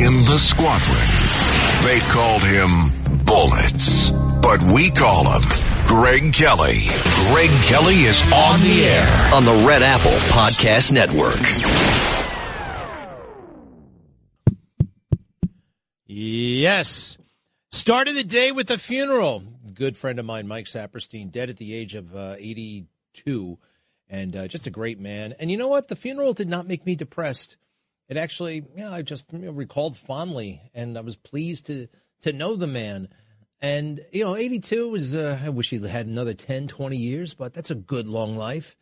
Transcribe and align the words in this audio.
in 0.00 0.24
the 0.24 0.38
squadron. 0.38 1.08
They 1.84 2.00
called 2.08 2.42
him 2.42 3.24
Bullets, 3.26 4.10
but 4.40 4.62
we 4.72 4.90
call 4.90 5.24
him 5.30 5.42
Greg 5.84 6.32
Kelly. 6.32 6.80
Greg 7.30 7.50
Kelly 7.68 8.00
is 8.08 8.22
on 8.32 8.60
the 8.60 8.84
air 8.84 9.34
on 9.34 9.44
the 9.44 9.66
Red 9.66 9.82
Apple 9.82 10.16
Podcast 10.32 10.92
Network. 10.92 11.36
Yes. 16.06 17.18
Started 17.70 18.16
the 18.16 18.24
day 18.24 18.52
with 18.52 18.70
a 18.70 18.78
funeral. 18.78 19.42
Good 19.74 19.96
friend 19.96 20.18
of 20.18 20.24
mine, 20.24 20.48
Mike 20.48 20.66
Saperstein, 20.66 21.30
dead 21.30 21.50
at 21.50 21.56
the 21.58 21.74
age 21.74 21.94
of 21.94 22.16
uh, 22.16 22.36
82, 22.38 23.58
and 24.08 24.34
uh, 24.34 24.48
just 24.48 24.66
a 24.66 24.70
great 24.70 24.98
man. 24.98 25.34
And 25.38 25.50
you 25.50 25.56
know 25.56 25.68
what? 25.68 25.88
The 25.88 25.96
funeral 25.96 26.32
did 26.32 26.48
not 26.48 26.66
make 26.66 26.86
me 26.86 26.94
depressed 26.96 27.56
it 28.10 28.16
actually, 28.16 28.64
yeah, 28.76 28.92
I 28.92 29.02
just 29.02 29.24
you 29.32 29.38
know, 29.38 29.52
recalled 29.52 29.96
fondly, 29.96 30.60
and 30.74 30.98
I 30.98 31.00
was 31.00 31.14
pleased 31.14 31.66
to 31.66 31.86
to 32.22 32.32
know 32.32 32.56
the 32.56 32.66
man. 32.66 33.08
And 33.62 34.00
you 34.10 34.24
know, 34.24 34.34
82 34.34 34.94
is. 34.96 35.14
Uh, 35.14 35.38
I 35.42 35.48
wish 35.48 35.70
he 35.70 35.78
had 35.78 36.06
another 36.06 36.34
10, 36.34 36.66
20 36.66 36.96
years, 36.96 37.34
but 37.34 37.54
that's 37.54 37.70
a 37.70 37.76
good 37.76 38.08
long 38.08 38.36
life. 38.36 38.76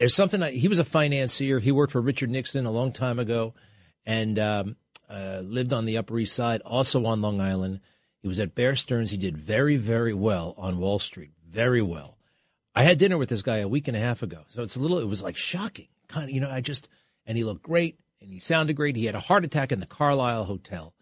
There's 0.00 0.14
something. 0.14 0.42
I, 0.42 0.50
he 0.50 0.66
was 0.66 0.80
a 0.80 0.84
financier. 0.84 1.60
He 1.60 1.70
worked 1.70 1.92
for 1.92 2.00
Richard 2.00 2.30
Nixon 2.30 2.66
a 2.66 2.72
long 2.72 2.90
time 2.90 3.20
ago, 3.20 3.54
and 4.04 4.38
um, 4.40 4.76
uh, 5.08 5.40
lived 5.44 5.72
on 5.72 5.84
the 5.84 5.96
Upper 5.96 6.18
East 6.18 6.34
Side, 6.34 6.60
also 6.62 7.06
on 7.06 7.20
Long 7.20 7.40
Island. 7.40 7.78
He 8.22 8.28
was 8.28 8.40
at 8.40 8.56
Bear 8.56 8.74
Stearns. 8.74 9.12
He 9.12 9.16
did 9.16 9.36
very, 9.36 9.76
very 9.76 10.14
well 10.14 10.52
on 10.58 10.78
Wall 10.78 10.98
Street. 10.98 11.30
Very 11.48 11.82
well. 11.82 12.18
I 12.74 12.82
had 12.82 12.98
dinner 12.98 13.18
with 13.18 13.28
this 13.28 13.42
guy 13.42 13.58
a 13.58 13.68
week 13.68 13.86
and 13.86 13.96
a 13.96 14.00
half 14.00 14.24
ago, 14.24 14.46
so 14.48 14.62
it's 14.62 14.74
a 14.74 14.80
little. 14.80 14.98
It 14.98 15.06
was 15.06 15.22
like 15.22 15.36
shocking, 15.36 15.88
kind 16.08 16.24
of. 16.24 16.30
You 16.30 16.40
know, 16.40 16.50
I 16.50 16.60
just 16.60 16.88
and 17.24 17.38
he 17.38 17.44
looked 17.44 17.62
great 17.62 18.00
and 18.24 18.32
he 18.32 18.40
sounded 18.40 18.74
great. 18.74 18.96
He 18.96 19.04
had 19.04 19.14
a 19.14 19.20
heart 19.20 19.44
attack 19.44 19.70
in 19.70 19.80
the 19.80 19.86
Carlyle 19.86 20.44
Hotel, 20.44 20.94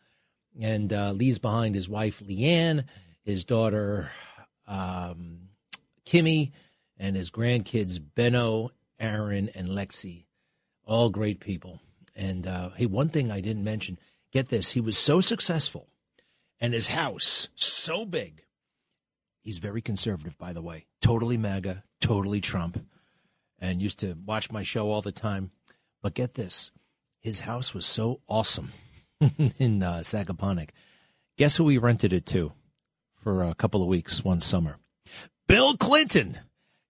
and 0.61 0.92
uh, 0.92 1.12
leaves 1.12 1.39
behind 1.39 1.75
his 1.75 1.89
wife 1.89 2.20
Leanne, 2.20 2.84
his 3.23 3.45
daughter 3.45 4.11
um, 4.67 5.48
Kimmy, 6.05 6.51
and 6.98 7.17
his 7.17 7.31
grandkids 7.31 8.01
Benno, 8.14 8.70
Aaron, 8.98 9.48
and 9.55 9.69
Lexi. 9.69 10.25
All 10.84 11.11
great 11.11 11.39
people. 11.41 11.81
And 12.17 12.47
uh, 12.47 12.70
hey, 12.70 12.87
one 12.87 13.09
thing 13.09 13.31
I 13.31 13.41
didn't 13.41 13.64
mention. 13.64 13.98
Get 14.33 14.48
this: 14.48 14.73
he 14.73 14.81
was 14.81 14.98
so 14.98 15.20
successful, 15.20 15.89
and 16.61 16.75
his 16.75 16.89
house 16.89 17.48
so 17.55 18.05
big. 18.05 18.42
He's 19.42 19.59
very 19.59 19.81
conservative, 19.81 20.36
by 20.39 20.53
the 20.53 20.62
way. 20.62 20.86
Totally 21.01 21.36
MAGA, 21.36 21.84
totally 22.01 22.41
Trump, 22.41 22.84
and 23.61 23.81
used 23.81 24.01
to 24.01 24.17
watch 24.25 24.51
my 24.51 24.62
show 24.62 24.91
all 24.91 25.03
the 25.03 25.12
time. 25.12 25.53
But 26.01 26.14
get 26.14 26.34
this 26.34 26.73
his 27.23 27.41
house 27.41 27.73
was 27.73 27.87
so 27.87 28.20
awesome 28.28 28.73
in 29.59 29.83
uh, 29.83 30.01
Sagaponack. 30.01 30.70
Guess 31.39 31.56
who 31.56 31.64
we 31.64 31.79
rented 31.79 32.12
it 32.12 32.27
to 32.27 32.53
for 33.14 33.42
a 33.42 33.55
couple 33.55 33.81
of 33.81 33.89
weeks 33.89 34.25
one 34.25 34.41
summer? 34.41 34.77
Bill 35.47 35.77
Clinton. 35.77 36.39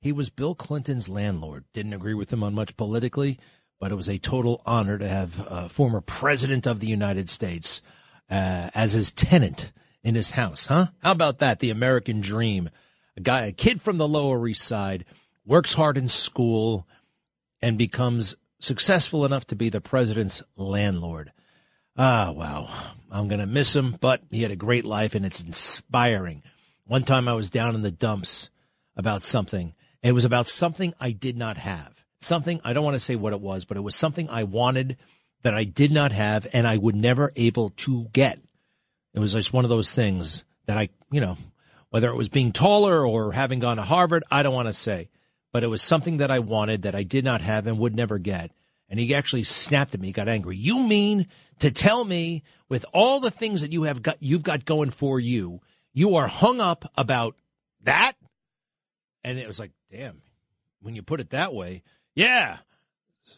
He 0.01 0.11
was 0.11 0.31
Bill 0.31 0.55
Clinton's 0.55 1.09
landlord. 1.09 1.65
Didn't 1.73 1.93
agree 1.93 2.15
with 2.15 2.33
him 2.33 2.43
on 2.43 2.55
much 2.55 2.77
politically, 2.77 3.39
but 3.79 3.93
it 3.93 3.95
was 3.95 4.09
a 4.09 4.19
total 4.19 4.61
honor 4.67 4.99
to 4.99 5.09
have 5.09 5.47
a 5.49 5.69
former 5.69 6.01
president 6.01 6.67
of 6.67 6.81
the 6.81 6.89
United 6.89 7.29
States 7.29 7.81
uh, 8.29 8.71
as 8.75 8.95
his 8.95 9.13
tenant 9.13 9.71
in 10.03 10.15
his 10.17 10.33
house, 10.33 10.67
huh? 10.67 10.89
How 11.03 11.13
about 11.13 11.39
that? 11.39 11.61
The 11.61 11.71
American 11.71 12.21
dream. 12.21 12.71
A 13.17 13.21
guy, 13.21 13.43
a 13.43 13.53
kid 13.53 13.81
from 13.81 13.99
the 13.99 14.09
Lower 14.09 14.49
East 14.49 14.65
Side, 14.65 15.05
works 15.47 15.75
hard 15.75 15.97
in 15.97 16.09
school 16.09 16.87
and 17.61 17.79
becomes 17.79 18.35
successful 18.65 19.25
enough 19.25 19.47
to 19.49 19.57
be 19.57 19.69
the 19.69 19.81
president's 19.81 20.43
landlord. 20.57 21.33
Ah, 21.97 22.31
wow. 22.31 22.69
I'm 23.11 23.29
going 23.29 23.41
to 23.41 23.47
miss 23.47 23.77
him, 23.77 23.97
but 24.01 24.23
he 24.31 24.43
had 24.43 24.51
a 24.51 24.57
great 24.57 24.85
life 24.85 25.15
and 25.15 25.27
it's 25.27 25.45
inspiring. 25.45 26.43
One 26.87 27.03
time 27.03 27.29
I 27.29 27.35
was 27.35 27.51
down 27.51 27.75
in 27.75 27.83
the 27.83 27.91
dumps 27.91 28.51
about 28.97 29.23
something. 29.23 29.75
It 30.03 30.13
was 30.13 30.25
about 30.25 30.47
something 30.47 30.95
I 31.01 31.11
did 31.11 31.37
not 31.37 31.59
have. 31.59 31.93
Something, 32.21 32.61
I 32.65 32.73
don't 32.73 32.85
want 32.85 32.95
to 32.95 33.01
say 33.01 33.17
what 33.17 33.33
it 33.33 33.41
was, 33.41 33.65
but 33.65 33.77
it 33.77 33.83
was 33.83 33.97
something 33.97 34.31
I 34.31 34.45
wanted 34.45 34.97
that 35.43 35.55
I 35.55 35.65
did 35.65 35.91
not 35.91 36.13
have 36.13 36.47
and 36.53 36.67
I 36.67 36.77
would 36.77 36.95
never 36.95 37.33
able 37.37 37.71
to 37.71 38.09
get. 38.13 38.41
It 39.13 39.19
was 39.19 39.33
just 39.33 39.53
one 39.53 39.65
of 39.65 39.71
those 39.71 39.93
things 39.93 40.45
that 40.67 40.79
I, 40.79 40.89
you 41.11 41.21
know, 41.21 41.37
whether 41.91 42.09
it 42.09 42.17
was 42.17 42.29
being 42.29 42.53
taller 42.53 43.07
or 43.07 43.33
having 43.33 43.59
gone 43.59 43.77
to 43.77 43.83
Harvard, 43.83 44.25
I 44.31 44.43
don't 44.43 44.55
want 44.55 44.69
to 44.69 44.73
say 44.73 45.09
but 45.53 45.63
it 45.63 45.69
was 45.69 45.83
something 45.83 46.17
that 46.17 46.31
I 46.31 46.39
wanted 46.39 46.83
that 46.83 46.95
I 46.95 47.03
did 47.03 47.25
not 47.25 47.43
have 47.43 47.67
and 47.67 47.79
would 47.79 47.95
never 47.95 48.19
get. 48.19 48.51
And 48.89 48.99
he 48.99 49.15
actually 49.15 49.45
snapped 49.45 49.95
at 49.95 50.01
me, 50.01 50.13
got 50.13 50.29
angry. 50.29 50.57
You 50.57 50.81
mean 50.81 51.27
to 51.61 51.71
tell 51.71 52.05
me 52.05 52.43
with 52.69 52.85
all 52.93 53.21
the 53.21 53.31
things 53.31 53.61
that 53.61 53.73
you 53.73 53.85
have 53.85 54.03
got, 54.03 54.17
you've 54.21 54.43
got 54.43 54.65
going 54.65 54.91
for 54.91 55.21
you, 55.21 55.61
you 55.93 56.17
are 56.17 56.27
hung 56.27 56.61
up 56.61 56.91
about 56.97 57.37
that? 57.83 58.15
And 59.25 59.39
it 59.39 59.47
was 59.47 59.61
like, 59.61 59.71
damn, 59.91 60.23
when 60.81 60.95
you 60.95 61.03
put 61.03 61.21
it 61.21 61.31
that 61.31 61.55
way, 61.55 61.83
yeah, 62.15 62.59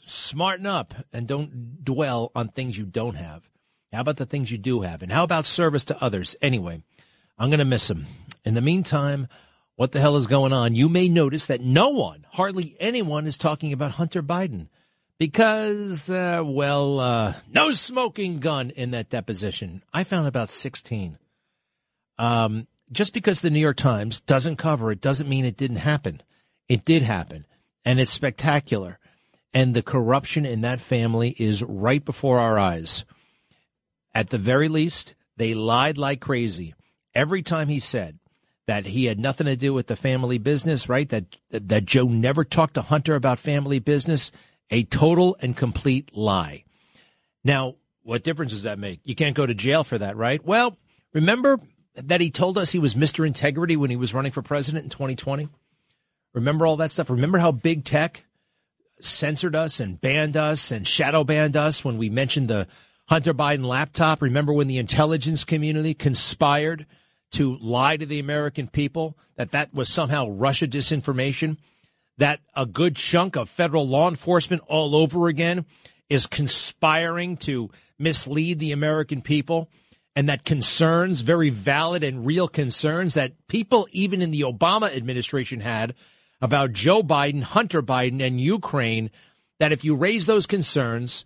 smarten 0.06 0.66
up 0.66 0.94
and 1.12 1.26
don't 1.26 1.84
dwell 1.84 2.32
on 2.34 2.48
things 2.48 2.78
you 2.78 2.84
don't 2.84 3.16
have. 3.16 3.48
How 3.92 4.00
about 4.00 4.16
the 4.16 4.26
things 4.26 4.50
you 4.50 4.58
do 4.58 4.80
have? 4.80 5.02
And 5.02 5.12
how 5.12 5.22
about 5.22 5.46
service 5.46 5.84
to 5.84 6.02
others? 6.02 6.34
Anyway, 6.42 6.82
I'm 7.38 7.48
going 7.48 7.58
to 7.58 7.64
miss 7.64 7.88
him. 7.88 8.06
In 8.44 8.54
the 8.54 8.60
meantime, 8.60 9.28
what 9.76 9.92
the 9.92 10.00
hell 10.00 10.16
is 10.16 10.26
going 10.26 10.52
on, 10.52 10.74
you 10.74 10.88
may 10.88 11.08
notice 11.08 11.46
that 11.46 11.60
no 11.60 11.88
one, 11.90 12.26
hardly 12.32 12.76
anyone, 12.78 13.26
is 13.26 13.36
talking 13.36 13.72
about 13.72 13.92
Hunter 13.92 14.22
Biden 14.22 14.68
because, 15.18 16.10
uh, 16.10 16.42
well, 16.44 17.00
uh, 17.00 17.34
no 17.52 17.72
smoking 17.72 18.40
gun 18.40 18.70
in 18.70 18.92
that 18.92 19.10
deposition. 19.10 19.82
I 19.92 20.04
found 20.04 20.26
about 20.26 20.48
16. 20.48 21.18
Um, 22.18 22.66
just 22.92 23.12
because 23.12 23.40
the 23.40 23.50
New 23.50 23.60
York 23.60 23.76
Times 23.76 24.20
doesn't 24.20 24.56
cover 24.56 24.92
it 24.92 25.00
doesn't 25.00 25.28
mean 25.28 25.44
it 25.44 25.56
didn't 25.56 25.78
happen. 25.78 26.22
It 26.68 26.84
did 26.84 27.02
happen, 27.02 27.46
and 27.84 27.98
it's 27.98 28.12
spectacular. 28.12 28.98
And 29.52 29.74
the 29.74 29.82
corruption 29.82 30.46
in 30.46 30.62
that 30.62 30.80
family 30.80 31.30
is 31.38 31.62
right 31.62 32.04
before 32.04 32.38
our 32.38 32.58
eyes. 32.58 33.04
At 34.14 34.30
the 34.30 34.38
very 34.38 34.68
least, 34.68 35.14
they 35.36 35.54
lied 35.54 35.98
like 35.98 36.20
crazy. 36.20 36.74
Every 37.14 37.42
time 37.42 37.68
he 37.68 37.80
said, 37.80 38.18
that 38.66 38.86
he 38.86 39.06
had 39.06 39.18
nothing 39.18 39.46
to 39.46 39.56
do 39.56 39.74
with 39.74 39.86
the 39.88 39.96
family 39.96 40.38
business, 40.38 40.88
right? 40.88 41.08
That 41.08 41.36
that 41.50 41.84
Joe 41.84 42.04
never 42.04 42.44
talked 42.44 42.74
to 42.74 42.82
Hunter 42.82 43.14
about 43.14 43.38
family 43.38 43.78
business. 43.78 44.30
A 44.70 44.84
total 44.84 45.36
and 45.40 45.54
complete 45.54 46.16
lie. 46.16 46.64
Now, 47.44 47.74
what 48.02 48.24
difference 48.24 48.52
does 48.52 48.62
that 48.62 48.78
make? 48.78 49.00
You 49.04 49.14
can't 49.14 49.36
go 49.36 49.46
to 49.46 49.54
jail 49.54 49.84
for 49.84 49.98
that, 49.98 50.16
right? 50.16 50.44
Well, 50.44 50.76
remember 51.12 51.60
that 51.94 52.20
he 52.20 52.30
told 52.30 52.58
us 52.58 52.72
he 52.72 52.78
was 52.78 52.94
Mr. 52.94 53.26
Integrity 53.26 53.76
when 53.76 53.90
he 53.90 53.96
was 53.96 54.14
running 54.14 54.32
for 54.32 54.42
president 54.42 54.84
in 54.84 54.90
2020? 54.90 55.48
Remember 56.32 56.66
all 56.66 56.76
that 56.76 56.90
stuff? 56.90 57.10
Remember 57.10 57.38
how 57.38 57.52
big 57.52 57.84
tech 57.84 58.24
censored 59.00 59.54
us 59.54 59.80
and 59.80 60.00
banned 60.00 60.36
us 60.36 60.70
and 60.70 60.88
shadow 60.88 61.24
banned 61.24 61.56
us 61.56 61.84
when 61.84 61.98
we 61.98 62.08
mentioned 62.08 62.48
the 62.48 62.66
Hunter 63.08 63.34
Biden 63.34 63.64
laptop? 63.64 64.22
Remember 64.22 64.52
when 64.52 64.66
the 64.66 64.78
intelligence 64.78 65.44
community 65.44 65.94
conspired 65.94 66.86
to 67.34 67.56
lie 67.56 67.96
to 67.96 68.06
the 68.06 68.20
American 68.20 68.68
people 68.68 69.16
that 69.36 69.50
that 69.50 69.74
was 69.74 69.88
somehow 69.88 70.28
Russia 70.28 70.66
disinformation, 70.66 71.56
that 72.18 72.40
a 72.54 72.64
good 72.64 72.94
chunk 72.96 73.36
of 73.36 73.48
federal 73.48 73.86
law 73.86 74.08
enforcement 74.08 74.62
all 74.66 74.94
over 74.94 75.28
again 75.28 75.64
is 76.08 76.26
conspiring 76.26 77.36
to 77.36 77.70
mislead 77.98 78.58
the 78.58 78.72
American 78.72 79.20
people, 79.20 79.68
and 80.14 80.28
that 80.28 80.44
concerns, 80.44 81.22
very 81.22 81.50
valid 81.50 82.04
and 82.04 82.24
real 82.24 82.46
concerns 82.46 83.14
that 83.14 83.32
people 83.48 83.88
even 83.90 84.22
in 84.22 84.30
the 84.30 84.42
Obama 84.42 84.94
administration 84.94 85.60
had 85.60 85.94
about 86.40 86.72
Joe 86.72 87.02
Biden, 87.02 87.42
Hunter 87.42 87.82
Biden, 87.82 88.24
and 88.24 88.40
Ukraine, 88.40 89.10
that 89.58 89.72
if 89.72 89.84
you 89.84 89.96
raise 89.96 90.26
those 90.26 90.46
concerns, 90.46 91.24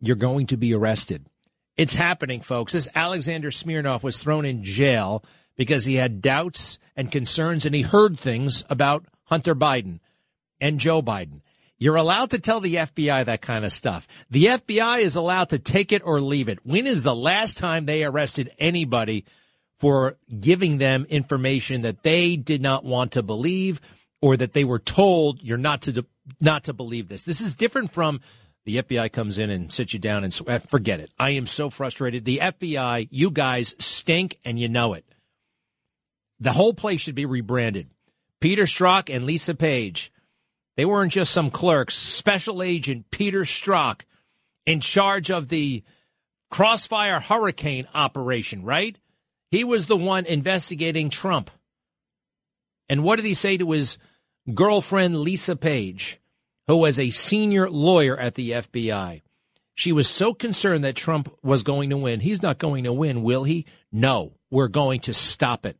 you're 0.00 0.16
going 0.16 0.46
to 0.46 0.56
be 0.56 0.74
arrested. 0.74 1.26
It's 1.78 1.94
happening, 1.94 2.40
folks. 2.40 2.72
This 2.72 2.88
Alexander 2.92 3.52
Smirnov 3.52 4.02
was 4.02 4.18
thrown 4.18 4.44
in 4.44 4.64
jail 4.64 5.24
because 5.56 5.84
he 5.84 5.94
had 5.94 6.20
doubts 6.20 6.76
and 6.96 7.10
concerns 7.10 7.64
and 7.64 7.74
he 7.74 7.82
heard 7.82 8.18
things 8.18 8.64
about 8.68 9.04
Hunter 9.26 9.54
Biden 9.54 10.00
and 10.60 10.80
Joe 10.80 11.00
Biden. 11.00 11.40
You're 11.78 11.94
allowed 11.94 12.30
to 12.30 12.40
tell 12.40 12.58
the 12.58 12.74
FBI 12.74 13.26
that 13.26 13.42
kind 13.42 13.64
of 13.64 13.72
stuff. 13.72 14.08
The 14.28 14.46
FBI 14.46 15.02
is 15.02 15.14
allowed 15.14 15.50
to 15.50 15.60
take 15.60 15.92
it 15.92 16.02
or 16.04 16.20
leave 16.20 16.48
it. 16.48 16.66
When 16.66 16.88
is 16.88 17.04
the 17.04 17.14
last 17.14 17.56
time 17.56 17.86
they 17.86 18.02
arrested 18.02 18.50
anybody 18.58 19.24
for 19.76 20.16
giving 20.40 20.78
them 20.78 21.06
information 21.08 21.82
that 21.82 22.02
they 22.02 22.34
did 22.34 22.60
not 22.60 22.84
want 22.84 23.12
to 23.12 23.22
believe 23.22 23.80
or 24.20 24.36
that 24.36 24.52
they 24.52 24.64
were 24.64 24.80
told 24.80 25.40
you're 25.44 25.56
not 25.56 25.82
to 25.82 26.04
not 26.40 26.64
to 26.64 26.72
believe 26.72 27.06
this? 27.06 27.22
This 27.22 27.40
is 27.40 27.54
different 27.54 27.94
from 27.94 28.20
the 28.68 28.82
FBI 28.82 29.10
comes 29.10 29.38
in 29.38 29.50
and 29.50 29.72
sits 29.72 29.94
you 29.94 29.98
down 29.98 30.24
and 30.24 30.40
uh, 30.46 30.58
forget 30.58 31.00
it. 31.00 31.10
I 31.18 31.30
am 31.30 31.46
so 31.46 31.70
frustrated. 31.70 32.24
The 32.24 32.38
FBI, 32.42 33.08
you 33.10 33.30
guys 33.30 33.74
stink 33.78 34.38
and 34.44 34.58
you 34.58 34.68
know 34.68 34.94
it. 34.94 35.04
The 36.38 36.52
whole 36.52 36.74
place 36.74 37.00
should 37.00 37.14
be 37.14 37.26
rebranded. 37.26 37.88
Peter 38.40 38.64
Strzok 38.64 39.14
and 39.14 39.24
Lisa 39.24 39.54
Page 39.54 40.12
they 40.78 40.84
weren't 40.84 41.10
just 41.10 41.32
some 41.32 41.50
clerks. 41.50 41.96
Special 41.96 42.62
Agent 42.62 43.10
Peter 43.10 43.40
Strzok 43.40 44.02
in 44.64 44.78
charge 44.78 45.28
of 45.28 45.48
the 45.48 45.82
Crossfire 46.52 47.18
Hurricane 47.18 47.88
operation, 47.94 48.62
right? 48.62 48.96
He 49.50 49.64
was 49.64 49.86
the 49.86 49.96
one 49.96 50.24
investigating 50.24 51.10
Trump. 51.10 51.50
And 52.88 53.02
what 53.02 53.16
did 53.16 53.24
he 53.24 53.34
say 53.34 53.56
to 53.56 53.72
his 53.72 53.98
girlfriend, 54.54 55.18
Lisa 55.18 55.56
Page, 55.56 56.20
who 56.68 56.76
was 56.76 57.00
a 57.00 57.10
senior 57.10 57.68
lawyer 57.68 58.16
at 58.16 58.36
the 58.36 58.52
FBI? 58.52 59.22
She 59.74 59.92
was 59.92 60.08
so 60.08 60.34
concerned 60.34 60.84
that 60.84 60.96
Trump 60.96 61.32
was 61.42 61.62
going 61.62 61.90
to 61.90 61.96
win. 61.96 62.20
He's 62.20 62.42
not 62.42 62.58
going 62.58 62.84
to 62.84 62.92
win, 62.92 63.22
will 63.22 63.44
he? 63.44 63.64
No, 63.90 64.34
we're 64.50 64.68
going 64.68 65.00
to 65.00 65.14
stop 65.14 65.64
it. 65.66 65.76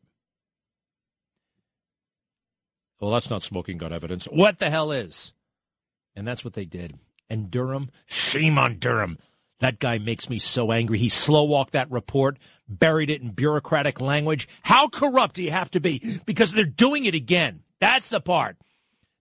Well, 3.00 3.12
that's 3.12 3.30
not 3.30 3.42
smoking 3.42 3.78
gun 3.78 3.92
evidence. 3.92 4.24
What 4.24 4.58
the 4.58 4.70
hell 4.70 4.90
is? 4.90 5.32
And 6.16 6.26
that's 6.26 6.44
what 6.44 6.54
they 6.54 6.64
did. 6.64 6.98
And 7.30 7.50
Durham, 7.50 7.90
shame 8.06 8.58
on 8.58 8.78
Durham. 8.78 9.18
That 9.60 9.80
guy 9.80 9.98
makes 9.98 10.30
me 10.30 10.38
so 10.38 10.72
angry. 10.72 10.98
He 10.98 11.08
slow 11.08 11.44
walked 11.44 11.72
that 11.72 11.90
report, 11.90 12.38
buried 12.68 13.10
it 13.10 13.20
in 13.20 13.30
bureaucratic 13.30 14.00
language. 14.00 14.48
How 14.62 14.88
corrupt 14.88 15.34
do 15.34 15.42
you 15.42 15.50
have 15.50 15.70
to 15.72 15.80
be? 15.80 16.20
Because 16.24 16.52
they're 16.52 16.64
doing 16.64 17.04
it 17.04 17.14
again. 17.14 17.62
That's 17.80 18.08
the 18.08 18.20
part. 18.20 18.56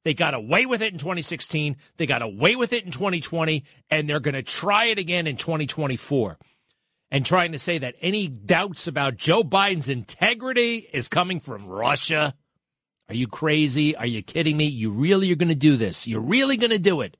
They 0.07 0.13
got 0.13 0.33
away 0.33 0.65
with 0.65 0.81
it 0.81 0.93
in 0.93 0.99
2016. 0.99 1.75
They 1.97 2.05
got 2.05 2.21
away 2.21 2.55
with 2.55 2.71
it 2.71 2.85
in 2.85 2.91
2020, 2.91 3.65
and 3.89 4.09
they're 4.09 4.21
going 4.21 4.35
to 4.35 4.41
try 4.41 4.85
it 4.85 4.99
again 4.99 5.27
in 5.27 5.35
2024. 5.35 6.37
And 7.11 7.25
trying 7.25 7.51
to 7.51 7.59
say 7.59 7.79
that 7.79 7.95
any 7.99 8.29
doubts 8.29 8.87
about 8.87 9.17
Joe 9.17 9.43
Biden's 9.43 9.89
integrity 9.89 10.87
is 10.93 11.09
coming 11.09 11.41
from 11.41 11.67
Russia. 11.67 12.33
Are 13.09 13.15
you 13.15 13.27
crazy? 13.27 13.97
Are 13.97 14.05
you 14.05 14.21
kidding 14.21 14.55
me? 14.55 14.67
You 14.67 14.91
really 14.91 15.29
are 15.33 15.35
going 15.35 15.49
to 15.49 15.55
do 15.55 15.75
this? 15.75 16.07
You're 16.07 16.21
really 16.21 16.55
going 16.55 16.71
to 16.71 16.79
do 16.79 17.01
it? 17.01 17.17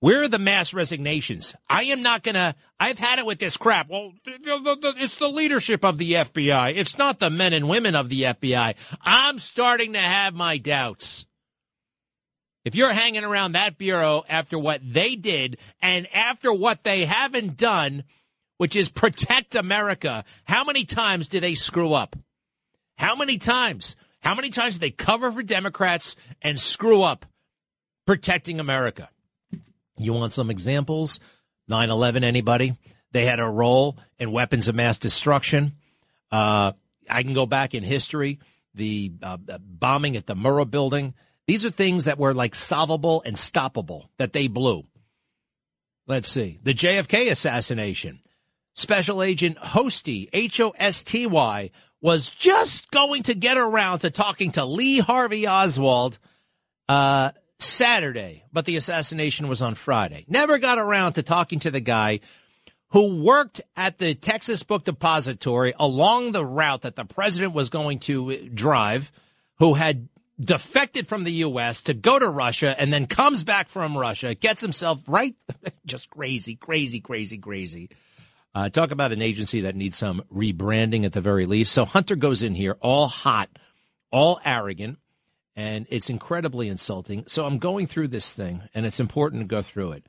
Where 0.00 0.24
are 0.24 0.28
the 0.28 0.40
mass 0.40 0.74
resignations? 0.74 1.54
I 1.68 1.84
am 1.84 2.02
not 2.02 2.24
going 2.24 2.34
to. 2.34 2.56
I've 2.80 2.98
had 2.98 3.20
it 3.20 3.26
with 3.26 3.38
this 3.38 3.56
crap. 3.56 3.88
Well, 3.88 4.14
it's 4.26 5.18
the 5.18 5.28
leadership 5.28 5.84
of 5.84 5.96
the 5.96 6.14
FBI. 6.14 6.74
It's 6.74 6.98
not 6.98 7.20
the 7.20 7.30
men 7.30 7.52
and 7.52 7.68
women 7.68 7.94
of 7.94 8.08
the 8.08 8.22
FBI. 8.22 8.74
I'm 9.00 9.38
starting 9.38 9.92
to 9.92 10.00
have 10.00 10.34
my 10.34 10.58
doubts. 10.58 11.24
If 12.64 12.74
you're 12.74 12.92
hanging 12.92 13.24
around 13.24 13.52
that 13.52 13.78
bureau 13.78 14.24
after 14.28 14.58
what 14.58 14.80
they 14.84 15.16
did 15.16 15.56
and 15.80 16.06
after 16.14 16.52
what 16.52 16.82
they 16.82 17.06
haven't 17.06 17.56
done, 17.56 18.04
which 18.58 18.76
is 18.76 18.90
protect 18.90 19.54
America, 19.54 20.24
how 20.44 20.64
many 20.64 20.84
times 20.84 21.28
did 21.28 21.42
they 21.42 21.54
screw 21.54 21.94
up? 21.94 22.16
How 22.98 23.16
many 23.16 23.38
times? 23.38 23.96
How 24.20 24.34
many 24.34 24.50
times 24.50 24.74
did 24.74 24.82
they 24.82 24.90
cover 24.90 25.32
for 25.32 25.42
Democrats 25.42 26.16
and 26.42 26.60
screw 26.60 27.02
up 27.02 27.24
protecting 28.06 28.60
America? 28.60 29.08
You 29.96 30.12
want 30.12 30.34
some 30.34 30.50
examples? 30.50 31.18
9 31.68 31.88
11, 31.88 32.24
anybody? 32.24 32.76
They 33.12 33.24
had 33.24 33.40
a 33.40 33.46
role 33.46 33.96
in 34.18 34.32
weapons 34.32 34.68
of 34.68 34.74
mass 34.74 34.98
destruction. 34.98 35.72
Uh, 36.30 36.72
I 37.08 37.22
can 37.22 37.32
go 37.32 37.46
back 37.46 37.74
in 37.74 37.82
history. 37.82 38.38
The 38.74 39.12
uh, 39.22 39.38
bombing 39.58 40.16
at 40.16 40.26
the 40.26 40.36
Murrah 40.36 40.70
building. 40.70 41.14
These 41.50 41.66
are 41.66 41.70
things 41.70 42.04
that 42.04 42.16
were 42.16 42.32
like 42.32 42.54
solvable 42.54 43.24
and 43.26 43.34
stoppable 43.34 44.04
that 44.18 44.32
they 44.32 44.46
blew. 44.46 44.84
Let's 46.06 46.28
see. 46.28 46.60
The 46.62 46.72
JFK 46.72 47.28
assassination. 47.28 48.20
Special 48.76 49.20
Agent 49.20 49.58
Hosty, 49.58 50.28
H 50.32 50.60
O 50.60 50.70
S 50.78 51.02
T 51.02 51.26
Y, 51.26 51.72
was 52.00 52.30
just 52.30 52.92
going 52.92 53.24
to 53.24 53.34
get 53.34 53.58
around 53.58 53.98
to 53.98 54.10
talking 54.10 54.52
to 54.52 54.64
Lee 54.64 55.00
Harvey 55.00 55.48
Oswald 55.48 56.20
uh, 56.88 57.32
Saturday, 57.58 58.44
but 58.52 58.64
the 58.64 58.76
assassination 58.76 59.48
was 59.48 59.60
on 59.60 59.74
Friday. 59.74 60.26
Never 60.28 60.58
got 60.58 60.78
around 60.78 61.14
to 61.14 61.24
talking 61.24 61.58
to 61.58 61.72
the 61.72 61.80
guy 61.80 62.20
who 62.90 63.24
worked 63.24 63.60
at 63.76 63.98
the 63.98 64.14
Texas 64.14 64.62
Book 64.62 64.84
Depository 64.84 65.74
along 65.80 66.30
the 66.30 66.46
route 66.46 66.82
that 66.82 66.94
the 66.94 67.04
president 67.04 67.54
was 67.54 67.70
going 67.70 67.98
to 67.98 68.48
drive, 68.50 69.10
who 69.58 69.74
had 69.74 70.08
defected 70.40 71.06
from 71.06 71.24
the 71.24 71.32
U.S. 71.32 71.82
to 71.82 71.94
go 71.94 72.18
to 72.18 72.28
Russia 72.28 72.74
and 72.78 72.92
then 72.92 73.06
comes 73.06 73.44
back 73.44 73.68
from 73.68 73.96
Russia, 73.96 74.34
gets 74.34 74.62
himself 74.62 75.00
right, 75.06 75.34
just 75.86 76.10
crazy, 76.10 76.56
crazy, 76.56 77.00
crazy, 77.00 77.38
crazy 77.38 77.90
uh, 78.54 78.68
talk 78.68 78.90
about 78.90 79.12
an 79.12 79.22
agency 79.22 79.62
that 79.62 79.76
needs 79.76 79.96
some 79.96 80.22
rebranding 80.32 81.04
at 81.04 81.12
the 81.12 81.20
very 81.20 81.46
least. 81.46 81.72
So 81.72 81.84
Hunter 81.84 82.16
goes 82.16 82.42
in 82.42 82.54
here 82.54 82.76
all 82.80 83.06
hot, 83.06 83.48
all 84.10 84.40
arrogant, 84.44 84.98
and 85.54 85.86
it's 85.90 86.10
incredibly 86.10 86.68
insulting. 86.68 87.24
So 87.28 87.44
I'm 87.44 87.58
going 87.58 87.86
through 87.86 88.08
this 88.08 88.32
thing, 88.32 88.62
and 88.74 88.84
it's 88.84 89.00
important 89.00 89.42
to 89.42 89.46
go 89.46 89.62
through 89.62 89.92
it 89.92 90.06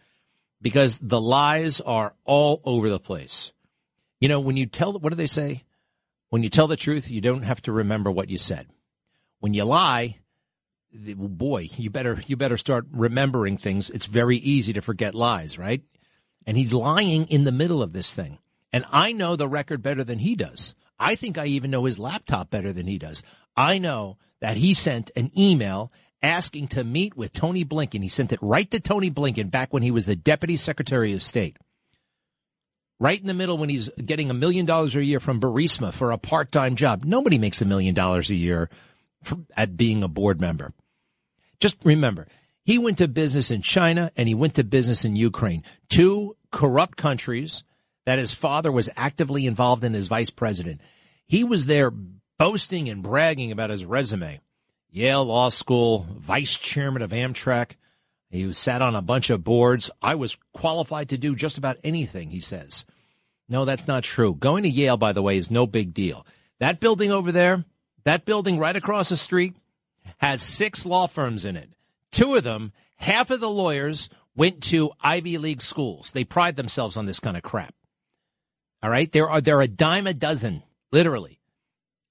because 0.62 1.00
the 1.00 1.22
lies 1.22 1.81
are 1.81 2.13
all 2.25 2.62
over 2.63 2.89
the 2.89 3.00
place. 3.00 3.51
You 4.19 4.30
know, 4.30 4.39
when 4.39 4.57
you 4.57 4.66
tell, 4.66 4.94
what 4.94 5.10
do 5.12 5.16
they 5.16 5.28
say? 5.28 5.63
When 6.30 6.44
you 6.44 6.50
tell 6.50 6.68
the 6.68 6.78
truth, 6.78 7.12
you 7.12 7.22
don't 7.22 7.42
have 7.44 7.62
to 7.63 7.72
remember 7.72 8.10
what 8.10 8.30
you 8.30 8.38
said. 8.38 8.68
When 9.39 9.54
you 9.54 9.66
lie, 9.66 10.19
boy, 10.93 11.69
you 11.77 11.89
better 11.89 12.21
you 12.27 12.35
better 12.35 12.57
start 12.57 12.85
remembering 12.91 13.57
things. 13.57 13.89
It's 13.89 14.05
very 14.05 14.38
easy 14.38 14.73
to 14.73 14.81
forget 14.81 15.15
lies, 15.15 15.57
right? 15.57 15.83
and 16.45 16.57
he's 16.57 16.73
lying 16.73 17.25
in 17.27 17.43
the 17.43 17.51
middle 17.51 17.81
of 17.81 17.93
this 17.93 18.13
thing. 18.13 18.39
And 18.73 18.85
I 18.91 19.11
know 19.11 19.35
the 19.35 19.47
record 19.47 19.81
better 19.81 20.03
than 20.03 20.19
he 20.19 20.35
does. 20.35 20.75
I 20.99 21.15
think 21.15 21.38
I 21.38 21.47
even 21.47 21.71
know 21.71 21.85
his 21.85 21.99
laptop 21.99 22.49
better 22.49 22.71
than 22.71 22.88
he 22.88 22.97
does. 22.97 23.23
I 23.55 23.77
know 23.77 24.17
that 24.39 24.57
he 24.57 24.73
sent 24.73 25.11
an 25.15 25.31
email 25.38 25.91
asking 26.23 26.67
to 26.69 26.83
meet 26.83 27.17
with 27.17 27.33
Tony 27.33 27.65
Blinken. 27.65 28.03
He 28.03 28.07
sent 28.07 28.31
it 28.31 28.39
right 28.41 28.69
to 28.71 28.79
Tony 28.79 29.09
Blinken 29.09 29.51
back 29.51 29.73
when 29.73 29.83
he 29.83 29.91
was 29.91 30.05
the 30.05 30.15
Deputy 30.15 30.57
Secretary 30.57 31.13
of 31.13 31.21
State. 31.21 31.57
Right 32.99 33.19
in 33.19 33.27
the 33.27 33.33
middle 33.33 33.57
when 33.57 33.69
he's 33.69 33.89
getting 33.89 34.29
a 34.29 34.35
million 34.35 34.67
dollars 34.67 34.95
a 34.95 35.03
year 35.03 35.19
from 35.19 35.42
Burisma 35.42 35.92
for 35.92 36.11
a 36.11 36.19
part 36.19 36.51
time 36.51 36.75
job. 36.75 37.04
Nobody 37.04 37.39
makes 37.39 37.61
a 37.61 37.66
million 37.66 37.95
dollars 37.95 38.30
a 38.30 38.35
year 38.35 38.69
for, 39.23 39.39
at 39.57 39.75
being 39.75 40.04
a 40.04 40.07
board 40.07 40.39
member. 40.39 40.71
Just 41.61 41.77
remember, 41.83 42.27
he 42.63 42.77
went 42.77 42.97
to 42.97 43.07
business 43.07 43.51
in 43.51 43.61
China 43.61 44.11
and 44.18 44.27
he 44.27 44.33
went 44.35 44.56
to 44.56 44.63
business 44.63 45.06
in 45.06 45.15
Ukraine, 45.15 45.63
two 45.89 46.35
corrupt 46.51 46.97
countries 46.97 47.63
that 48.06 48.19
his 48.19 48.33
father 48.33 48.71
was 48.71 48.89
actively 48.97 49.45
involved 49.45 49.83
in 49.83 49.95
as 49.95 50.07
vice 50.07 50.31
president. 50.31 50.81
He 51.27 51.44
was 51.44 51.68
there 51.68 51.91
boasting 52.39 52.89
and 52.89 53.03
bragging 53.03 53.51
about 53.51 53.69
his 53.69 53.85
resume. 53.85 54.41
Yale 54.89 55.23
Law 55.23 55.49
School, 55.49 56.07
vice 56.18 56.57
chairman 56.57 57.03
of 57.03 57.11
Amtrak. 57.11 57.75
He 58.30 58.51
sat 58.53 58.81
on 58.81 58.95
a 58.95 59.01
bunch 59.01 59.30
of 59.30 59.44
boards. 59.44 59.91
I 60.01 60.15
was 60.15 60.37
qualified 60.53 61.09
to 61.09 61.18
do 61.18 61.35
just 61.35 61.57
about 61.57 61.77
anything, 61.83 62.31
he 62.31 62.39
says. 62.39 62.85
No, 63.47 63.65
that's 63.65 63.87
not 63.87 64.03
true. 64.03 64.33
Going 64.33 64.63
to 64.63 64.69
Yale, 64.69 64.97
by 64.97 65.13
the 65.13 65.21
way, 65.21 65.37
is 65.37 65.51
no 65.51 65.68
big 65.68 65.94
deal. 65.94 66.25
That 66.59 66.80
building 66.80 67.11
over 67.11 67.31
there, 67.31 67.65
that 68.03 68.25
building 68.25 68.57
right 68.57 68.75
across 68.75 69.09
the 69.09 69.18
street, 69.18 69.56
has 70.17 70.41
six 70.41 70.85
law 70.85 71.07
firms 71.07 71.45
in 71.45 71.55
it. 71.55 71.69
Two 72.11 72.35
of 72.35 72.43
them, 72.43 72.73
half 72.95 73.31
of 73.31 73.39
the 73.39 73.49
lawyers 73.49 74.09
went 74.35 74.61
to 74.63 74.91
Ivy 75.01 75.37
League 75.37 75.61
schools. 75.61 76.11
They 76.11 76.23
pride 76.23 76.55
themselves 76.55 76.97
on 76.97 77.05
this 77.05 77.19
kind 77.19 77.37
of 77.37 77.43
crap. 77.43 77.73
All 78.83 78.89
right, 78.89 79.11
there 79.11 79.29
are 79.29 79.41
there 79.41 79.57
are 79.57 79.63
a 79.63 79.67
dime 79.67 80.07
a 80.07 80.13
dozen, 80.13 80.63
literally. 80.91 81.39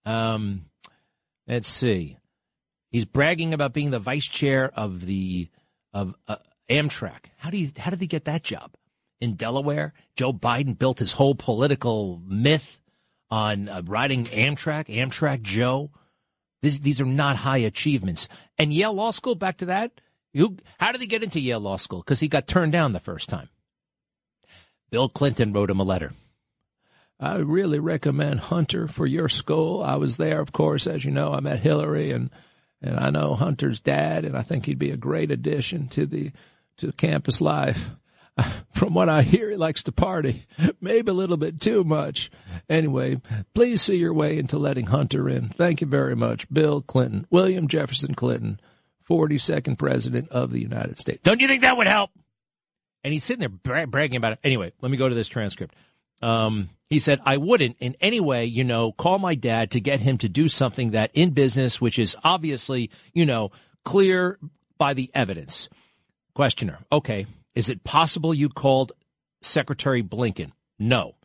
Um, 0.05 0.67
let's 1.49 1.69
see. 1.69 2.17
He's 2.91 3.05
bragging 3.05 3.55
about 3.55 3.73
being 3.73 3.91
the 3.91 3.99
vice 3.99 4.29
chair 4.29 4.71
of 4.75 5.07
the 5.07 5.49
of 5.93 6.15
uh, 6.29 6.37
Amtrak. 6.69 7.27
How 7.37 7.51
do 7.51 7.59
you 7.59 7.71
how 7.77 7.91
did 7.91 8.01
he 8.01 8.07
get 8.07 8.25
that 8.27 8.43
job? 8.43 8.75
In 9.21 9.35
Delaware, 9.35 9.93
Joe 10.17 10.33
Biden 10.33 10.79
built 10.79 10.99
his 10.99 11.13
whole 11.13 11.35
political 11.35 12.23
myth 12.27 12.81
on 13.31 13.69
uh, 13.69 13.83
riding 13.85 14.27
Amtrak, 14.27 14.87
Amtrak 14.87 15.43
Joe. 15.43 15.91
These, 16.63 16.81
these 16.81 17.01
are 17.01 17.07
not 17.07 17.37
high 17.37 17.59
achievements. 17.59 18.29
And 18.59 18.73
Yale 18.73 18.95
Law 18.95 19.11
School, 19.11 19.35
back 19.35 19.59
to 19.59 19.67
that. 19.67 20.01
You, 20.33 20.57
how 20.79 20.93
did 20.93 21.01
he 21.01 21.07
get 21.07 21.23
into 21.23 21.41
Yale 21.41 21.61
Law 21.61 21.77
School? 21.77 22.01
Because 22.01 22.21
he 22.21 22.29
got 22.29 22.47
turned 22.47 22.73
down 22.73 22.93
the 22.93 23.01
first 23.01 23.29
time. 23.29 23.49
Bill 24.91 25.09
Clinton 25.09 25.53
wrote 25.53 25.71
him 25.71 25.81
a 25.81 25.85
letter. 25.85 26.13
I 27.19 27.37
really 27.37 27.79
recommend 27.79 28.41
Hunter 28.41 28.89
for 28.89 29.07
your 29.07 29.29
school. 29.29 29.83
I 29.83 29.97
was 29.97 30.17
there, 30.17 30.41
of 30.41 30.53
course, 30.53 30.87
as 30.87 31.05
you 31.05 31.11
know. 31.11 31.33
I 31.33 31.41
met 31.41 31.61
Hillary 31.61 32.13
and 32.13 32.31
and 32.83 32.99
I 32.99 33.11
know 33.11 33.35
Hunter's 33.35 33.79
dad, 33.79 34.25
and 34.25 34.35
I 34.37 34.41
think 34.41 34.65
he'd 34.65 34.79
be 34.79 34.91
a 34.91 34.97
great 34.97 35.31
addition 35.31 35.89
to 35.89 36.07
the 36.07 36.33
to 36.79 36.93
campus 36.93 37.43
life. 37.43 37.91
From 38.71 38.95
what 38.95 39.09
I 39.09 39.23
hear, 39.23 39.51
he 39.51 39.57
likes 39.57 39.83
to 39.85 39.93
party, 39.93 40.47
maybe 40.81 41.11
a 41.11 41.15
little 41.15 41.37
bit 41.37 41.61
too 41.61 41.85
much. 41.85 42.31
Anyway, 42.69 43.21
please 43.55 43.83
see 43.83 43.97
your 43.97 44.15
way 44.15 44.39
into 44.39 44.59
letting 44.59 44.87
Hunter 44.87 45.29
in. 45.29 45.49
Thank 45.49 45.81
you 45.81 45.87
very 45.87 46.17
much, 46.17 46.51
Bill 46.53 46.81
Clinton, 46.81 47.27
William 47.31 47.69
Jefferson 47.69 48.15
Clinton, 48.15 48.61
42nd 49.09 49.77
President 49.79 50.29
of 50.31 50.51
the 50.51 50.61
United 50.61 50.99
States. 50.99 51.21
Don't 51.23 51.41
you 51.41 51.49
think 51.49 51.63
that 51.63 51.77
would 51.77 51.87
help? 51.87 52.11
And 53.03 53.13
he's 53.13 53.25
sitting 53.25 53.41
there 53.41 53.49
bra- 53.49 53.87
bragging 53.87 54.17
about 54.17 54.33
it. 54.33 54.39
Anyway, 54.45 54.73
let 54.81 54.91
me 54.91 54.97
go 54.97 55.09
to 55.09 55.15
this 55.15 55.29
transcript. 55.29 55.75
Um, 56.23 56.69
he 56.89 56.99
said, 56.99 57.21
I 57.25 57.39
wouldn't 57.39 57.77
in 57.81 57.95
any 58.01 58.21
way, 58.21 58.45
you 58.45 58.65
know, 58.65 58.93
call 58.93 59.19
my 59.19 59.35
dad 59.35 59.71
to 59.73 59.81
get 59.81 60.01
him 60.01 60.19
to 60.19 60.29
do 60.29 60.49
something 60.49 60.91
that 60.91 61.11
in 61.15 61.31
business, 61.31 61.81
which 61.81 61.99
is 61.99 62.17
obviously, 62.23 62.91
you 63.15 63.25
know, 63.25 63.53
clear 63.85 64.39
by 64.77 64.95
the 64.95 65.11
evidence. 65.15 65.69
Questioner. 66.35 66.79
Okay. 66.93 67.27
Is 67.55 67.69
it 67.69 67.85
possible 67.85 68.33
you 68.33 68.49
called 68.49 68.93
Secretary 69.43 70.03
Blinken? 70.03 70.53
No. 70.79 71.17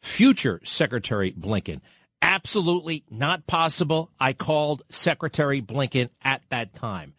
Future 0.00 0.60
Secretary 0.64 1.32
Blinken. 1.32 1.80
Absolutely 2.22 3.04
not 3.10 3.46
possible. 3.46 4.10
I 4.18 4.32
called 4.32 4.82
Secretary 4.90 5.62
Blinken 5.62 6.10
at 6.22 6.42
that 6.50 6.74
time. 6.74 7.14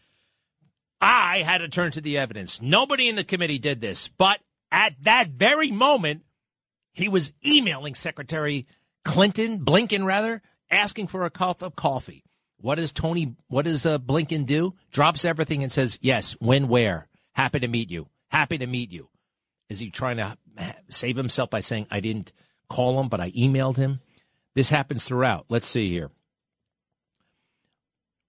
I 0.99 1.41
had 1.43 1.59
to 1.59 1.69
turn 1.69 1.91
to 1.93 2.01
the 2.01 2.19
evidence. 2.19 2.61
Nobody 2.61 3.09
in 3.09 3.15
the 3.15 3.23
committee 3.23 3.57
did 3.57 3.81
this, 3.81 4.07
but 4.07 4.39
at 4.71 4.93
that 5.03 5.29
very 5.29 5.71
moment, 5.71 6.23
he 6.93 7.09
was 7.09 7.33
emailing 7.45 7.95
Secretary 7.95 8.67
Clinton, 9.03 9.65
Blinken 9.65 10.05
rather, 10.05 10.43
asking 10.69 11.07
for 11.07 11.25
a 11.25 11.31
cup 11.31 11.63
of 11.63 11.75
coffee. 11.75 12.23
What 12.57 12.75
does 12.75 12.91
Tony, 12.91 13.35
what 13.47 13.65
does 13.65 13.87
uh, 13.87 13.97
Blinken 13.97 14.45
do? 14.45 14.75
Drops 14.91 15.25
everything 15.25 15.63
and 15.63 15.71
says, 15.71 15.97
yes, 16.01 16.33
when, 16.39 16.67
where? 16.67 17.07
Happy 17.33 17.59
to 17.59 17.67
meet 17.67 17.89
you. 17.89 18.07
Happy 18.31 18.57
to 18.57 18.67
meet 18.67 18.91
you. 18.91 19.09
Is 19.69 19.79
he 19.79 19.89
trying 19.89 20.17
to 20.17 20.37
save 20.89 21.15
himself 21.15 21.49
by 21.49 21.59
saying, 21.59 21.87
I 21.91 21.99
didn't 21.99 22.31
call 22.69 22.99
him, 22.99 23.09
but 23.09 23.19
I 23.19 23.31
emailed 23.31 23.77
him? 23.77 23.99
This 24.55 24.69
happens 24.69 25.03
throughout. 25.03 25.45
Let's 25.49 25.67
see 25.67 25.89
here. 25.89 26.11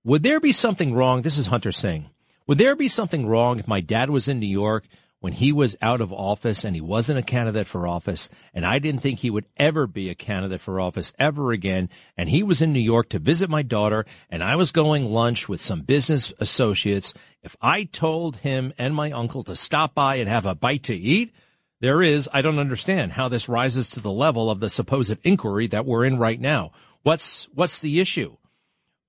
Would 0.05 0.23
there 0.23 0.41
be 0.41 0.53
something 0.53 0.95
wrong? 0.95 1.23
This 1.23 1.39
is 1.39 1.47
Hunter 1.47 1.73
saying. 1.73 2.11
Would 2.47 2.59
there 2.59 2.75
be 2.75 2.89
something 2.89 3.27
wrong 3.27 3.59
if 3.59 3.69
my 3.69 3.81
dad 3.81 4.11
was 4.11 4.29
in 4.29 4.41
New 4.41 4.47
York 4.47 4.85
when 5.23 5.33
he 5.33 5.53
was 5.53 5.77
out 5.81 6.01
of 6.01 6.13
office 6.13 6.65
and 6.65 6.75
he 6.75 6.81
wasn't 6.81 7.17
a 7.17 7.23
candidate 7.23 7.69
for 7.69 7.87
office 7.87 8.29
and 8.53 8.67
I 8.67 8.81
didn't 8.81 9.03
think 9.03 9.21
he 9.21 9.31
would 9.31 9.47
ever 9.57 9.87
be 9.87 10.11
a 10.11 10.17
candidate 10.17 10.61
for 10.61 10.81
office 10.81 11.13
ever 11.17 11.53
again. 11.53 11.91
And 12.17 12.29
he 12.29 12.43
was 12.43 12.61
in 12.61 12.73
New 12.73 12.81
York 12.81 13.09
to 13.11 13.21
visit 13.21 13.49
my 13.49 13.63
daughter 13.63 14.05
and 14.31 14.43
I 14.43 14.57
was 14.57 14.73
going 14.73 15.05
lunch 15.05 15.49
with 15.49 15.61
some 15.61 15.83
business 15.83 16.33
associates. 16.41 17.15
If 17.41 17.55
I 17.63 17.85
told 17.85 18.39
him 18.39 18.73
and 18.77 18.97
my 18.97 19.13
uncle 19.13 19.45
to 19.45 19.55
stop 19.55 19.95
by 19.95 20.17
and 20.17 20.29
have 20.29 20.45
a 20.45 20.57
bite 20.57 20.83
to 20.85 20.95
eat 20.95 21.33
there 21.79 22.03
is 22.03 22.29
I 22.33 22.43
don't 22.43 22.59
understand 22.59 23.13
how 23.13 23.29
this 23.29 23.49
rises 23.49 23.91
to 23.91 24.01
the 24.01 24.11
level 24.11 24.51
of 24.51 24.59
the 24.59 24.71
supposed 24.71 25.19
inquiry 25.23 25.69
that 25.69 25.87
we're 25.87 26.05
in 26.05 26.19
right 26.19 26.41
now. 26.41 26.73
What's 27.05 27.45
what's 27.55 27.79
the 27.79 28.01
issue? 28.01 28.39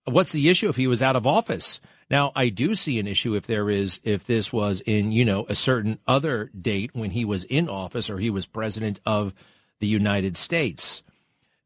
What's 0.05 0.31
the 0.31 0.47
issue 0.47 0.69
if 0.69 0.75
he 0.75 0.85
was 0.85 1.01
out 1.01 1.15
of 1.15 1.25
office 1.25 1.79
now, 2.09 2.31
I 2.35 2.49
do 2.49 2.75
see 2.75 2.99
an 2.99 3.07
issue 3.07 3.35
if 3.35 3.47
there 3.47 3.69
is, 3.69 3.99
if 4.03 4.25
this 4.25 4.51
was 4.51 4.81
in, 4.81 5.11
you 5.11 5.25
know, 5.25 5.45
a 5.49 5.55
certain 5.55 5.99
other 6.07 6.51
date 6.59 6.91
when 6.93 7.11
he 7.11 7.25
was 7.25 7.43
in 7.45 7.69
office 7.69 8.09
or 8.09 8.19
he 8.19 8.29
was 8.29 8.45
president 8.45 8.99
of 9.05 9.33
the 9.79 9.87
United 9.87 10.37
States. 10.37 11.03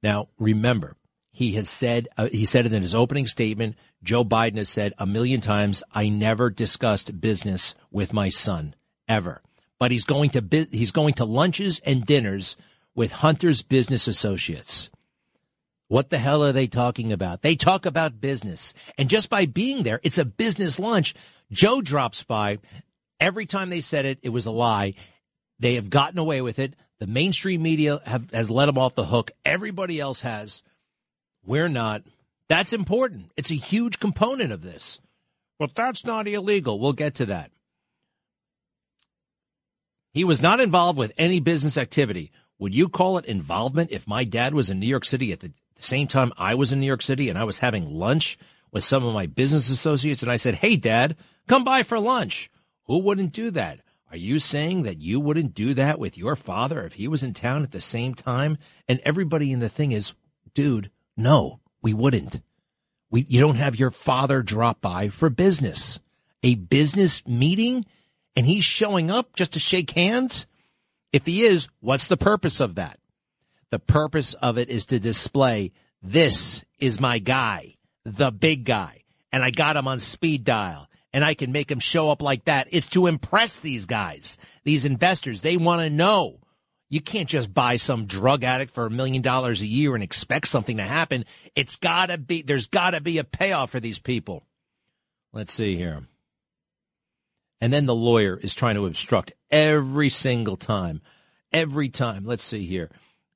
Now, 0.02 0.30
remember, 0.40 0.96
he 1.32 1.54
has 1.54 1.70
said, 1.70 2.08
uh, 2.18 2.30
he 2.32 2.46
said 2.46 2.66
it 2.66 2.74
in 2.74 2.82
his 2.82 2.96
opening 2.96 3.28
statement. 3.28 3.76
Joe 4.04 4.24
Biden 4.24 4.58
has 4.58 4.70
said 4.70 4.94
a 4.98 5.06
million 5.06 5.42
times, 5.42 5.84
I 5.94 6.10
never 6.10 6.50
discussed 6.50 7.20
business 7.20 7.76
with 7.92 8.14
my 8.14 8.30
son 8.30 8.76
ever. 9.08 9.42
But 9.80 9.92
he's 9.92 10.04
going 10.04 10.32
to, 10.32 10.68
he's 10.72 10.92
going 10.92 11.14
to 11.16 11.26
lunches 11.26 11.80
and 11.86 12.06
dinners 12.06 12.56
with 12.96 13.12
Hunter's 13.12 13.62
business 13.62 14.08
associates. 14.08 14.90
What 15.88 16.10
the 16.10 16.18
hell 16.18 16.44
are 16.44 16.52
they 16.52 16.68
talking 16.68 17.14
about? 17.14 17.42
They 17.42 17.56
talk 17.56 17.86
about 17.86 18.20
business. 18.20 18.74
And 18.98 19.10
just 19.10 19.30
by 19.30 19.46
being 19.46 19.84
there, 19.84 20.02
it's 20.04 20.18
a 20.18 20.26
business 20.26 20.80
lunch. 20.80 21.14
Joe 21.52 21.82
drops 21.82 22.24
by. 22.24 22.60
Every 23.20 23.46
time 23.46 23.70
they 23.70 23.82
said 23.82 24.06
it, 24.06 24.20
it 24.22 24.30
was 24.30 24.46
a 24.46 24.52
lie. 24.52 24.96
They 25.60 25.76
have 25.76 25.90
gotten 25.90 26.20
away 26.20 26.42
with 26.42 26.60
it. 26.60 26.76
The 27.00 27.08
mainstream 27.08 27.62
media 27.62 28.02
have, 28.06 28.30
has 28.32 28.50
let 28.50 28.66
them 28.66 28.78
off 28.78 28.96
the 28.96 29.06
hook. 29.06 29.32
Everybody 29.46 30.00
else 30.00 30.22
has. 30.22 30.62
We're 31.46 31.70
not. 31.70 32.04
That's 32.50 32.74
important. 32.74 33.32
It's 33.38 33.52
a 33.52 33.56
huge 33.56 34.00
component 34.00 34.52
of 34.52 34.62
this. 34.62 35.00
But 35.58 35.74
that's 35.74 36.06
not 36.06 36.28
illegal. 36.28 36.80
We'll 36.80 36.94
get 36.94 37.16
to 37.16 37.28
that. 37.28 37.52
He 40.14 40.24
was 40.24 40.42
not 40.42 40.60
involved 40.60 40.98
with 40.98 41.14
any 41.18 41.40
business 41.40 41.78
activity. 41.78 42.32
Would 42.60 42.74
you 42.74 42.90
call 42.90 43.18
it 43.18 43.26
involvement 43.26 43.92
if 43.92 44.08
my 44.08 44.24
dad 44.24 44.54
was 44.54 44.70
in 44.70 44.80
New 44.80 44.88
York 44.88 45.06
City 45.06 45.32
at 45.32 45.40
the 45.40 45.52
the 45.78 45.84
same 45.84 46.08
time 46.08 46.34
I 46.38 46.56
was 46.56 46.72
in 46.72 46.80
New 46.80 46.86
York 46.86 47.02
City 47.02 47.30
and 47.30 47.38
I 47.38 47.44
was 47.44 47.60
having 47.60 47.94
lunch 47.94 48.38
with 48.72 48.84
some 48.84 49.06
of 49.06 49.14
my 49.14 49.26
business 49.26 49.70
associates 49.70 50.22
and 50.22 50.32
I 50.32 50.38
said, 50.38 50.56
Hey, 50.56 50.76
dad, 50.76 51.16
come 51.48 51.64
by 51.64 51.84
for 51.84 52.00
lunch. 52.00 52.50
Who 52.86 53.00
wouldn't 53.00 53.34
do 53.34 53.52
that? 53.52 53.80
Are 54.10 54.18
you 54.18 54.40
saying 54.40 54.84
that 54.84 55.00
you 55.00 55.20
wouldn't 55.20 55.54
do 55.54 55.74
that 55.74 56.00
with 56.00 56.18
your 56.18 56.36
father 56.36 56.86
if 56.86 56.94
he 56.94 57.08
was 57.08 57.24
in 57.24 57.34
town 57.34 57.64
at 57.64 57.72
the 57.72 57.82
same 57.82 58.14
time? 58.14 58.58
And 58.88 59.02
everybody 59.04 59.52
in 59.52 59.60
the 59.60 59.68
thing 59.68 59.92
is, 59.92 60.14
dude, 60.54 60.90
no, 61.18 61.60
we 61.82 61.94
wouldn't. 61.94 62.40
We, 63.10 63.26
you 63.28 63.40
don't 63.40 63.56
have 63.56 63.80
your 63.80 63.92
father 63.92 64.42
drop 64.42 64.82
by 64.82 65.10
for 65.10 65.30
business, 65.30 66.00
a 66.42 66.56
business 66.56 67.26
meeting, 67.28 67.86
and 68.36 68.46
he's 68.46 68.64
showing 68.64 69.12
up 69.12 69.36
just 69.36 69.54
to 69.54 69.60
shake 69.60 69.92
hands. 69.92 70.48
If 71.12 71.26
he 71.26 71.44
is, 71.44 71.68
what's 71.80 72.08
the 72.08 72.18
purpose 72.18 72.60
of 72.60 72.76
that? 72.76 73.00
The 73.72 73.80
purpose 73.80 74.34
of 74.36 74.58
it 74.58 74.70
is 74.70 74.86
to 74.88 75.00
display 75.00 75.72
this 76.02 76.64
is 76.80 77.00
my 77.00 77.20
guy, 77.20 77.76
the 78.06 78.32
big 78.32 78.64
guy, 78.66 79.04
and 79.32 79.44
I 79.44 79.52
got 79.52 79.76
him 79.76 79.88
on 79.88 80.00
speed 80.00 80.44
dial 80.44 80.88
and 81.14 81.24
I 81.26 81.34
can 81.34 81.52
make 81.52 81.72
him 81.72 81.80
show 81.80 82.12
up 82.12 82.22
like 82.22 82.46
that. 82.46 82.68
It's 82.72 82.90
to 82.90 83.08
impress 83.08 83.60
these 83.60 83.86
guys, 83.86 84.38
these 84.64 84.86
investors. 84.86 85.42
They 85.42 85.58
want 85.58 85.82
to 85.82 85.90
know. 85.90 86.40
You 86.90 87.02
can't 87.02 87.28
just 87.28 87.54
buy 87.54 87.76
some 87.76 88.06
drug 88.06 88.44
addict 88.44 88.74
for 88.74 88.86
a 88.86 88.92
million 88.92 89.22
dollars 89.22 89.62
a 89.62 89.68
year 89.68 89.94
and 89.94 90.04
expect 90.04 90.48
something 90.48 90.78
to 90.78 90.84
happen. 90.84 91.26
It's 91.56 91.76
gotta 91.76 92.18
be, 92.18 92.44
there's 92.44 92.68
gotta 92.68 93.02
be 93.02 93.18
a 93.18 93.26
payoff 93.26 93.72
for 93.72 93.80
these 93.80 94.00
people. 94.00 94.46
Let's 95.34 95.52
see 95.52 95.76
here. 95.76 96.08
And 97.60 97.74
then 97.74 97.88
the 97.88 97.96
lawyer 97.96 98.38
is 98.38 98.54
trying 98.54 98.76
to 98.76 98.86
obstruct 98.86 99.34
every 99.52 100.10
single 100.10 100.56
time. 100.56 101.02
Every 101.52 101.90
time. 101.90 102.26
Let's 102.26 102.44
see 102.44 102.66
here. 102.66 102.90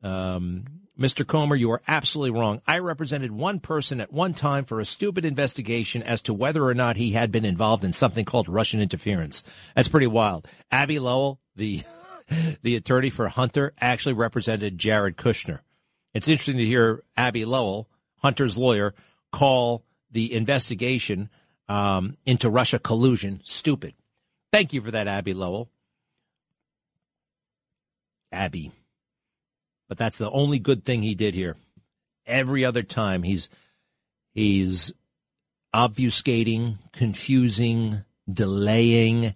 Um, 0.03 0.65
Mr. 0.99 1.25
Comer, 1.25 1.55
you 1.55 1.71
are 1.71 1.81
absolutely 1.87 2.39
wrong. 2.39 2.61
I 2.67 2.79
represented 2.79 3.31
one 3.31 3.59
person 3.59 3.99
at 4.01 4.13
one 4.13 4.33
time 4.33 4.65
for 4.65 4.79
a 4.79 4.85
stupid 4.85 5.25
investigation 5.25 6.03
as 6.03 6.21
to 6.23 6.33
whether 6.33 6.63
or 6.63 6.73
not 6.73 6.97
he 6.97 7.11
had 7.11 7.31
been 7.31 7.45
involved 7.45 7.83
in 7.83 7.93
something 7.93 8.25
called 8.25 8.47
Russian 8.47 8.81
interference. 8.81 9.43
That's 9.75 9.87
pretty 9.87 10.07
wild. 10.07 10.47
Abbe 10.71 10.99
Lowell, 10.99 11.39
the 11.55 11.83
the 12.61 12.75
attorney 12.75 13.09
for 13.09 13.27
Hunter, 13.29 13.73
actually 13.79 14.13
represented 14.13 14.77
Jared 14.77 15.17
Kushner. 15.17 15.59
It's 16.13 16.27
interesting 16.27 16.57
to 16.57 16.65
hear 16.65 17.03
Abbe 17.17 17.45
Lowell, 17.45 17.89
Hunter's 18.17 18.57
lawyer, 18.57 18.93
call 19.31 19.83
the 20.11 20.33
investigation 20.33 21.29
um, 21.67 22.17
into 22.25 22.49
Russia 22.49 22.79
collusion 22.79 23.41
stupid. 23.43 23.95
Thank 24.51 24.73
you 24.73 24.81
for 24.81 24.91
that, 24.91 25.07
Abbe 25.07 25.33
Lowell. 25.33 25.69
Abbe. 28.31 28.71
But 29.91 29.97
that's 29.97 30.19
the 30.19 30.31
only 30.31 30.57
good 30.57 30.85
thing 30.85 31.03
he 31.03 31.15
did 31.15 31.33
here. 31.35 31.57
Every 32.25 32.63
other 32.63 32.81
time 32.81 33.23
he's 33.23 33.49
he's 34.33 34.93
obfuscating, 35.75 36.77
confusing, 36.93 38.05
delaying. 38.31 39.35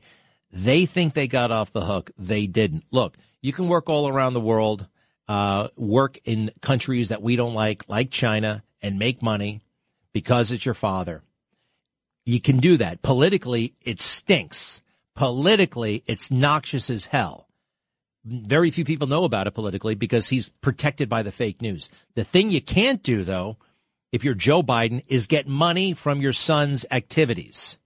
They 0.54 0.86
think 0.86 1.14
they 1.14 1.28
got 1.28 1.52
off 1.52 1.74
the 1.74 1.84
hook. 1.84 2.12
They 2.18 2.48
didn't. 2.48 2.86
Look, 2.90 3.18
you 3.42 3.52
can 3.52 3.68
work 3.68 3.90
all 3.90 4.08
around 4.08 4.32
the 4.32 4.40
world, 4.40 4.88
uh, 5.28 5.68
work 5.76 6.20
in 6.24 6.52
countries 6.62 7.10
that 7.10 7.22
we 7.22 7.36
don't 7.36 7.54
like, 7.54 7.90
like 7.90 8.10
China, 8.10 8.64
and 8.82 8.98
make 8.98 9.22
money 9.22 9.60
because 10.14 10.54
it's 10.54 10.64
your 10.64 10.74
father. 10.74 11.22
You 12.26 12.40
can 12.40 12.60
do 12.60 12.78
that. 12.78 13.02
Politically, 13.02 13.74
it 13.82 14.00
stinks. 14.00 14.82
Politically, 15.16 16.02
it's 16.08 16.32
noxious 16.32 16.90
as 16.90 17.08
hell 17.08 17.45
very 18.25 18.72
few 18.72 18.84
people 18.84 19.08
know 19.08 19.24
about 19.24 19.48
it 19.48 19.51
politically 19.51 19.96
because 19.96 20.27
he's 20.27 20.50
protected 20.50 21.08
by 21.10 21.24
the 21.24 21.32
fake 21.32 21.62
news. 21.62 21.89
The 22.15 22.24
thing 22.24 22.51
you 22.51 22.62
can't 22.62 23.03
do 23.03 23.24
though, 23.24 23.58
if 24.12 24.24
you're 24.24 24.34
Joe 24.34 24.63
Biden, 24.63 25.03
is 25.08 25.27
get 25.27 25.48
money 25.48 25.94
from 25.94 26.22
your 26.22 26.34
son's 26.34 26.86
activities. 26.91 27.77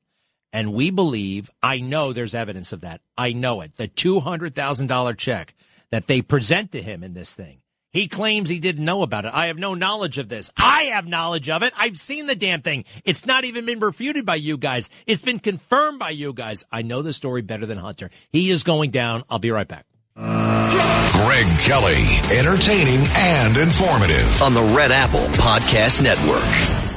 And 0.52 0.74
we 0.74 0.90
believe, 0.90 1.50
I 1.62 1.80
know 1.80 2.12
there's 2.12 2.34
evidence 2.34 2.74
of 2.74 2.82
that. 2.82 3.02
I 3.18 3.34
know 3.34 3.62
it. 3.62 3.78
The 3.78 3.88
$200,000 3.88 5.18
check 5.18 5.54
that 5.92 6.08
they 6.08 6.22
present 6.22 6.72
to 6.72 6.82
him 6.82 7.04
in 7.04 7.14
this 7.14 7.36
thing. 7.36 7.62
He 7.92 8.08
claims 8.08 8.50
he 8.50 8.60
didn't 8.60 8.86
know 8.86 9.02
about 9.02 9.26
it. 9.26 9.34
I 9.34 9.48
have 9.48 9.58
no 9.58 9.74
knowledge 9.74 10.20
of 10.20 10.30
this. 10.30 10.52
I 10.56 10.84
have 10.94 11.08
knowledge 11.08 11.50
of 11.50 11.64
it. 11.64 11.74
I've 11.76 11.98
seen 11.98 12.28
the 12.28 12.36
damn 12.36 12.62
thing. 12.62 12.86
It's 13.04 13.26
not 13.26 13.46
even 13.46 13.66
been 13.66 13.80
refuted 13.80 14.26
by 14.26 14.36
you 14.36 14.58
guys. 14.58 14.92
It's 15.08 15.24
been 15.24 15.40
confirmed 15.40 15.98
by 15.98 16.12
you 16.12 16.34
guys. 16.34 16.64
I 16.72 16.84
know 16.84 17.02
the 17.02 17.14
story 17.14 17.42
better 17.42 17.66
than 17.66 17.80
Hunter. 17.80 18.12
He 18.32 18.52
is 18.52 18.64
going 18.64 18.92
down. 18.92 19.24
I'll 19.30 19.40
be 19.40 19.50
right 19.50 19.68
back. 19.68 19.89
Greg 20.20 21.48
Kelly, 21.60 22.04
entertaining 22.38 23.08
and 23.16 23.58
informative. 23.58 24.42
on 24.42 24.54
the 24.54 24.74
Red 24.76 24.92
Apple 24.92 25.22
Podcast 25.22 26.04
Network. 26.04 26.90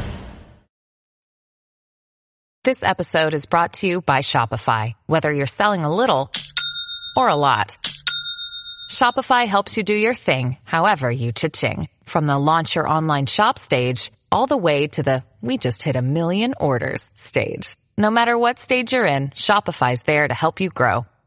This 2.64 2.82
episode 2.82 3.34
is 3.34 3.46
brought 3.46 3.74
to 3.74 3.86
you 3.86 4.00
by 4.00 4.18
Shopify. 4.18 4.94
Whether 5.06 5.32
you're 5.32 5.46
selling 5.46 5.84
a 5.84 5.94
little 5.94 6.32
or 7.16 7.28
a 7.28 7.36
lot, 7.36 7.78
Shopify 8.90 9.46
helps 9.46 9.76
you 9.76 9.84
do 9.84 9.94
your 9.94 10.14
thing, 10.14 10.58
however 10.64 11.08
you 11.10 11.30
cha-ching. 11.30 11.88
From 12.04 12.26
the 12.26 12.38
launch 12.38 12.74
your 12.74 12.88
online 12.88 13.26
shop 13.26 13.56
stage, 13.56 14.10
all 14.32 14.46
the 14.48 14.56
way 14.56 14.88
to 14.88 15.02
the 15.04 15.22
we 15.40 15.58
just 15.58 15.84
hit 15.84 15.94
a 15.94 16.02
million 16.02 16.54
orders 16.58 17.08
stage. 17.14 17.76
No 17.96 18.10
matter 18.10 18.36
what 18.36 18.58
stage 18.58 18.92
you're 18.92 19.06
in, 19.06 19.30
Shopify's 19.30 20.02
there 20.02 20.26
to 20.26 20.34
help 20.34 20.60
you 20.60 20.70
grow. 20.70 21.06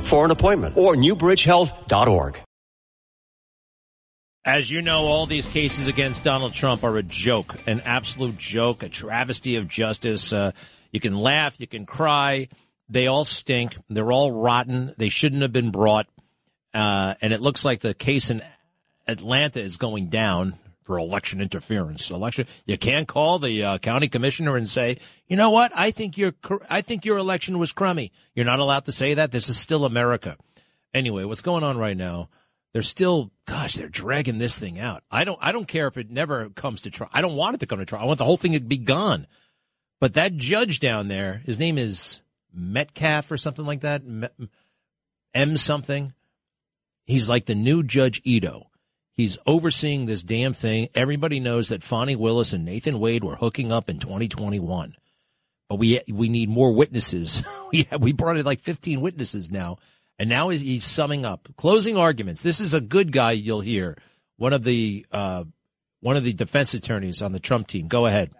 201-225-7130 0.00 0.06
for 0.08 0.24
an 0.24 0.30
appointment 0.30 0.76
or 0.76 0.94
newbridgehealth.org. 0.96 2.40
As 4.44 4.70
you 4.70 4.80
know, 4.80 5.06
all 5.06 5.26
these 5.26 5.46
cases 5.46 5.86
against 5.86 6.24
Donald 6.24 6.54
Trump 6.54 6.82
are 6.82 6.96
a 6.96 7.02
joke, 7.02 7.54
an 7.66 7.82
absolute 7.84 8.38
joke, 8.38 8.82
a 8.82 8.88
travesty 8.88 9.56
of 9.56 9.68
justice. 9.68 10.32
Uh, 10.32 10.52
you 10.92 11.00
can 11.00 11.14
laugh, 11.14 11.60
you 11.60 11.66
can 11.66 11.84
cry. 11.84 12.48
They 12.88 13.06
all 13.06 13.24
stink. 13.24 13.76
They're 13.88 14.10
all 14.10 14.32
rotten. 14.32 14.94
They 14.96 15.10
shouldn't 15.10 15.42
have 15.42 15.52
been 15.52 15.70
brought. 15.70 16.06
Uh, 16.72 17.14
and 17.20 17.32
it 17.32 17.40
looks 17.40 17.64
like 17.64 17.80
the 17.80 17.94
case 17.94 18.30
in 18.30 18.42
Atlanta 19.06 19.60
is 19.60 19.76
going 19.76 20.08
down 20.08 20.54
for 20.90 20.98
election 20.98 21.40
interference. 21.40 22.10
Election, 22.10 22.48
you 22.66 22.76
can't 22.76 23.06
call 23.06 23.38
the 23.38 23.62
uh, 23.62 23.78
county 23.78 24.08
commissioner 24.08 24.56
and 24.56 24.68
say, 24.68 24.98
you 25.28 25.36
know 25.36 25.50
what? 25.50 25.70
I 25.76 25.92
think 25.92 26.18
your 26.18 26.32
I 26.68 26.80
think 26.80 27.04
your 27.04 27.16
election 27.16 27.60
was 27.60 27.70
crummy. 27.70 28.10
You're 28.34 28.44
not 28.44 28.58
allowed 28.58 28.86
to 28.86 28.92
say 28.92 29.14
that. 29.14 29.30
This 29.30 29.48
is 29.48 29.56
still 29.56 29.84
America. 29.84 30.36
Anyway, 30.92 31.22
what's 31.22 31.42
going 31.42 31.62
on 31.62 31.78
right 31.78 31.96
now? 31.96 32.28
They're 32.72 32.82
still, 32.82 33.30
gosh, 33.46 33.74
they're 33.74 33.88
dragging 33.88 34.38
this 34.38 34.58
thing 34.58 34.80
out. 34.80 35.04
I 35.12 35.22
don't, 35.22 35.38
I 35.40 35.52
don't 35.52 35.68
care 35.68 35.86
if 35.86 35.96
it 35.96 36.10
never 36.10 36.50
comes 36.50 36.80
to 36.80 36.90
trial. 36.90 37.10
I 37.12 37.20
don't 37.20 37.36
want 37.36 37.54
it 37.54 37.58
to 37.58 37.66
come 37.66 37.78
to 37.78 37.86
trial. 37.86 38.02
I 38.02 38.06
want 38.06 38.18
the 38.18 38.24
whole 38.24 38.36
thing 38.36 38.54
to 38.54 38.60
be 38.60 38.78
gone. 38.78 39.28
But 40.00 40.14
that 40.14 40.36
judge 40.36 40.80
down 40.80 41.06
there, 41.06 41.40
his 41.46 41.60
name 41.60 41.78
is 41.78 42.20
Metcalf 42.52 43.30
or 43.30 43.36
something 43.36 43.64
like 43.64 43.82
that. 43.82 44.02
M 45.34 45.56
something. 45.56 46.14
He's 47.04 47.28
like 47.28 47.46
the 47.46 47.54
new 47.54 47.84
Judge 47.84 48.20
Ito. 48.24 48.69
He's 49.20 49.36
overseeing 49.46 50.06
this 50.06 50.22
damn 50.22 50.54
thing. 50.54 50.88
Everybody 50.94 51.40
knows 51.40 51.68
that 51.68 51.82
Fani 51.82 52.16
Willis 52.16 52.54
and 52.54 52.64
Nathan 52.64 52.98
Wade 52.98 53.22
were 53.22 53.36
hooking 53.36 53.70
up 53.70 53.90
in 53.90 53.98
2021. 53.98 54.96
But 55.68 55.74
we 55.74 56.00
we 56.10 56.30
need 56.30 56.48
more 56.48 56.72
witnesses. 56.72 57.42
we 57.72 57.86
we 57.98 58.14
brought 58.14 58.38
in 58.38 58.46
like 58.46 58.60
15 58.60 59.02
witnesses 59.02 59.50
now, 59.50 59.76
and 60.18 60.30
now 60.30 60.48
he's, 60.48 60.84
summing 60.84 61.26
up, 61.26 61.50
closing 61.58 61.98
arguments. 61.98 62.40
This 62.40 62.60
is 62.60 62.72
a 62.72 62.80
good 62.80 63.12
guy. 63.12 63.32
You'll 63.32 63.60
hear 63.60 63.98
one 64.38 64.54
of 64.54 64.64
the 64.64 65.04
uh, 65.12 65.44
one 66.00 66.16
of 66.16 66.24
the 66.24 66.32
defense 66.32 66.72
attorneys 66.72 67.20
on 67.20 67.32
the 67.32 67.40
Trump 67.40 67.66
team. 67.66 67.88
Go 67.88 68.06
ahead. 68.06 68.30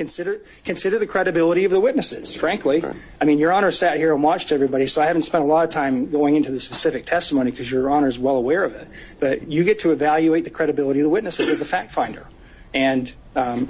Consider 0.00 0.40
consider 0.64 0.98
the 0.98 1.06
credibility 1.06 1.66
of 1.66 1.72
the 1.72 1.78
witnesses. 1.78 2.34
Frankly, 2.34 2.82
I 3.20 3.24
mean, 3.26 3.38
Your 3.38 3.52
Honor 3.52 3.70
sat 3.70 3.98
here 3.98 4.14
and 4.14 4.22
watched 4.22 4.50
everybody, 4.50 4.86
so 4.86 5.02
I 5.02 5.04
haven't 5.04 5.24
spent 5.28 5.44
a 5.44 5.46
lot 5.46 5.64
of 5.64 5.68
time 5.68 6.10
going 6.10 6.36
into 6.36 6.50
the 6.50 6.58
specific 6.58 7.04
testimony 7.04 7.50
because 7.50 7.70
Your 7.70 7.90
Honor 7.90 8.08
is 8.08 8.18
well 8.18 8.36
aware 8.36 8.64
of 8.64 8.74
it. 8.74 8.88
But 9.18 9.52
you 9.52 9.62
get 9.62 9.80
to 9.80 9.92
evaluate 9.92 10.44
the 10.44 10.50
credibility 10.50 11.00
of 11.00 11.04
the 11.04 11.10
witnesses 11.10 11.50
as 11.50 11.60
a 11.60 11.66
fact 11.66 11.92
finder, 11.92 12.26
and 12.72 13.12
um, 13.36 13.68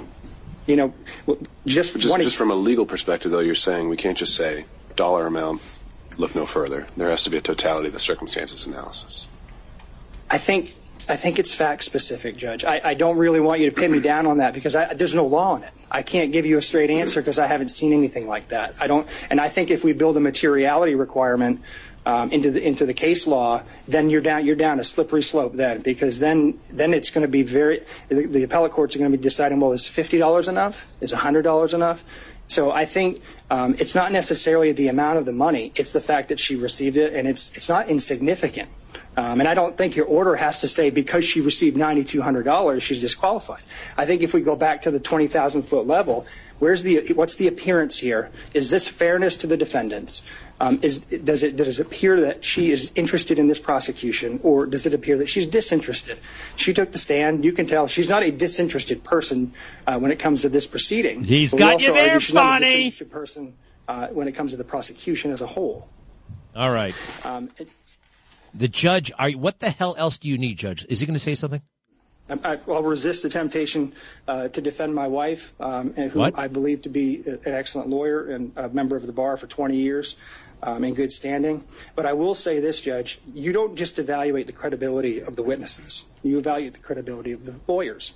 you 0.67 0.77
know, 0.77 0.93
just 1.65 1.99
Just, 1.99 2.17
just 2.21 2.37
from 2.37 2.49
a 2.49 2.55
legal 2.55 2.85
perspective, 2.85 3.29
though, 3.29 3.39
you're 3.39 3.53
saying 3.53 3.89
we 3.89 3.97
can't 3.97 4.17
just 4.17 4.33
say 4.33 4.63
dollar 4.95 5.27
amount, 5.27 5.61
look 6.15 6.33
no 6.33 6.45
further. 6.45 6.87
There 6.95 7.09
has 7.09 7.23
to 7.23 7.29
be 7.29 7.35
a 7.35 7.41
totality 7.41 7.87
of 7.87 7.93
the 7.93 7.99
circumstances 7.99 8.65
analysis. 8.65 9.25
I 10.29 10.37
think 10.37 10.75
I 11.11 11.17
think 11.17 11.39
it's 11.39 11.53
fact 11.53 11.83
specific, 11.83 12.37
Judge. 12.37 12.63
I, 12.63 12.79
I 12.81 12.93
don't 12.93 13.17
really 13.17 13.41
want 13.41 13.59
you 13.59 13.69
to 13.69 13.75
pin 13.75 13.91
me 13.91 13.99
down 13.99 14.25
on 14.25 14.37
that 14.37 14.53
because 14.53 14.77
I, 14.77 14.93
there's 14.93 15.13
no 15.13 15.25
law 15.25 15.55
on 15.55 15.63
it. 15.63 15.71
I 15.91 16.03
can't 16.03 16.31
give 16.31 16.45
you 16.45 16.57
a 16.57 16.61
straight 16.61 16.89
answer 16.89 17.19
because 17.19 17.37
I 17.37 17.47
haven't 17.47 17.67
seen 17.67 17.91
anything 17.91 18.29
like 18.29 18.47
that. 18.47 18.75
I 18.79 18.87
don't, 18.87 19.05
and 19.29 19.41
I 19.41 19.49
think 19.49 19.71
if 19.71 19.83
we 19.83 19.91
build 19.91 20.15
a 20.15 20.21
materiality 20.21 20.95
requirement 20.95 21.63
um, 22.05 22.31
into 22.31 22.49
the 22.49 22.65
into 22.65 22.85
the 22.85 22.93
case 22.93 23.27
law, 23.27 23.61
then 23.89 24.09
you're 24.09 24.21
down 24.21 24.45
you're 24.45 24.55
down 24.55 24.79
a 24.79 24.85
slippery 24.85 25.21
slope 25.21 25.51
then 25.53 25.81
because 25.81 26.19
then 26.19 26.57
then 26.69 26.93
it's 26.93 27.09
going 27.09 27.23
to 27.23 27.27
be 27.27 27.43
very 27.43 27.81
the, 28.07 28.25
the 28.25 28.43
appellate 28.43 28.71
courts 28.71 28.95
are 28.95 28.99
going 28.99 29.11
to 29.11 29.17
be 29.17 29.21
deciding 29.21 29.59
well 29.59 29.73
is 29.73 29.85
fifty 29.85 30.17
dollars 30.17 30.47
enough 30.47 30.87
is 31.01 31.11
hundred 31.11 31.41
dollars 31.41 31.73
enough. 31.73 32.05
So 32.47 32.71
I 32.71 32.85
think 32.85 33.21
um, 33.49 33.75
it's 33.79 33.95
not 33.95 34.13
necessarily 34.13 34.71
the 34.71 34.87
amount 34.87 35.19
of 35.19 35.25
the 35.25 35.33
money; 35.33 35.73
it's 35.75 35.91
the 35.91 36.01
fact 36.01 36.29
that 36.29 36.39
she 36.39 36.55
received 36.55 36.95
it, 36.95 37.13
and 37.13 37.27
it's 37.27 37.51
it's 37.57 37.67
not 37.67 37.89
insignificant. 37.89 38.69
Um, 39.17 39.41
and 39.41 39.47
I 39.49 39.53
don't 39.53 39.77
think 39.77 39.95
your 39.95 40.05
order 40.05 40.35
has 40.35 40.61
to 40.61 40.67
say 40.67 40.89
because 40.89 41.25
she 41.25 41.41
received 41.41 41.75
$9,200, 41.75 42.81
she's 42.81 43.01
disqualified. 43.01 43.61
I 43.97 44.05
think 44.05 44.21
if 44.21 44.33
we 44.33 44.41
go 44.41 44.55
back 44.55 44.81
to 44.83 44.91
the 44.91 44.99
20,000 44.99 45.63
foot 45.63 45.85
level, 45.85 46.25
where's 46.59 46.83
the 46.83 47.13
what's 47.13 47.35
the 47.35 47.47
appearance 47.47 47.99
here? 47.99 48.31
Is 48.53 48.69
this 48.69 48.87
fairness 48.87 49.35
to 49.37 49.47
the 49.47 49.57
defendants? 49.57 50.23
Um, 50.61 50.79
is 50.83 51.07
does 51.07 51.41
it 51.41 51.55
does 51.55 51.79
it 51.79 51.87
appear 51.87 52.21
that 52.21 52.45
she 52.45 52.69
is 52.69 52.91
interested 52.95 53.39
in 53.39 53.47
this 53.47 53.59
prosecution, 53.59 54.39
or 54.43 54.67
does 54.67 54.85
it 54.85 54.93
appear 54.93 55.17
that 55.17 55.27
she's 55.27 55.47
disinterested? 55.47 56.19
She 56.55 56.71
took 56.71 56.91
the 56.91 56.99
stand. 56.99 57.43
You 57.43 57.51
can 57.51 57.65
tell 57.65 57.87
she's 57.87 58.09
not 58.09 58.21
a 58.21 58.31
disinterested 58.31 59.03
person 59.03 59.53
uh, 59.87 59.97
when 59.97 60.11
it 60.11 60.19
comes 60.19 60.41
to 60.41 60.49
this 60.49 60.67
proceeding. 60.67 61.23
He's 61.23 61.53
got 61.53 61.81
you 61.81 61.93
there, 61.93 62.19
she's 62.19 62.35
not 62.35 62.61
a 62.61 62.65
disinterested 62.65 63.11
person 63.11 63.55
uh, 63.87 64.07
when 64.07 64.27
it 64.27 64.33
comes 64.33 64.51
to 64.51 64.57
the 64.57 64.63
prosecution 64.63 65.31
as 65.31 65.41
a 65.41 65.47
whole. 65.47 65.89
All 66.55 66.71
right. 66.71 66.93
Um, 67.23 67.49
it, 67.57 67.69
The 68.53 68.67
judge, 68.67 69.11
are 69.17 69.31
what 69.31 69.59
the 69.59 69.69
hell 69.69 69.95
else 69.97 70.17
do 70.17 70.27
you 70.27 70.37
need, 70.37 70.57
Judge? 70.57 70.85
Is 70.89 70.99
he 70.99 71.05
going 71.05 71.15
to 71.15 71.19
say 71.19 71.35
something? 71.35 71.61
I, 72.29 72.59
I'll 72.67 72.83
resist 72.83 73.23
the 73.23 73.29
temptation 73.29 73.93
uh, 74.27 74.47
to 74.49 74.61
defend 74.61 74.95
my 74.95 75.07
wife, 75.07 75.53
um, 75.59 75.93
and 75.97 76.11
who 76.11 76.19
What? 76.19 76.37
I 76.37 76.47
believe 76.47 76.81
to 76.83 76.89
be 76.89 77.23
an 77.25 77.39
excellent 77.45 77.89
lawyer 77.89 78.25
and 78.25 78.53
a 78.55 78.69
member 78.69 78.95
of 78.95 79.05
the 79.05 79.11
bar 79.11 79.35
for 79.35 79.47
20 79.47 79.75
years 79.75 80.15
um, 80.63 80.83
in 80.83 80.93
good 80.93 81.11
standing. 81.11 81.65
But 81.95 82.05
I 82.05 82.13
will 82.13 82.35
say 82.35 82.59
this, 82.59 82.79
Judge, 82.79 83.19
you 83.33 83.51
don't 83.51 83.75
just 83.75 83.99
evaluate 83.99 84.47
the 84.47 84.53
credibility 84.53 85.19
of 85.19 85.35
the 85.35 85.43
witnesses, 85.43 86.05
you 86.23 86.37
evaluate 86.37 86.73
the 86.73 86.79
credibility 86.79 87.31
of 87.31 87.45
the 87.45 87.55
lawyers. 87.67 88.13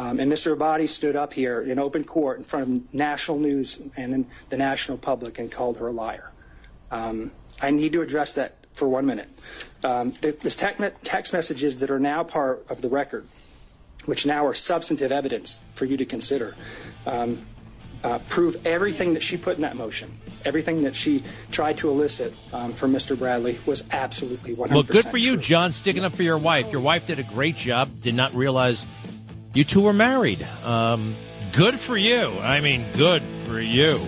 Um, 0.00 0.20
and 0.20 0.30
Mr. 0.30 0.56
Abadi 0.56 0.88
stood 0.88 1.16
up 1.16 1.32
here 1.32 1.60
in 1.60 1.80
open 1.80 2.04
court 2.04 2.38
in 2.38 2.44
front 2.44 2.68
of 2.68 2.94
national 2.94 3.40
news 3.40 3.80
and 3.96 4.26
the 4.48 4.56
national 4.56 4.96
public 4.96 5.40
and 5.40 5.50
called 5.50 5.78
her 5.78 5.88
a 5.88 5.92
liar. 5.92 6.30
Um, 6.92 7.32
I 7.60 7.72
need 7.72 7.92
to 7.94 8.02
address 8.02 8.32
that 8.34 8.54
for 8.78 8.88
one 8.88 9.04
minute. 9.04 9.28
Um, 9.84 10.12
the, 10.22 10.32
the 10.32 10.50
tech, 10.50 10.78
text 11.02 11.32
messages 11.32 11.78
that 11.78 11.90
are 11.90 11.98
now 11.98 12.22
part 12.24 12.64
of 12.70 12.80
the 12.80 12.88
record, 12.88 13.26
which 14.06 14.24
now 14.24 14.46
are 14.46 14.54
substantive 14.54 15.12
evidence 15.12 15.60
for 15.74 15.84
you 15.84 15.96
to 15.96 16.06
consider, 16.06 16.54
um, 17.04 17.44
uh, 18.04 18.20
prove 18.28 18.64
everything 18.64 19.14
that 19.14 19.22
she 19.22 19.36
put 19.36 19.56
in 19.56 19.62
that 19.62 19.76
motion, 19.76 20.10
everything 20.44 20.82
that 20.84 20.94
she 20.94 21.24
tried 21.50 21.76
to 21.78 21.90
elicit 21.90 22.32
um, 22.52 22.72
from 22.72 22.92
Mr. 22.92 23.18
Bradley 23.18 23.58
was 23.66 23.82
absolutely 23.90 24.54
100% 24.54 24.70
Well, 24.70 24.82
good 24.84 25.06
for 25.06 25.16
you, 25.16 25.34
true. 25.34 25.42
John, 25.42 25.72
sticking 25.72 26.04
up 26.04 26.14
for 26.14 26.22
your 26.22 26.38
wife. 26.38 26.70
Your 26.70 26.80
wife 26.80 27.08
did 27.08 27.18
a 27.18 27.24
great 27.24 27.56
job. 27.56 28.02
Did 28.02 28.14
not 28.14 28.32
realize 28.34 28.86
you 29.52 29.64
two 29.64 29.80
were 29.80 29.92
married. 29.92 30.40
Um, 30.64 31.16
good 31.52 31.80
for 31.80 31.96
you. 31.96 32.38
I 32.38 32.60
mean, 32.60 32.86
good 32.92 33.22
for 33.44 33.60
you. 33.60 34.00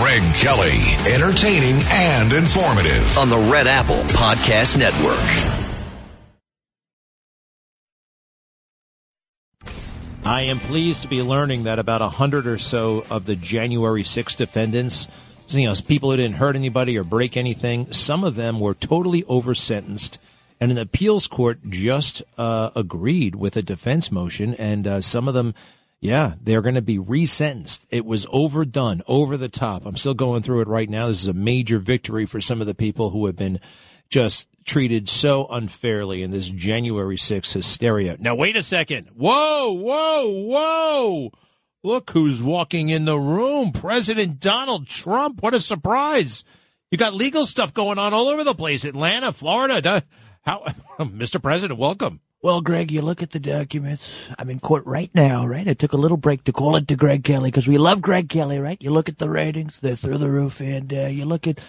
Greg 0.00 0.22
Kelly, 0.34 0.80
entertaining 1.12 1.76
and 1.90 2.32
informative. 2.32 3.18
on 3.18 3.28
the 3.28 3.36
Red 3.52 3.66
Apple 3.66 4.02
Podcast 4.14 4.78
Network. 4.78 5.62
I 10.24 10.42
am 10.42 10.60
pleased 10.60 11.02
to 11.02 11.08
be 11.08 11.20
learning 11.20 11.64
that 11.64 11.78
about 11.78 12.00
a 12.00 12.08
hundred 12.08 12.46
or 12.46 12.56
so 12.56 13.02
of 13.10 13.26
the 13.26 13.36
January 13.36 14.04
6 14.04 14.36
defendants, 14.36 15.08
you 15.48 15.64
know, 15.64 15.74
people 15.86 16.10
who 16.10 16.16
didn't 16.16 16.36
hurt 16.36 16.56
anybody 16.56 16.96
or 16.96 17.04
break 17.04 17.36
anything, 17.36 17.92
some 17.92 18.24
of 18.24 18.34
them 18.34 18.60
were 18.60 18.74
totally 18.74 19.24
over 19.24 19.54
sentenced. 19.54 20.18
And 20.60 20.70
an 20.70 20.78
appeals 20.78 21.26
court 21.26 21.58
just 21.68 22.22
uh, 22.38 22.70
agreed 22.76 23.34
with 23.34 23.56
a 23.56 23.62
defense 23.62 24.12
motion, 24.12 24.54
and 24.54 24.86
uh, 24.86 25.00
some 25.00 25.26
of 25.26 25.34
them, 25.34 25.54
yeah, 26.02 26.34
they're 26.42 26.62
going 26.62 26.74
to 26.74 26.82
be 26.82 26.98
resentenced. 26.98 27.86
It 27.88 28.04
was 28.04 28.26
overdone, 28.30 29.02
over 29.06 29.36
the 29.36 29.48
top. 29.48 29.86
I'm 29.86 29.96
still 29.96 30.14
going 30.14 30.42
through 30.42 30.62
it 30.62 30.68
right 30.68 30.90
now. 30.90 31.06
This 31.06 31.22
is 31.22 31.28
a 31.28 31.32
major 31.32 31.78
victory 31.78 32.26
for 32.26 32.40
some 32.40 32.60
of 32.60 32.66
the 32.66 32.74
people 32.74 33.10
who 33.10 33.26
have 33.26 33.36
been 33.36 33.60
just 34.10 34.48
treated 34.64 35.08
so 35.08 35.46
unfairly 35.46 36.24
in 36.24 36.32
this 36.32 36.50
January 36.50 37.16
6th 37.16 37.52
hysteria. 37.52 38.16
Now, 38.18 38.34
wait 38.34 38.56
a 38.56 38.64
second. 38.64 39.10
Whoa, 39.14 39.74
whoa, 39.74 40.28
whoa. 40.28 41.32
Look 41.84 42.10
who's 42.10 42.42
walking 42.42 42.88
in 42.88 43.04
the 43.04 43.18
room. 43.18 43.70
President 43.70 44.40
Donald 44.40 44.88
Trump. 44.88 45.40
What 45.40 45.54
a 45.54 45.60
surprise. 45.60 46.42
You 46.90 46.98
got 46.98 47.14
legal 47.14 47.46
stuff 47.46 47.72
going 47.72 48.00
on 48.00 48.12
all 48.12 48.26
over 48.26 48.42
the 48.42 48.54
place. 48.54 48.84
Atlanta, 48.84 49.32
Florida. 49.32 50.02
How, 50.42 50.64
Mr. 50.98 51.40
President, 51.40 51.78
welcome. 51.78 52.20
Well, 52.42 52.60
Greg, 52.60 52.90
you 52.90 53.02
look 53.02 53.22
at 53.22 53.30
the 53.30 53.38
documents. 53.38 54.28
I'm 54.36 54.50
in 54.50 54.58
court 54.58 54.84
right 54.84 55.12
now, 55.14 55.46
right? 55.46 55.68
I 55.68 55.74
took 55.74 55.92
a 55.92 55.96
little 55.96 56.16
break 56.16 56.42
to 56.44 56.52
call 56.52 56.74
it 56.74 56.88
to 56.88 56.96
Greg 56.96 57.22
Kelly 57.22 57.52
because 57.52 57.68
we 57.68 57.78
love 57.78 58.02
Greg 58.02 58.28
Kelly, 58.28 58.58
right? 58.58 58.82
You 58.82 58.90
look 58.90 59.08
at 59.08 59.18
the 59.18 59.30
ratings, 59.30 59.78
they're 59.78 59.94
through 59.94 60.18
the 60.18 60.28
roof, 60.28 60.60
and 60.60 60.92
uh, 60.92 61.06
you 61.06 61.24
look 61.24 61.46
at 61.46 61.60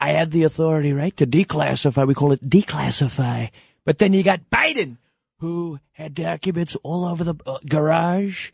I 0.00 0.12
had 0.12 0.30
the 0.30 0.44
authority, 0.44 0.94
right, 0.94 1.14
to 1.18 1.26
declassify. 1.26 2.06
We 2.06 2.14
call 2.14 2.32
it 2.32 2.48
declassify. 2.48 3.50
But 3.84 3.98
then 3.98 4.14
you 4.14 4.22
got 4.22 4.48
Biden, 4.48 4.96
who 5.40 5.78
had 5.92 6.14
documents 6.14 6.74
all 6.82 7.04
over 7.04 7.22
the 7.22 7.34
uh, 7.44 7.58
garage, 7.68 8.50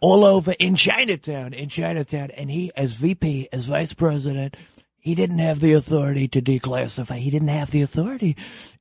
all 0.00 0.24
over 0.24 0.52
in 0.58 0.74
Chinatown, 0.74 1.52
in 1.52 1.68
Chinatown. 1.68 2.32
And 2.32 2.50
he, 2.50 2.72
as 2.76 2.94
VP, 2.94 3.48
as 3.52 3.68
vice 3.68 3.92
president, 3.92 4.56
he 5.02 5.16
didn't 5.16 5.40
have 5.40 5.58
the 5.58 5.72
authority 5.72 6.28
to 6.28 6.40
declassify. 6.40 7.16
He 7.16 7.30
didn't 7.30 7.48
have 7.48 7.72
the 7.72 7.82
authority. 7.82 8.36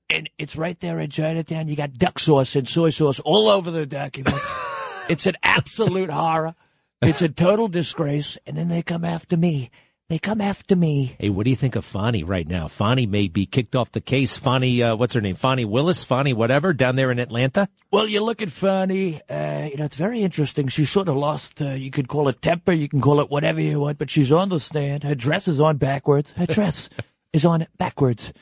And 0.08 0.30
it's 0.38 0.56
right 0.56 0.80
there 0.80 1.00
in 1.00 1.10
Chinatown. 1.10 1.68
You 1.68 1.76
got 1.76 1.98
duck 1.98 2.20
sauce 2.20 2.56
and 2.56 2.70
soy 2.70 2.92
sauce 2.92 3.20
all 3.22 3.50
over 3.50 3.72
the 3.72 3.88
documents. 3.88 4.48
it's 5.10 5.26
an 5.26 5.34
absolute 5.42 6.12
horror. 6.12 6.54
It's 7.02 7.24
a 7.24 7.30
total 7.30 7.68
disgrace. 7.68 8.38
And 8.46 8.56
then 8.56 8.68
they 8.68 8.84
come 8.84 9.04
after 9.04 9.36
me. 9.36 9.72
They 10.12 10.20
come 10.20 10.42
after 10.42 10.76
me. 10.76 11.16
Hey, 11.20 11.30
what 11.30 11.46
do 11.46 11.52
you 11.52 11.56
think 11.56 11.78
of 11.78 11.86
Fani 11.86 12.26
right 12.26 12.46
now? 12.46 12.68
Fani 12.68 13.06
may 13.06 13.30
be 13.30 13.46
kicked 13.46 13.78
off 13.78 13.94
the 13.94 14.02
case. 14.02 14.38
Fani, 14.38 14.84
uh, 14.84 14.94
what's 14.98 15.14
her 15.14 15.22
name? 15.22 15.36
Fani 15.36 15.64
Willis? 15.64 16.04
Fani 16.04 16.34
whatever 16.34 16.74
down 16.74 16.98
there 16.98 17.12
in 17.12 17.18
Atlanta? 17.18 17.70
Well, 17.94 18.10
you 18.10 18.22
look 18.22 18.42
at 18.42 18.50
Fani, 18.50 19.22
uh, 19.30 19.70
you 19.72 19.78
know, 19.78 19.86
it's 19.86 19.96
very 19.96 20.20
interesting. 20.20 20.68
She 20.68 20.84
sort 20.84 21.08
of 21.08 21.16
lost, 21.16 21.62
uh, 21.62 21.70
you 21.76 21.92
could 21.92 22.10
call 22.10 22.28
it 22.28 22.42
temper, 22.42 22.74
you 22.74 22.90
can 22.90 23.00
call 23.00 23.22
it 23.22 23.32
whatever 23.32 23.62
you 23.62 23.80
want, 23.80 24.00
but 24.00 24.10
she's 24.10 24.34
on 24.34 24.50
the 24.50 24.60
stand. 24.60 25.06
Her 25.06 25.16
dress 25.16 25.48
is 25.48 25.62
on 25.62 25.78
backwards. 25.78 26.32
Her 26.32 26.46
dress 26.58 26.90
is 27.32 27.46
on 27.46 27.66
backwards. 27.78 28.34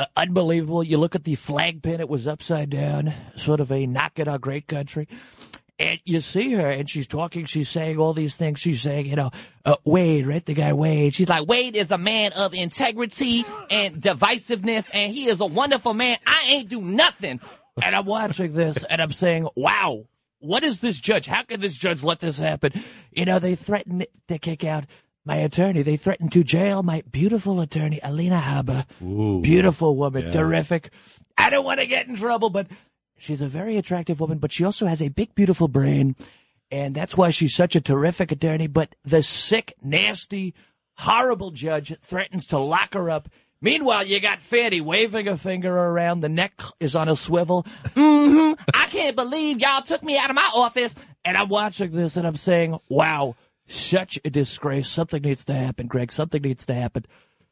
Uh, 0.00 0.06
unbelievable. 0.16 0.82
You 0.82 0.98
look 0.98 1.14
at 1.14 1.22
the 1.22 1.36
flag 1.36 1.84
pin, 1.84 2.00
it 2.00 2.08
was 2.08 2.26
upside 2.26 2.70
down, 2.70 3.14
sort 3.36 3.60
of 3.60 3.70
a 3.70 3.86
knock 3.86 4.18
at 4.18 4.26
our 4.26 4.38
great 4.38 4.66
country 4.66 5.06
and 5.78 6.00
you 6.04 6.20
see 6.20 6.52
her 6.52 6.70
and 6.70 6.88
she's 6.88 7.06
talking, 7.06 7.44
she's 7.44 7.68
saying 7.68 7.98
all 7.98 8.14
these 8.14 8.36
things. 8.36 8.60
She's 8.60 8.80
saying, 8.80 9.06
you 9.06 9.16
know, 9.16 9.30
uh, 9.64 9.76
Wade, 9.84 10.26
right? 10.26 10.44
The 10.44 10.54
guy 10.54 10.72
Wade. 10.72 11.14
She's 11.14 11.28
like, 11.28 11.46
Wade 11.46 11.76
is 11.76 11.90
a 11.90 11.98
man 11.98 12.32
of 12.32 12.54
integrity 12.54 13.44
and 13.70 14.00
divisiveness 14.00 14.88
and 14.92 15.12
he 15.12 15.26
is 15.26 15.40
a 15.40 15.46
wonderful 15.46 15.92
man. 15.92 16.18
I 16.26 16.46
ain't 16.48 16.68
do 16.68 16.80
nothing. 16.80 17.40
And 17.82 17.94
I'm 17.94 18.06
watching 18.06 18.54
this 18.54 18.84
and 18.84 19.02
I'm 19.02 19.12
saying, 19.12 19.48
wow, 19.54 20.06
what 20.38 20.64
is 20.64 20.80
this 20.80 20.98
judge? 20.98 21.26
How 21.26 21.42
can 21.42 21.60
this 21.60 21.76
judge 21.76 22.02
let 22.02 22.20
this 22.20 22.38
happen? 22.38 22.72
You 23.12 23.26
know, 23.26 23.38
they 23.38 23.54
threatened 23.54 24.06
to 24.28 24.38
kick 24.38 24.64
out 24.64 24.84
my 25.26 25.36
attorney. 25.36 25.82
They 25.82 25.96
threatened 25.96 26.32
to 26.32 26.44
jail 26.44 26.82
my 26.82 27.02
beautiful 27.10 27.60
attorney, 27.60 28.00
Alina 28.02 28.40
Habba. 28.40 28.86
Ooh, 29.02 29.42
beautiful 29.42 29.96
woman, 29.96 30.24
yeah. 30.26 30.30
terrific. 30.30 30.90
I 31.36 31.50
don't 31.50 31.64
want 31.64 31.80
to 31.80 31.86
get 31.86 32.06
in 32.06 32.16
trouble, 32.16 32.48
but 32.48 32.68
She's 33.18 33.40
a 33.40 33.48
very 33.48 33.76
attractive 33.76 34.20
woman, 34.20 34.38
but 34.38 34.52
she 34.52 34.64
also 34.64 34.86
has 34.86 35.00
a 35.00 35.08
big, 35.08 35.34
beautiful 35.34 35.68
brain. 35.68 36.16
And 36.70 36.94
that's 36.94 37.16
why 37.16 37.30
she's 37.30 37.54
such 37.54 37.76
a 37.76 37.80
terrific 37.80 38.32
attorney. 38.32 38.66
But 38.66 38.94
the 39.04 39.22
sick, 39.22 39.74
nasty, 39.82 40.54
horrible 40.96 41.50
judge 41.50 41.96
threatens 42.00 42.46
to 42.48 42.58
lock 42.58 42.94
her 42.94 43.10
up. 43.10 43.28
Meanwhile, 43.60 44.06
you 44.06 44.20
got 44.20 44.40
Fani 44.40 44.80
waving 44.80 45.28
a 45.28 45.36
finger 45.36 45.74
around. 45.74 46.20
The 46.20 46.28
neck 46.28 46.60
is 46.78 46.94
on 46.94 47.08
a 47.08 47.16
swivel. 47.16 47.62
Mm-hmm. 47.94 48.60
I 48.74 48.86
can't 48.86 49.16
believe 49.16 49.60
y'all 49.60 49.82
took 49.82 50.02
me 50.02 50.18
out 50.18 50.30
of 50.30 50.36
my 50.36 50.50
office. 50.54 50.94
And 51.24 51.36
I'm 51.36 51.48
watching 51.48 51.90
this 51.90 52.16
and 52.16 52.26
I'm 52.26 52.36
saying, 52.36 52.78
wow, 52.90 53.34
such 53.66 54.18
a 54.24 54.30
disgrace. 54.30 54.88
Something 54.88 55.22
needs 55.22 55.44
to 55.46 55.54
happen, 55.54 55.86
Greg. 55.86 56.12
Something 56.12 56.42
needs 56.42 56.66
to 56.66 56.74
happen. 56.74 57.06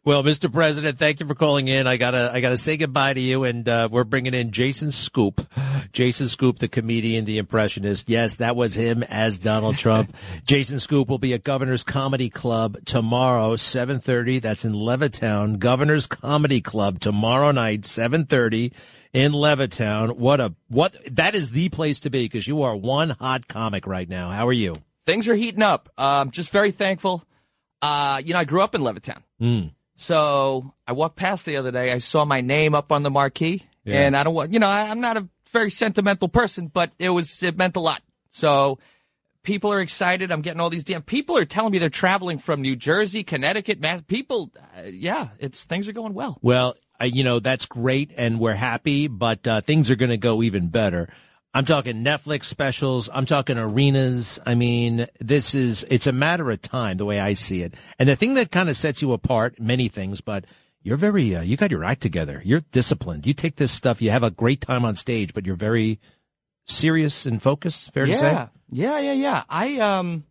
Well, 0.07 0.23
Mr. 0.23 0.53
President, 0.53 0.99
thank 0.99 1.21
you 1.21 1.27
for 1.27 1.35
calling 1.35 1.67
in. 1.67 1.87
I 1.87 1.97
gotta, 1.97 2.31
I 2.31 2.40
gotta 2.40 2.59
say 2.59 2.77
goodbye 2.77 3.14
to 3.14 3.21
you, 3.21 3.45
and 3.45 3.67
uh, 3.67 3.88
we're 3.90 4.05
bringing 4.05 4.35
in 4.35 4.51
Jason 4.51 4.90
Scoop, 4.90 5.40
Jason 5.93 6.29
Scoop, 6.29 6.59
the 6.59 6.69
comedian, 6.69 7.25
the 7.25 7.38
impressionist. 7.38 8.11
Yes, 8.11 8.37
that 8.37 8.55
was 8.55 8.75
him 8.75 9.03
as 9.03 9.38
Donald 9.38 9.79
Trump. 9.79 10.14
Jason 10.45 10.79
Scoop 10.79 11.09
will 11.09 11.19
be 11.19 11.33
at 11.33 11.43
Governor's 11.43 11.85
Comedy 11.85 12.29
Club 12.29 12.77
tomorrow, 12.85 13.57
seven 13.57 13.99
thirty. 13.99 14.40
That's 14.40 14.67
in 14.67 14.75
Levittown. 14.75 15.59
Governor's 15.59 16.07
Comedy 16.07 16.61
Club 16.61 17.01
tomorrow 17.01 17.51
night, 17.53 17.87
seven 17.87 18.27
thirty 18.27 18.75
in 19.14 19.33
Levittown. 19.33 20.19
What 20.19 20.38
a 20.38 20.55
what 20.69 20.99
that 21.12 21.35
is 21.35 21.53
the 21.53 21.71
place 21.71 22.01
to 22.01 22.11
be 22.11 22.27
because 22.27 22.47
you 22.47 22.64
are 22.64 22.77
one 22.77 23.09
hot 23.09 23.49
comic 23.49 23.87
right 23.87 24.09
now. 24.09 24.29
How 24.29 24.47
are 24.49 24.53
you? 24.53 24.75
Things 25.07 25.29
are 25.29 25.35
heating 25.35 25.62
up. 25.62 25.88
Um, 25.97 26.31
just 26.31 26.53
very 26.53 26.73
thankful. 26.73 27.25
Uh, 27.81 28.21
you 28.23 28.35
know, 28.35 28.40
I 28.40 28.45
grew 28.45 28.61
up 28.61 28.75
in 28.75 28.83
Levittown. 28.83 29.23
Mm. 29.40 29.71
So 29.96 30.74
I 30.87 30.92
walked 30.92 31.16
past 31.16 31.46
the 31.46 31.57
other 31.57 31.70
day. 31.70 31.92
I 31.92 31.98
saw 31.98 32.24
my 32.24 32.40
name 32.40 32.74
up 32.74 32.90
on 32.90 33.02
the 33.02 33.11
marquee, 33.11 33.62
yeah. 33.85 34.00
and 34.00 34.16
I 34.16 34.24
don't 34.24 34.35
want, 34.35 34.52
you 34.52 34.59
know, 34.59 34.68
I, 34.68 34.90
I'm 34.90 35.00
not 35.00 35.16
a 35.16 35.28
very 35.50 35.70
sentimental 35.70 36.28
person, 36.28 36.66
but 36.66 36.92
it 36.98 37.11
was, 37.11 37.42
it 37.42 37.57
meant 37.57 37.76
a 37.76 37.80
lot. 37.80 38.02
So 38.30 38.78
people 39.44 39.72
are 39.72 39.80
excited. 39.80 40.33
I'm 40.33 40.42
getting 40.42 40.61
all 40.61 40.70
these 40.70 40.85
damn 40.85 41.02
people 41.02 41.37
are 41.37 41.44
telling 41.44 41.70
me 41.70 41.78
they're 41.78 41.90
traveling 41.90 42.38
from 42.38 42.61
New 42.61 42.74
Jersey, 42.74 43.22
Connecticut, 43.22 43.80
Mass. 43.80 44.02
People, 44.02 44.50
uh, 44.76 44.83
yeah, 44.90 45.28
it's 45.38 45.64
things 45.64 45.87
are 45.87 45.92
going 45.92 46.14
well. 46.14 46.38
Well, 46.42 46.74
uh, 47.00 47.04
you 47.04 47.22
know 47.22 47.38
that's 47.38 47.66
great, 47.66 48.12
and 48.16 48.40
we're 48.40 48.54
happy, 48.54 49.07
but 49.07 49.46
uh, 49.46 49.61
things 49.61 49.90
are 49.90 49.96
going 49.96 50.11
to 50.11 50.16
go 50.16 50.42
even 50.42 50.68
better. 50.68 51.09
I'm 51.55 51.64
talking 51.64 52.05
Netflix 52.05 52.47
specials. 52.47 53.09
I'm 53.12 53.27
talking 53.27 53.59
arenas. 53.59 54.40
I 54.45 54.57
mean, 54.57 55.07
this 55.21 55.55
is, 55.55 55.87
it's 55.88 56.09
a 56.09 56.12
matter 56.12 56.51
of 56.51 56.61
time 56.61 56.97
the 56.97 57.05
way 57.05 57.21
I 57.21 57.35
see 57.35 57.62
it. 57.62 57.75
And 57.97 58.09
the 58.09 58.17
thing 58.17 58.35
that 58.35 58.51
kind 58.51 58.69
of 58.69 58.77
sets 58.77 59.01
you 59.01 59.12
apart, 59.12 59.61
many 59.61 59.87
things, 59.87 60.21
but 60.21 60.47
you're 60.83 60.97
very, 60.97 61.37
uh, 61.37 61.43
you 61.43 61.57
got 61.57 61.71
your 61.71 61.85
act 61.85 62.03
together. 62.03 62.43
You're 62.45 62.62
disciplined. 62.73 63.25
You 63.25 63.35
take 63.35 63.55
this 63.55 63.71
stuff, 63.71 64.03
you 64.03 64.11
have 64.11 64.25
a 64.25 64.33
great 64.33 64.61
time 64.61 64.85
on 64.85 64.97
stage, 64.97 65.33
but 65.33 65.47
you're 65.47 65.55
very 65.55 66.01
serious 66.67 67.25
and 67.25 67.40
focused. 67.40 67.93
Fair 67.93 68.07
yeah. 68.07 68.14
to 68.14 68.19
say? 68.19 68.49
Yeah. 68.71 68.99
Yeah. 68.99 69.12
Yeah. 69.12 69.43
I, 69.49 69.79
um, 69.79 70.25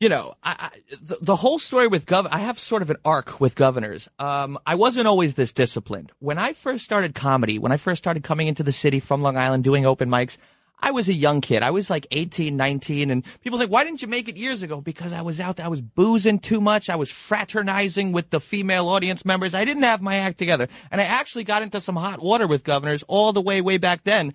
you 0.00 0.08
know, 0.08 0.34
I, 0.44 0.56
I, 0.58 0.96
the, 1.00 1.18
the, 1.20 1.36
whole 1.36 1.58
story 1.58 1.88
with 1.88 2.06
gov, 2.06 2.28
I 2.30 2.38
have 2.38 2.58
sort 2.58 2.82
of 2.82 2.90
an 2.90 2.98
arc 3.04 3.40
with 3.40 3.56
governors. 3.56 4.08
Um, 4.18 4.58
I 4.64 4.76
wasn't 4.76 5.08
always 5.08 5.34
this 5.34 5.52
disciplined. 5.52 6.12
When 6.20 6.38
I 6.38 6.52
first 6.52 6.84
started 6.84 7.14
comedy, 7.14 7.58
when 7.58 7.72
I 7.72 7.78
first 7.78 7.98
started 7.98 8.22
coming 8.22 8.46
into 8.46 8.62
the 8.62 8.70
city 8.70 9.00
from 9.00 9.22
Long 9.22 9.36
Island 9.36 9.64
doing 9.64 9.86
open 9.86 10.08
mics, 10.08 10.38
I 10.80 10.92
was 10.92 11.08
a 11.08 11.12
young 11.12 11.40
kid. 11.40 11.64
I 11.64 11.72
was 11.72 11.90
like 11.90 12.06
18, 12.12 12.56
19, 12.56 13.10
and 13.10 13.24
people 13.40 13.58
think, 13.58 13.72
why 13.72 13.82
didn't 13.82 14.00
you 14.00 14.06
make 14.06 14.28
it 14.28 14.36
years 14.36 14.62
ago? 14.62 14.80
Because 14.80 15.12
I 15.12 15.22
was 15.22 15.40
out 15.40 15.56
there, 15.56 15.66
I 15.66 15.68
was 15.68 15.82
boozing 15.82 16.38
too 16.38 16.60
much. 16.60 16.88
I 16.88 16.94
was 16.94 17.10
fraternizing 17.10 18.12
with 18.12 18.30
the 18.30 18.38
female 18.38 18.88
audience 18.88 19.24
members. 19.24 19.52
I 19.52 19.64
didn't 19.64 19.82
have 19.82 20.00
my 20.00 20.16
act 20.16 20.38
together. 20.38 20.68
And 20.92 21.00
I 21.00 21.04
actually 21.04 21.42
got 21.42 21.62
into 21.62 21.80
some 21.80 21.96
hot 21.96 22.22
water 22.22 22.46
with 22.46 22.62
governors 22.62 23.02
all 23.08 23.32
the 23.32 23.42
way, 23.42 23.60
way 23.60 23.78
back 23.78 24.04
then. 24.04 24.34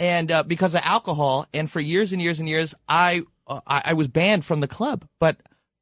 And, 0.00 0.32
uh, 0.32 0.42
because 0.42 0.74
of 0.74 0.80
alcohol, 0.84 1.46
and 1.52 1.70
for 1.70 1.80
years 1.80 2.14
and 2.14 2.22
years 2.22 2.40
and 2.40 2.48
years, 2.48 2.74
I 2.88 3.24
I, 3.66 3.82
I, 3.86 3.92
was 3.94 4.08
banned 4.08 4.44
from 4.44 4.60
the 4.60 4.68
club, 4.68 5.06
but 5.20 5.36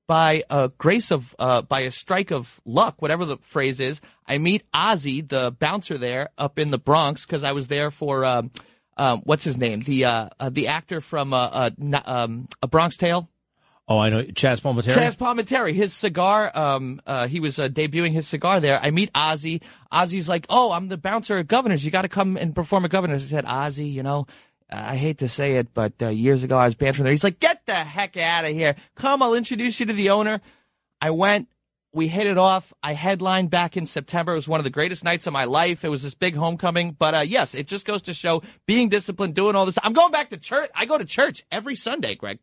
by 0.06 0.42
a 0.50 0.70
grace 0.78 1.10
of, 1.10 1.34
uh, 1.38 1.62
by 1.62 1.80
a 1.80 1.90
strike 1.90 2.30
of 2.30 2.60
luck, 2.64 3.00
whatever 3.00 3.24
the 3.24 3.36
phrase 3.38 3.80
is, 3.80 4.00
I 4.26 4.38
meet 4.38 4.64
Ozzy, 4.74 5.26
the 5.26 5.54
bouncer 5.58 5.98
there 5.98 6.30
up 6.36 6.58
in 6.58 6.70
the 6.70 6.78
Bronx, 6.78 7.26
because 7.26 7.44
I 7.44 7.52
was 7.52 7.68
there 7.68 7.90
for, 7.90 8.24
um, 8.24 8.50
um, 8.96 9.22
what's 9.24 9.44
his 9.44 9.56
name? 9.56 9.80
The, 9.80 10.04
uh, 10.06 10.28
uh 10.38 10.50
the 10.50 10.68
actor 10.68 11.00
from, 11.00 11.32
uh, 11.32 11.48
uh, 11.52 12.00
um, 12.04 12.48
A 12.62 12.66
Bronx 12.66 12.96
Tale. 12.96 13.28
Oh, 13.90 13.98
I 13.98 14.08
know. 14.08 14.22
Chazz 14.22 14.60
Palminteri? 14.60 14.94
Chazz 14.94 15.16
Palminteri. 15.16 15.74
His 15.74 15.92
cigar, 15.92 16.56
um, 16.56 17.02
uh, 17.06 17.26
he 17.26 17.40
was 17.40 17.58
uh, 17.58 17.68
debuting 17.68 18.12
his 18.12 18.28
cigar 18.28 18.60
there. 18.60 18.78
I 18.80 18.92
meet 18.92 19.12
Ozzy. 19.14 19.62
Ozzy's 19.92 20.28
like, 20.28 20.46
oh, 20.48 20.70
I'm 20.70 20.86
the 20.86 20.96
bouncer 20.96 21.38
at 21.38 21.48
Governor's. 21.48 21.84
You 21.84 21.90
got 21.90 22.02
to 22.02 22.08
come 22.08 22.36
and 22.36 22.54
perform 22.54 22.84
at 22.84 22.92
Governor's. 22.92 23.24
I 23.26 23.36
said, 23.36 23.46
Ozzy, 23.46 23.92
you 23.92 24.04
know, 24.04 24.28
I 24.72 24.96
hate 24.96 25.18
to 25.18 25.28
say 25.28 25.56
it, 25.56 25.74
but 25.74 25.94
uh, 26.00 26.08
years 26.08 26.44
ago 26.44 26.56
I 26.56 26.64
was 26.64 26.74
banned 26.74 26.96
from 26.96 27.04
there. 27.04 27.12
He's 27.12 27.24
like, 27.24 27.40
get 27.40 27.66
the 27.66 27.74
heck 27.74 28.16
out 28.16 28.44
of 28.44 28.52
here. 28.52 28.76
Come, 28.94 29.22
I'll 29.22 29.34
introduce 29.34 29.80
you 29.80 29.86
to 29.86 29.92
the 29.92 30.10
owner. 30.10 30.40
I 31.00 31.10
went. 31.10 31.48
we 31.92 32.06
hit 32.06 32.26
it 32.28 32.38
off. 32.38 32.72
I 32.82 32.92
headlined 32.92 33.50
back 33.50 33.76
in 33.76 33.84
September. 33.86 34.32
It 34.32 34.36
was 34.36 34.48
one 34.48 34.60
of 34.60 34.64
the 34.64 34.70
greatest 34.70 35.02
nights 35.02 35.26
of 35.26 35.32
my 35.32 35.44
life. 35.44 35.84
It 35.84 35.88
was 35.88 36.02
this 36.02 36.14
big 36.14 36.36
homecoming. 36.36 36.92
But 36.92 37.14
uh, 37.14 37.20
yes, 37.20 37.54
it 37.54 37.66
just 37.66 37.84
goes 37.84 38.02
to 38.02 38.14
show 38.14 38.42
being 38.66 38.88
disciplined, 38.88 39.34
doing 39.34 39.56
all 39.56 39.66
this. 39.66 39.78
I'm 39.82 39.92
going 39.92 40.12
back 40.12 40.30
to 40.30 40.36
church. 40.36 40.70
I 40.74 40.86
go 40.86 40.98
to 40.98 41.04
church 41.04 41.42
every 41.50 41.74
Sunday, 41.74 42.14
Greg. 42.14 42.38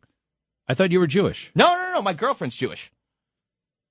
I 0.68 0.74
thought 0.74 0.90
you 0.90 1.00
were 1.00 1.06
Jewish. 1.06 1.50
No, 1.54 1.64
no, 1.74 1.92
no. 1.94 2.02
My 2.02 2.12
girlfriend's 2.12 2.56
Jewish. 2.56 2.92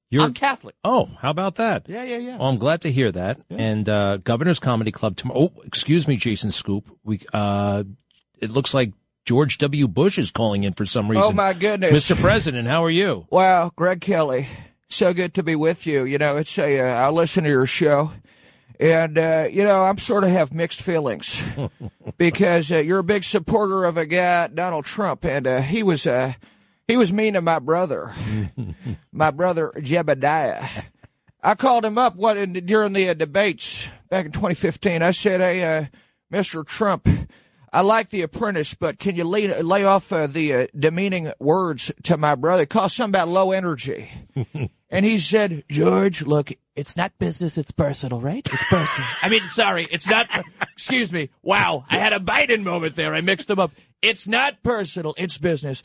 You're 0.10 0.24
I'm 0.24 0.34
Catholic. 0.34 0.76
Oh, 0.86 1.10
how 1.20 1.32
about 1.32 1.56
that? 1.56 1.90
Yeah, 1.90 2.04
yeah, 2.04 2.18
yeah. 2.18 2.38
Well, 2.38 2.48
I'm 2.48 2.60
glad 2.60 2.82
to 2.82 2.92
hear 2.92 3.12
that. 3.12 3.42
And 3.50 3.90
uh, 3.90 4.18
Governor's 4.18 4.60
Comedy 4.60 4.92
Club 4.92 5.18
tomorrow. 5.18 5.52
Oh, 5.56 5.62
excuse 5.66 6.08
me, 6.08 6.16
Jason 6.16 6.52
Scoop. 6.52 6.90
We 7.04 7.20
uh, 7.34 7.84
it 8.40 8.52
looks 8.52 8.74
like 8.74 8.94
George 9.26 9.58
W. 9.58 9.88
Bush 9.88 10.18
is 10.18 10.32
calling 10.32 10.64
in 10.64 10.74
for 10.74 10.86
some 10.86 11.10
reason. 11.10 11.32
Oh 11.32 11.34
my 11.34 11.54
goodness, 11.54 12.10
Mr. 12.10 12.20
President, 12.20 12.68
how 12.68 12.86
are 12.86 12.90
you? 12.90 13.28
Wow, 13.30 13.72
Greg 13.76 14.00
Kelly, 14.00 14.48
so 14.88 15.14
good 15.14 15.34
to 15.34 15.44
be 15.44 15.56
with 15.56 15.86
you. 15.86 16.06
You 16.06 16.18
know, 16.18 16.38
it's 16.38 16.58
a 16.58 16.80
uh, 16.80 17.08
I 17.08 17.10
listen 17.10 17.44
to 17.44 17.50
your 17.50 17.66
show, 17.66 18.14
and 18.80 19.18
uh, 19.18 19.48
you 19.52 19.66
know 19.66 19.84
I'm 19.84 19.98
sort 19.98 20.24
of 20.24 20.30
have 20.30 20.54
mixed 20.54 20.82
feelings 20.82 21.44
because 22.18 22.72
uh, 22.72 22.78
you're 22.78 23.00
a 23.00 23.04
big 23.04 23.26
supporter 23.26 23.84
of 23.84 23.98
a 23.98 24.06
guy 24.06 24.48
Donald 24.48 24.86
Trump, 24.86 25.26
and 25.26 25.46
uh, 25.46 25.62
he 25.62 25.84
was 25.84 26.08
uh, 26.08 26.34
he 26.88 26.96
was 26.96 27.12
mean 27.12 27.34
to 27.34 27.42
my 27.42 27.60
brother, 27.60 28.14
my 29.12 29.32
brother 29.32 29.74
Jebediah. 29.76 30.86
I 31.44 31.56
called 31.56 31.84
him 31.84 31.98
up 31.98 32.16
what 32.16 32.38
in, 32.38 32.54
during 32.54 32.94
the 32.94 33.10
uh, 33.10 33.14
debates 33.14 33.90
back 34.10 34.26
in 34.26 34.32
2015. 34.32 35.02
I 35.02 35.12
said, 35.12 35.42
"Hey, 35.42 35.64
uh, 35.64 35.86
Mr. 36.32 36.66
Trump." 36.66 37.08
I 37.78 37.82
like 37.82 38.10
The 38.10 38.24
Apprentice, 38.24 38.74
but 38.74 38.98
can 38.98 39.16
you 39.16 39.24
lay, 39.24 39.62
lay 39.62 39.84
off 39.84 40.12
uh, 40.12 40.26
the 40.26 40.52
uh, 40.52 40.68
demeaning 40.76 41.32
words 41.40 41.92
to 42.06 42.18
my 42.18 42.34
brother? 42.34 42.66
Call 42.66 42.90
something 42.90 43.12
about 43.12 43.28
low 43.28 43.52
energy. 43.52 44.10
and 44.90 45.06
he 45.06 45.20
said, 45.20 45.64
George, 45.70 46.24
look, 46.24 46.52
it's 46.76 46.98
not 46.98 47.20
business, 47.20 47.56
it's 47.56 47.70
personal, 47.70 48.20
right? 48.20 48.44
It's 48.52 48.64
personal. 48.64 49.08
I 49.22 49.30
mean, 49.30 49.44
sorry, 49.50 49.88
it's 49.92 50.08
not. 50.08 50.28
excuse 50.60 51.14
me. 51.14 51.30
Wow, 51.44 51.86
I 51.88 52.00
had 52.00 52.14
a 52.14 52.20
Biden 52.20 52.64
moment 52.64 52.96
there. 52.96 53.14
I 53.14 53.22
mixed 53.22 53.48
them 53.48 53.60
up. 53.60 53.74
It's 54.02 54.28
not 54.28 54.64
personal, 54.64 55.14
it's 55.16 55.38
business. 55.38 55.84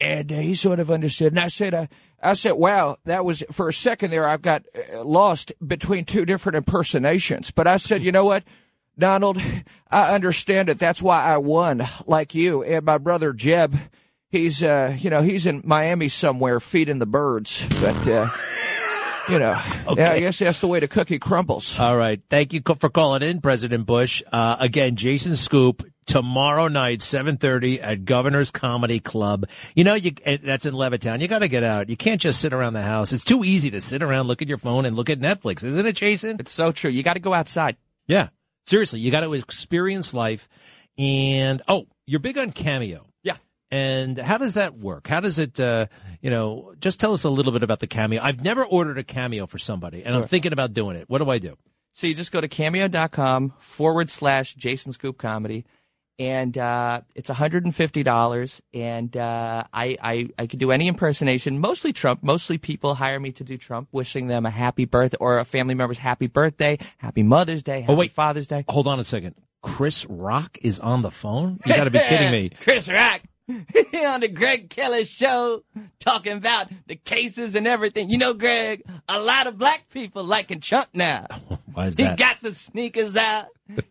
And 0.00 0.30
uh, 0.30 0.36
he 0.36 0.54
sort 0.54 0.78
of 0.78 0.90
understood. 0.90 1.32
And 1.32 1.40
I 1.40 1.48
said, 1.48 1.72
uh, 1.72 1.86
I 2.22 2.34
said, 2.34 2.52
wow, 2.52 2.98
that 3.06 3.24
was 3.24 3.42
for 3.50 3.70
a 3.70 3.72
second 3.72 4.10
there. 4.10 4.28
I 4.28 4.36
got 4.36 4.66
uh, 4.92 5.02
lost 5.02 5.54
between 5.66 6.04
two 6.04 6.26
different 6.26 6.56
impersonations. 6.56 7.50
But 7.50 7.66
I 7.66 7.78
said, 7.78 8.02
you 8.02 8.12
know 8.12 8.26
what? 8.26 8.44
Donald, 8.98 9.38
I 9.90 10.14
understand 10.14 10.68
it. 10.68 10.78
That's 10.78 11.02
why 11.02 11.22
I 11.24 11.38
won, 11.38 11.82
like 12.06 12.34
you. 12.34 12.62
And 12.62 12.84
my 12.84 12.98
brother 12.98 13.32
Jeb, 13.32 13.76
he's, 14.30 14.62
uh, 14.62 14.96
you 14.98 15.10
know, 15.10 15.22
he's 15.22 15.46
in 15.46 15.62
Miami 15.64 16.08
somewhere 16.08 16.60
feeding 16.60 16.98
the 16.98 17.06
birds. 17.06 17.66
But, 17.80 18.06
uh, 18.08 18.30
you 19.28 19.38
know, 19.38 19.60
Okay. 19.88 20.02
yeah, 20.02 20.10
I 20.12 20.20
guess 20.20 20.38
that's 20.38 20.60
the 20.60 20.66
way 20.68 20.80
the 20.80 20.88
cookie 20.88 21.18
crumbles. 21.18 21.78
All 21.80 21.96
right. 21.96 22.20
Thank 22.30 22.52
you 22.52 22.60
for 22.78 22.88
calling 22.90 23.22
in, 23.22 23.40
President 23.40 23.86
Bush. 23.86 24.22
Uh, 24.30 24.56
again, 24.60 24.96
Jason 24.96 25.34
Scoop 25.34 25.82
tomorrow 26.06 26.68
night, 26.68 26.98
7:30 27.00 27.80
at 27.82 28.04
Governor's 28.04 28.50
Comedy 28.50 29.00
Club. 29.00 29.46
You 29.74 29.84
know, 29.84 29.94
you, 29.94 30.12
that's 30.42 30.66
in 30.66 30.74
Levittown. 30.74 31.20
You 31.20 31.28
got 31.28 31.38
to 31.38 31.48
get 31.48 31.64
out. 31.64 31.88
You 31.88 31.96
can't 31.96 32.20
just 32.20 32.40
sit 32.40 32.52
around 32.52 32.74
the 32.74 32.82
house. 32.82 33.12
It's 33.14 33.24
too 33.24 33.42
easy 33.44 33.70
to 33.70 33.80
sit 33.80 34.02
around, 34.02 34.26
look 34.26 34.42
at 34.42 34.48
your 34.48 34.58
phone, 34.58 34.84
and 34.84 34.94
look 34.94 35.08
at 35.08 35.18
Netflix, 35.20 35.64
isn't 35.64 35.86
it, 35.86 35.96
Jason? 35.96 36.36
It's 36.38 36.52
so 36.52 36.70
true. 36.72 36.90
You 36.90 37.02
got 37.02 37.14
to 37.14 37.20
go 37.20 37.32
outside. 37.32 37.76
Yeah, 38.06 38.28
seriously, 38.64 39.00
you 39.00 39.10
got 39.10 39.20
to 39.20 39.34
experience 39.34 40.14
life. 40.14 40.48
And 40.96 41.62
oh, 41.68 41.86
you're 42.06 42.20
big 42.20 42.38
on 42.38 42.52
Cameo. 42.52 43.06
Yeah. 43.22 43.36
And 43.70 44.16
how 44.18 44.38
does 44.38 44.54
that 44.54 44.76
work? 44.76 45.08
How 45.08 45.20
does 45.20 45.38
it, 45.38 45.58
uh, 45.58 45.86
you 46.20 46.30
know, 46.30 46.74
just 46.78 47.00
tell 47.00 47.12
us 47.12 47.24
a 47.24 47.30
little 47.30 47.52
bit 47.52 47.62
about 47.62 47.80
the 47.80 47.86
Cameo. 47.86 48.22
I've 48.22 48.42
never 48.42 48.64
ordered 48.64 48.98
a 48.98 49.04
Cameo 49.04 49.46
for 49.46 49.58
somebody, 49.58 50.04
and 50.04 50.14
I'm 50.14 50.24
thinking 50.24 50.52
about 50.52 50.72
doing 50.72 50.96
it. 50.96 51.08
What 51.08 51.18
do 51.18 51.30
I 51.30 51.38
do? 51.38 51.56
So 51.92 52.06
you 52.06 52.14
just 52.14 52.32
go 52.32 52.40
to 52.40 52.48
cameo.com 52.48 53.54
forward 53.58 54.10
slash 54.10 54.54
Jason 54.54 54.92
Scoop 54.92 55.16
Comedy. 55.16 55.64
And 56.18 56.56
uh, 56.56 57.00
it's 57.14 57.28
$150. 57.30 58.60
And 58.72 59.16
uh, 59.16 59.64
I, 59.72 59.96
I, 60.00 60.28
I 60.38 60.46
can 60.46 60.58
do 60.58 60.70
any 60.70 60.86
impersonation, 60.88 61.58
mostly 61.58 61.92
Trump. 61.92 62.22
Mostly 62.22 62.58
people 62.58 62.94
hire 62.94 63.18
me 63.18 63.32
to 63.32 63.44
do 63.44 63.56
Trump, 63.58 63.88
wishing 63.92 64.26
them 64.28 64.46
a 64.46 64.50
happy 64.50 64.84
birthday 64.84 65.16
or 65.20 65.38
a 65.38 65.44
family 65.44 65.74
member's 65.74 65.98
happy 65.98 66.26
birthday, 66.28 66.78
happy 66.98 67.22
Mother's 67.22 67.62
Day, 67.62 67.80
happy 67.80 67.92
Oh, 67.92 67.96
wait. 67.96 68.12
Father's 68.12 68.48
Day. 68.48 68.64
Hold 68.68 68.86
on 68.86 69.00
a 69.00 69.04
second. 69.04 69.34
Chris 69.62 70.06
Rock 70.08 70.58
is 70.62 70.78
on 70.80 71.02
the 71.02 71.10
phone? 71.10 71.58
You 71.66 71.74
got 71.74 71.84
to 71.84 71.90
be 71.90 71.98
kidding 72.08 72.30
me. 72.30 72.50
Chris 72.60 72.88
Rock 72.88 73.22
on 73.48 74.20
the 74.20 74.28
Greg 74.32 74.70
Kelly 74.70 75.04
show 75.04 75.64
talking 76.00 76.32
about 76.36 76.66
the 76.86 76.96
cases 76.96 77.54
and 77.54 77.66
everything. 77.66 78.10
You 78.10 78.18
know, 78.18 78.34
Greg, 78.34 78.82
a 79.08 79.20
lot 79.20 79.46
of 79.46 79.58
black 79.58 79.88
people 79.90 80.22
liking 80.24 80.60
Trump 80.60 80.88
now. 80.94 81.26
Why 81.74 81.86
is 81.86 81.96
He 81.96 82.04
that? 82.04 82.18
He 82.18 82.24
got 82.24 82.36
the 82.42 82.52
sneakers 82.52 83.16
out. 83.16 83.46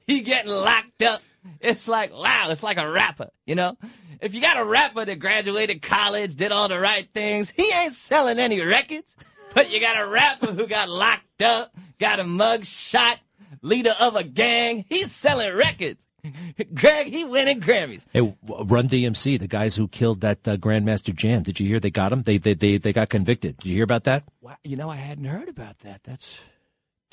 he 0.07 0.21
getting 0.21 0.51
locked 0.51 1.01
up. 1.01 1.21
It's 1.61 1.87
like, 1.87 2.13
wow, 2.13 2.47
it's 2.49 2.63
like 2.63 2.77
a 2.77 2.89
rapper, 2.89 3.29
you 3.45 3.55
know? 3.55 3.77
If 4.21 4.33
you 4.33 4.41
got 4.41 4.57
a 4.57 4.65
rapper 4.65 5.05
that 5.05 5.19
graduated 5.19 5.81
college, 5.81 6.35
did 6.35 6.51
all 6.51 6.67
the 6.67 6.79
right 6.79 7.07
things, 7.13 7.49
he 7.49 7.69
ain't 7.81 7.93
selling 7.93 8.39
any 8.39 8.61
records. 8.61 9.15
But 9.53 9.71
you 9.71 9.79
got 9.79 9.99
a 9.99 10.07
rapper 10.07 10.47
who 10.47 10.67
got 10.67 10.89
locked 10.89 11.41
up, 11.41 11.73
got 11.99 12.19
a 12.19 12.23
mug 12.23 12.65
shot, 12.65 13.19
leader 13.61 13.93
of 13.99 14.15
a 14.15 14.23
gang. 14.23 14.83
He's 14.89 15.11
selling 15.11 15.55
records. 15.55 16.05
Greg, 16.73 17.07
he 17.07 17.25
winning 17.25 17.59
Grammys. 17.59 18.05
Hey, 18.13 18.21
Run 18.21 18.87
DMC, 18.87 19.39
the 19.39 19.47
guys 19.47 19.75
who 19.75 19.87
killed 19.87 20.21
that 20.21 20.47
uh, 20.47 20.55
Grandmaster 20.57 21.13
Jam. 21.13 21.43
Did 21.43 21.59
you 21.59 21.67
hear 21.67 21.79
they 21.79 21.91
got 21.91 22.13
him? 22.13 22.23
They, 22.23 22.37
they 22.37 22.53
they 22.53 22.77
they 22.77 22.93
got 22.93 23.09
convicted. 23.09 23.57
Did 23.57 23.67
you 23.67 23.75
hear 23.75 23.83
about 23.83 24.05
that? 24.05 24.23
Wow, 24.41 24.55
you 24.63 24.77
know, 24.77 24.89
I 24.89 24.95
hadn't 24.95 25.25
heard 25.25 25.49
about 25.49 25.79
that. 25.79 26.01
That's 26.03 26.41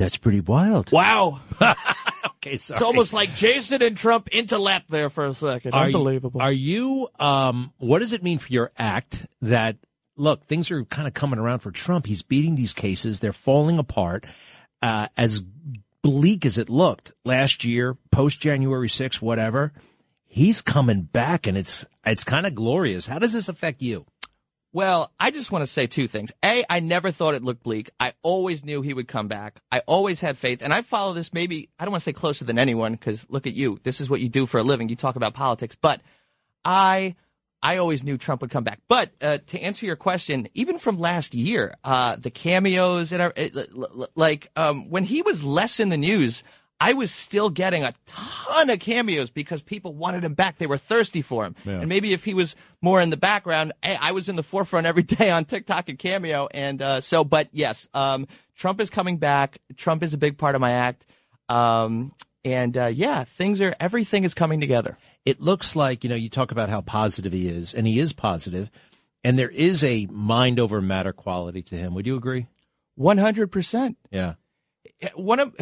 That's 0.00 0.16
pretty 0.16 0.40
wild. 0.40 0.90
Wow. 0.90 1.40
Okay, 2.42 2.56
sorry. 2.56 2.76
It's 2.76 2.82
almost 2.82 3.12
like 3.12 3.34
Jason 3.34 3.82
and 3.82 3.94
Trump 3.94 4.30
interlap 4.30 4.86
there 4.88 5.10
for 5.10 5.26
a 5.26 5.34
second. 5.34 5.74
Are 5.74 5.90
you- 5.90 5.96
Unbelievable. 5.96 6.40
Are 6.40 6.50
you? 6.50 7.06
Um, 7.18 7.74
what 7.76 7.98
does 7.98 8.14
it 8.14 8.22
mean 8.22 8.38
for 8.38 8.50
your 8.50 8.72
act 8.78 9.26
that 9.42 9.76
look 10.16 10.46
things 10.46 10.70
are 10.70 10.82
kind 10.86 11.06
of 11.06 11.12
coming 11.12 11.38
around 11.38 11.58
for 11.58 11.70
Trump? 11.70 12.06
He's 12.06 12.22
beating 12.22 12.54
these 12.54 12.72
cases; 12.72 13.20
they're 13.20 13.34
falling 13.34 13.78
apart. 13.78 14.24
Uh, 14.80 15.08
as 15.18 15.42
bleak 16.02 16.46
as 16.46 16.56
it 16.56 16.70
looked 16.70 17.12
last 17.26 17.62
year, 17.62 17.98
post 18.10 18.40
January 18.40 18.88
6th, 18.88 19.20
whatever, 19.20 19.74
he's 20.24 20.62
coming 20.62 21.02
back, 21.02 21.46
and 21.46 21.58
it's 21.58 21.84
it's 22.06 22.24
kind 22.24 22.46
of 22.46 22.54
glorious. 22.54 23.06
How 23.06 23.18
does 23.18 23.34
this 23.34 23.50
affect 23.50 23.82
you? 23.82 24.06
Well, 24.72 25.10
I 25.18 25.32
just 25.32 25.50
want 25.50 25.62
to 25.62 25.66
say 25.66 25.88
two 25.88 26.06
things. 26.06 26.30
A, 26.44 26.64
I 26.70 26.78
never 26.78 27.10
thought 27.10 27.34
it 27.34 27.42
looked 27.42 27.64
bleak. 27.64 27.90
I 27.98 28.12
always 28.22 28.64
knew 28.64 28.82
he 28.82 28.94
would 28.94 29.08
come 29.08 29.26
back. 29.26 29.60
I 29.72 29.80
always 29.86 30.20
had 30.20 30.38
faith. 30.38 30.62
And 30.62 30.72
I 30.72 30.82
follow 30.82 31.12
this 31.12 31.32
maybe, 31.32 31.70
I 31.78 31.84
don't 31.84 31.92
want 31.92 32.02
to 32.02 32.04
say 32.04 32.12
closer 32.12 32.44
than 32.44 32.58
anyone 32.58 32.92
because 32.92 33.26
look 33.28 33.48
at 33.48 33.54
you. 33.54 33.80
This 33.82 34.00
is 34.00 34.08
what 34.08 34.20
you 34.20 34.28
do 34.28 34.46
for 34.46 34.58
a 34.58 34.62
living. 34.62 34.88
You 34.88 34.94
talk 34.94 35.16
about 35.16 35.34
politics. 35.34 35.76
But 35.80 36.00
I, 36.64 37.16
I 37.62 37.78
always 37.78 38.04
knew 38.04 38.16
Trump 38.16 38.42
would 38.42 38.50
come 38.50 38.62
back. 38.62 38.80
But 38.86 39.10
uh, 39.20 39.38
to 39.48 39.60
answer 39.60 39.86
your 39.86 39.96
question, 39.96 40.48
even 40.54 40.78
from 40.78 40.98
last 40.98 41.34
year, 41.34 41.74
uh, 41.82 42.14
the 42.16 42.30
cameos 42.30 43.10
and 43.10 43.22
uh, 43.22 43.32
l- 43.36 43.66
l- 43.76 44.08
like 44.14 44.50
um, 44.54 44.88
when 44.88 45.02
he 45.04 45.22
was 45.22 45.42
less 45.42 45.80
in 45.80 45.88
the 45.88 45.98
news, 45.98 46.44
I 46.80 46.94
was 46.94 47.10
still 47.10 47.50
getting 47.50 47.84
a 47.84 47.92
ton 48.06 48.70
of 48.70 48.80
cameos 48.80 49.28
because 49.28 49.60
people 49.60 49.92
wanted 49.94 50.24
him 50.24 50.32
back. 50.34 50.56
They 50.56 50.66
were 50.66 50.78
thirsty 50.78 51.20
for 51.20 51.44
him. 51.44 51.54
Yeah. 51.64 51.80
And 51.80 51.88
maybe 51.88 52.12
if 52.14 52.24
he 52.24 52.32
was 52.32 52.56
more 52.80 53.02
in 53.02 53.10
the 53.10 53.18
background, 53.18 53.74
I, 53.82 53.98
I 54.00 54.12
was 54.12 54.28
in 54.30 54.36
the 54.36 54.42
forefront 54.42 54.86
every 54.86 55.02
day 55.18 55.30
on 55.30 55.44
TikTok 55.44 55.88
and 55.90 55.98
Cameo. 55.98 56.48
And 56.52 56.80
uh, 56.80 57.00
so, 57.02 57.22
but 57.22 57.48
yes, 57.52 57.86
um, 57.92 58.26
Trump 58.56 58.80
is 58.80 58.88
coming 58.88 59.18
back. 59.18 59.58
Trump 59.76 60.02
is 60.02 60.14
a 60.14 60.18
big 60.18 60.38
part 60.38 60.54
of 60.54 60.60
my 60.62 60.72
act. 60.72 61.04
Um, 61.50 62.12
and 62.44 62.76
uh, 62.76 62.86
yeah, 62.86 63.24
things 63.24 63.60
are 63.60 63.74
everything 63.78 64.24
is 64.24 64.32
coming 64.32 64.60
together. 64.60 64.96
it 65.26 65.40
looks 65.40 65.76
like 65.76 66.02
you 66.04 66.08
know 66.08 66.16
you 66.16 66.30
talk 66.30 66.50
about 66.52 66.70
how 66.70 66.80
positive 66.80 67.32
he 67.34 67.46
is, 67.46 67.74
and 67.74 67.86
he 67.86 67.98
is 67.98 68.14
positive, 68.14 68.70
and 69.22 69.38
there 69.38 69.50
is 69.50 69.84
a 69.84 70.06
mind 70.10 70.58
over 70.58 70.80
matter 70.80 71.12
quality 71.12 71.60
to 71.64 71.76
him. 71.76 71.92
Would 71.94 72.06
you 72.06 72.16
agree? 72.16 72.46
One 72.94 73.18
hundred 73.18 73.48
percent. 73.48 73.98
Yeah. 74.10 74.34
One 75.14 75.40
of 75.40 75.54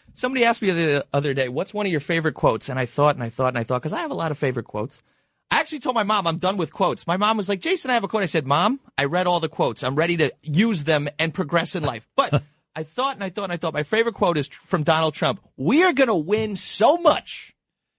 somebody 0.14 0.44
asked 0.44 0.62
me 0.62 0.70
the 0.70 1.06
other 1.12 1.34
day, 1.34 1.48
"What's 1.48 1.74
one 1.74 1.86
of 1.86 1.92
your 1.92 2.00
favorite 2.00 2.34
quotes?" 2.34 2.68
And 2.68 2.78
I 2.78 2.86
thought 2.86 3.14
and 3.14 3.24
I 3.24 3.28
thought 3.28 3.48
and 3.48 3.58
I 3.58 3.62
thought 3.62 3.82
because 3.82 3.92
I 3.92 4.00
have 4.00 4.10
a 4.10 4.14
lot 4.14 4.30
of 4.30 4.38
favorite 4.38 4.66
quotes. 4.66 5.02
I 5.50 5.60
actually 5.60 5.78
told 5.78 5.94
my 5.94 6.02
mom 6.02 6.26
I'm 6.26 6.38
done 6.38 6.56
with 6.56 6.72
quotes. 6.72 7.06
My 7.06 7.16
mom 7.16 7.36
was 7.36 7.48
like, 7.48 7.60
"Jason, 7.60 7.90
I 7.90 7.94
have 7.94 8.04
a 8.04 8.08
quote." 8.08 8.22
I 8.22 8.26
said, 8.26 8.46
"Mom, 8.46 8.80
I 8.98 9.04
read 9.04 9.26
all 9.26 9.40
the 9.40 9.48
quotes. 9.48 9.82
I'm 9.82 9.94
ready 9.94 10.16
to 10.18 10.32
use 10.42 10.84
them 10.84 11.08
and 11.18 11.32
progress 11.32 11.74
in 11.74 11.82
life." 11.82 12.06
But 12.16 12.42
I 12.74 12.82
thought 12.82 13.16
and 13.16 13.24
I 13.24 13.30
thought 13.30 13.44
and 13.44 13.52
I 13.52 13.56
thought 13.56 13.74
my 13.74 13.82
favorite 13.82 14.14
quote 14.14 14.38
is 14.38 14.48
from 14.48 14.82
Donald 14.82 15.14
Trump. 15.14 15.40
We 15.56 15.82
are 15.84 15.92
going 15.92 16.08
to 16.08 16.14
win 16.14 16.56
so 16.56 16.98
much. 16.98 17.54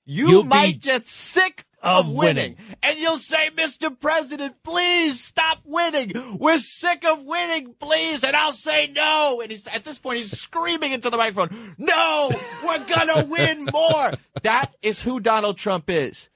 You 0.05 0.29
You'll 0.29 0.43
be 0.43 0.49
might 0.49 0.81
get 0.81 1.07
sick 1.07 1.65
of, 1.87 2.07
of 2.07 2.13
winning. 2.13 2.55
winning. 2.55 2.75
And 2.83 2.99
you'll 2.99 3.17
say, 3.17 3.49
Mr. 3.51 3.97
President, 3.97 4.55
please 4.63 5.19
stop 5.19 5.59
winning. 5.65 6.11
We're 6.39 6.59
sick 6.59 7.05
of 7.05 7.25
winning, 7.25 7.73
please. 7.79 8.23
And 8.23 8.35
I'll 8.35 8.53
say 8.53 8.87
no. 8.87 9.41
And 9.41 9.51
he's, 9.51 9.67
at 9.67 9.83
this 9.83 9.99
point, 9.99 10.17
he's 10.17 10.37
screaming 10.39 10.91
into 10.91 11.09
the 11.09 11.17
microphone, 11.17 11.75
no, 11.77 12.29
we're 12.65 12.85
gonna 12.85 13.25
win 13.25 13.65
more. 13.65 14.13
That 14.43 14.75
is 14.81 15.01
who 15.01 15.19
Donald 15.19 15.57
Trump 15.57 15.89
is. 15.89 16.29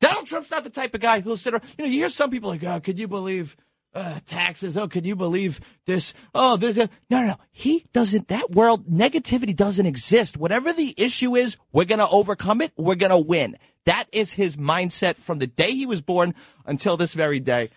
Donald 0.00 0.26
Trump's 0.26 0.50
not 0.50 0.64
the 0.64 0.70
type 0.70 0.94
of 0.94 1.00
guy 1.00 1.20
who'll 1.20 1.36
sit 1.36 1.54
around, 1.54 1.64
you 1.78 1.84
know, 1.84 1.90
you 1.90 2.00
hear 2.00 2.08
some 2.08 2.30
people 2.30 2.50
like, 2.50 2.64
oh, 2.64 2.80
could 2.80 2.98
you 2.98 3.08
believe, 3.08 3.56
uh, 3.96 4.20
taxes. 4.26 4.76
Oh, 4.76 4.88
can 4.88 5.04
you 5.04 5.16
believe 5.16 5.58
this? 5.86 6.12
Oh, 6.34 6.56
there's 6.58 6.76
a 6.76 6.90
no, 7.08 7.20
no, 7.22 7.26
no. 7.28 7.36
He 7.50 7.84
doesn't. 7.94 8.28
That 8.28 8.50
world 8.50 8.86
negativity 8.86 9.56
doesn't 9.56 9.86
exist. 9.86 10.36
Whatever 10.36 10.72
the 10.72 10.94
issue 10.98 11.34
is, 11.34 11.56
we're 11.72 11.86
gonna 11.86 12.08
overcome 12.08 12.60
it. 12.60 12.72
We're 12.76 12.96
gonna 12.96 13.18
win. 13.18 13.56
That 13.86 14.04
is 14.12 14.32
his 14.34 14.56
mindset 14.56 15.16
from 15.16 15.38
the 15.38 15.46
day 15.46 15.72
he 15.72 15.86
was 15.86 16.02
born 16.02 16.34
until 16.66 16.96
this 16.96 17.14
very 17.14 17.40
day, 17.40 17.70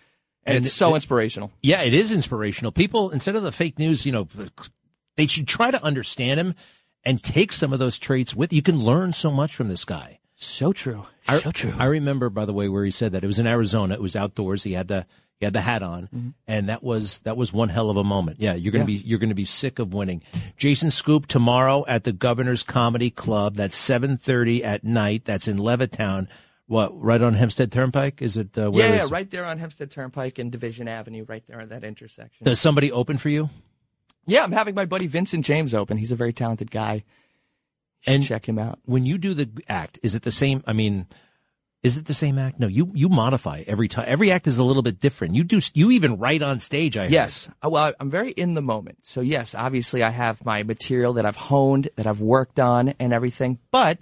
and, 0.44 0.56
And 0.56 0.66
it's 0.66 0.74
so 0.74 0.90
it- 0.92 0.96
inspirational. 0.96 1.50
Yeah, 1.62 1.82
it 1.82 1.94
is 1.94 2.12
inspirational. 2.12 2.72
People, 2.72 3.10
instead 3.10 3.36
of 3.36 3.42
the 3.42 3.52
fake 3.52 3.78
news, 3.78 4.04
you 4.04 4.12
know, 4.12 4.28
they 5.16 5.26
should 5.26 5.48
try 5.48 5.70
to 5.70 5.82
understand 5.82 6.38
him 6.38 6.54
and 7.04 7.22
take 7.22 7.52
some 7.52 7.72
of 7.72 7.78
those 7.78 7.98
traits 7.98 8.34
with. 8.34 8.52
You 8.52 8.62
can 8.62 8.80
learn 8.84 9.12
so 9.12 9.30
much 9.30 9.54
from 9.54 9.68
this 9.68 9.84
guy. 9.84 10.18
So 10.34 10.72
true. 10.72 11.06
I, 11.28 11.38
so 11.38 11.50
true. 11.52 11.74
I 11.78 11.84
remember, 11.84 12.28
by 12.30 12.44
the 12.44 12.52
way, 12.52 12.68
where 12.68 12.84
he 12.84 12.90
said 12.90 13.12
that 13.12 13.22
it 13.22 13.26
was 13.26 13.38
in 13.38 13.46
Arizona. 13.46 13.94
It 13.94 14.02
was 14.02 14.16
outdoors. 14.16 14.62
He 14.62 14.72
had 14.72 14.88
the 14.88 15.06
he 15.40 15.46
had 15.46 15.52
the 15.54 15.60
hat 15.60 15.82
on, 15.82 16.34
and 16.46 16.68
that 16.68 16.82
was 16.84 17.18
that 17.20 17.36
was 17.36 17.52
one 17.52 17.70
hell 17.70 17.90
of 17.90 17.96
a 17.96 18.04
moment. 18.04 18.36
Yeah, 18.40 18.54
you're 18.54 18.70
gonna 18.72 18.84
Mm-hmm. 18.84 18.90
Yeah. 18.92 18.98
be 19.02 19.08
you're 19.08 19.18
gonna 19.18 19.34
be 19.34 19.44
sick 19.46 19.78
of 19.80 19.92
winning. 19.92 20.22
Jason 20.56 20.90
Scoop 20.92 21.26
tomorrow 21.26 21.84
at 21.88 22.04
the 22.04 22.12
Governor's 22.12 22.62
Comedy 22.62 23.10
Club. 23.10 23.56
That's 23.56 23.74
seven 23.76 24.16
thirty 24.16 24.62
at 24.62 24.84
night. 24.84 25.24
That's 25.24 25.48
in 25.48 25.56
Levittown. 25.58 26.28
What 26.66 26.92
right 27.02 27.20
on 27.20 27.34
Hempstead 27.34 27.72
Turnpike? 27.72 28.22
Is 28.22 28.36
it? 28.36 28.56
Uh, 28.56 28.70
where 28.70 28.86
yeah, 28.86 28.94
yeah, 28.96 29.00
is 29.00 29.06
it? 29.08 29.12
right 29.12 29.28
there 29.30 29.44
on 29.44 29.58
Hempstead 29.58 29.90
Turnpike 29.90 30.38
and 30.38 30.52
Division 30.52 30.86
Avenue, 30.86 31.24
right 31.26 31.42
there 31.48 31.60
at 31.60 31.70
that 31.70 31.82
intersection. 31.82 32.44
Does 32.44 32.60
somebody 32.60 32.92
open 32.92 33.18
for 33.18 33.28
you? 33.30 33.50
yeah, 34.26 34.44
I'm 34.44 34.52
having 34.52 34.76
my 34.76 34.84
buddy 34.84 35.08
Vincent 35.08 35.44
James 35.44 35.74
open. 35.74 35.96
He's 35.96 36.12
a 36.12 36.16
very 36.16 36.32
talented 36.32 36.70
guy. 36.70 37.02
And- 38.06 38.22
check 38.22 38.48
him 38.48 38.58
out. 38.58 38.78
when 38.84 39.04
you 39.04 39.18
do 39.18 39.34
the 39.34 39.48
act, 39.68 39.98
is 40.02 40.14
it 40.14 40.22
the 40.22 40.30
same? 40.30 40.62
I 40.66 40.72
mean, 40.74 41.06
is 41.82 41.96
it 41.96 42.04
the 42.04 42.14
same 42.14 42.38
act? 42.38 42.60
No, 42.60 42.66
you 42.66 42.90
you 42.94 43.08
modify 43.08 43.64
every 43.66 43.88
time. 43.88 44.04
Every 44.06 44.30
act 44.30 44.46
is 44.46 44.58
a 44.58 44.64
little 44.64 44.82
bit 44.82 44.98
different. 44.98 45.34
You 45.34 45.44
do 45.44 45.60
you 45.72 45.90
even 45.90 46.18
write 46.18 46.42
on 46.42 46.58
stage. 46.58 46.96
I. 46.96 47.06
Yes. 47.06 47.48
Uh, 47.64 47.70
Well, 47.70 47.92
I'm 47.98 48.10
very 48.10 48.32
in 48.32 48.54
the 48.54 48.62
moment. 48.62 48.98
So 49.02 49.20
yes, 49.20 49.54
obviously 49.54 50.02
I 50.02 50.10
have 50.10 50.44
my 50.44 50.62
material 50.62 51.14
that 51.14 51.24
I've 51.24 51.36
honed, 51.36 51.88
that 51.96 52.06
I've 52.06 52.20
worked 52.20 52.60
on 52.60 52.90
and 52.98 53.12
everything, 53.12 53.58
but 53.70 53.98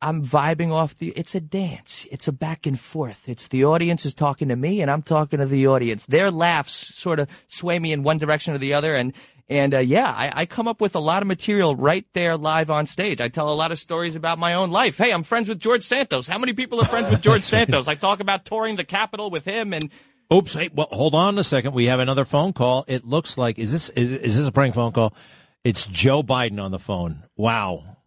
I'm 0.00 0.22
vibing 0.22 0.72
off 0.72 0.94
the, 0.94 1.08
it's 1.16 1.34
a 1.34 1.40
dance. 1.40 2.06
It's 2.10 2.28
a 2.28 2.32
back 2.32 2.66
and 2.66 2.78
forth. 2.78 3.28
It's 3.28 3.48
the 3.48 3.64
audience 3.64 4.04
is 4.04 4.12
talking 4.12 4.48
to 4.48 4.56
me 4.56 4.82
and 4.82 4.90
I'm 4.90 5.02
talking 5.02 5.38
to 5.38 5.46
the 5.46 5.66
audience. 5.66 6.04
Their 6.04 6.30
laughs 6.30 6.94
sort 6.94 7.18
of 7.18 7.28
sway 7.48 7.78
me 7.78 7.92
in 7.92 8.02
one 8.02 8.18
direction 8.18 8.54
or 8.54 8.58
the 8.58 8.74
other. 8.74 8.94
And, 8.94 9.14
and, 9.48 9.74
uh, 9.74 9.78
yeah, 9.78 10.10
I, 10.10 10.32
I 10.34 10.46
come 10.46 10.66
up 10.66 10.80
with 10.80 10.94
a 10.94 11.00
lot 11.00 11.22
of 11.22 11.28
material 11.28 11.76
right 11.76 12.04
there 12.14 12.36
live 12.36 12.70
on 12.70 12.86
stage. 12.86 13.20
I 13.20 13.28
tell 13.28 13.52
a 13.52 13.54
lot 13.54 13.72
of 13.72 13.78
stories 13.78 14.16
about 14.16 14.38
my 14.38 14.54
own 14.54 14.70
life. 14.70 14.98
Hey, 14.98 15.12
I'm 15.12 15.22
friends 15.22 15.48
with 15.48 15.60
George 15.60 15.82
Santos. 15.84 16.26
How 16.26 16.38
many 16.38 16.52
people 16.52 16.80
are 16.80 16.84
friends 16.86 17.10
with 17.10 17.20
George 17.22 17.42
Santos? 17.54 17.86
I 17.88 17.94
talk 17.94 18.20
about 18.20 18.44
touring 18.44 18.76
the 18.76 18.84
Capitol 18.84 19.30
with 19.30 19.44
him 19.44 19.72
and, 19.72 19.90
Oops. 20.34 20.52
Hey, 20.54 20.70
well, 20.74 20.88
hold 20.90 21.14
on 21.14 21.38
a 21.38 21.44
second. 21.44 21.72
We 21.72 21.86
have 21.86 22.00
another 22.00 22.24
phone 22.24 22.52
call. 22.52 22.84
It 22.88 23.04
looks 23.04 23.38
like 23.38 23.60
is 23.60 23.70
this 23.70 23.90
is 23.90 24.12
is 24.12 24.36
this 24.36 24.48
a 24.48 24.50
prank 24.50 24.74
phone 24.74 24.90
call? 24.90 25.14
It's 25.62 25.86
Joe 25.86 26.24
Biden 26.24 26.60
on 26.60 26.72
the 26.72 26.80
phone. 26.80 27.22
Wow. 27.36 27.98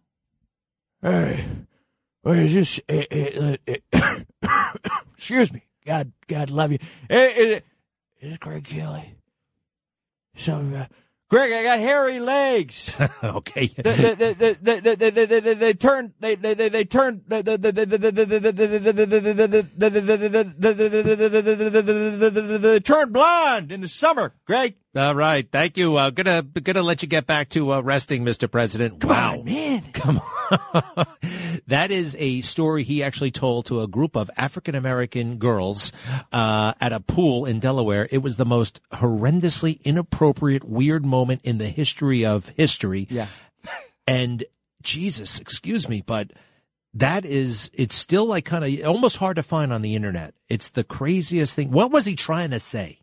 Hey, 1.00 1.46
what 2.20 2.36
is 2.38 2.52
this? 2.52 2.78
eh, 2.90 3.06
eh, 3.10 3.56
eh, 3.66 4.18
excuse 5.16 5.50
me. 5.50 5.62
God, 5.86 6.12
God 6.28 6.50
love 6.50 6.72
you. 6.72 6.78
Hey, 7.08 7.30
is, 7.34 7.52
it, 7.54 7.64
is 8.20 8.28
this 8.32 8.38
Greg 8.38 8.64
Kelly? 8.64 9.14
Some, 10.34 10.74
uh, 10.74 10.84
Greg, 11.30 11.52
I 11.52 11.62
got 11.62 11.78
hairy 11.78 12.18
legs. 12.18 12.96
okay. 13.22 13.68
They 13.68 14.14
they 14.14 14.32
they 14.34 15.54
they 15.54 15.74
turned 15.74 16.12
they 16.18 16.34
they 16.34 16.54
they 16.54 16.84
turned 16.84 17.22
turned 22.80 23.12
blonde 23.12 23.70
in 23.70 23.80
the 23.80 23.88
summer. 23.88 24.34
Greg. 24.44 24.74
All 24.96 25.14
right. 25.14 25.48
Thank 25.50 25.76
you. 25.76 25.96
Uh, 25.96 26.10
gonna 26.10 26.42
gonna 26.42 26.82
let 26.82 27.02
you 27.02 27.08
get 27.08 27.26
back 27.26 27.48
to 27.50 27.74
uh, 27.74 27.80
resting, 27.80 28.24
Mr. 28.24 28.50
President. 28.50 29.04
wow. 29.04 29.38
on, 29.38 29.44
man. 29.44 29.82
Come 29.92 30.18
on. 30.18 30.26
that 31.66 31.90
is 31.90 32.16
a 32.18 32.40
story 32.40 32.82
he 32.82 33.02
actually 33.02 33.30
told 33.30 33.66
to 33.66 33.82
a 33.82 33.86
group 33.86 34.16
of 34.16 34.30
African 34.36 34.74
American 34.74 35.38
girls 35.38 35.92
uh, 36.32 36.72
at 36.80 36.92
a 36.92 37.00
pool 37.00 37.46
in 37.46 37.60
Delaware. 37.60 38.08
It 38.10 38.18
was 38.18 38.36
the 38.36 38.44
most 38.44 38.80
horrendously 38.92 39.80
inappropriate, 39.84 40.64
weird 40.64 41.04
moment 41.04 41.42
in 41.44 41.58
the 41.58 41.68
history 41.68 42.24
of 42.24 42.48
history. 42.48 43.06
Yeah. 43.10 43.26
And 44.06 44.42
Jesus, 44.82 45.38
excuse 45.38 45.88
me, 45.88 46.02
but 46.04 46.32
that 46.94 47.24
is, 47.24 47.70
it's 47.72 47.94
still 47.94 48.26
like 48.26 48.44
kind 48.44 48.64
of 48.64 48.84
almost 48.84 49.18
hard 49.18 49.36
to 49.36 49.44
find 49.44 49.72
on 49.72 49.82
the 49.82 49.94
internet. 49.94 50.34
It's 50.48 50.70
the 50.70 50.82
craziest 50.82 51.54
thing. 51.54 51.70
What 51.70 51.92
was 51.92 52.06
he 52.06 52.16
trying 52.16 52.50
to 52.50 52.58
say? 52.58 52.99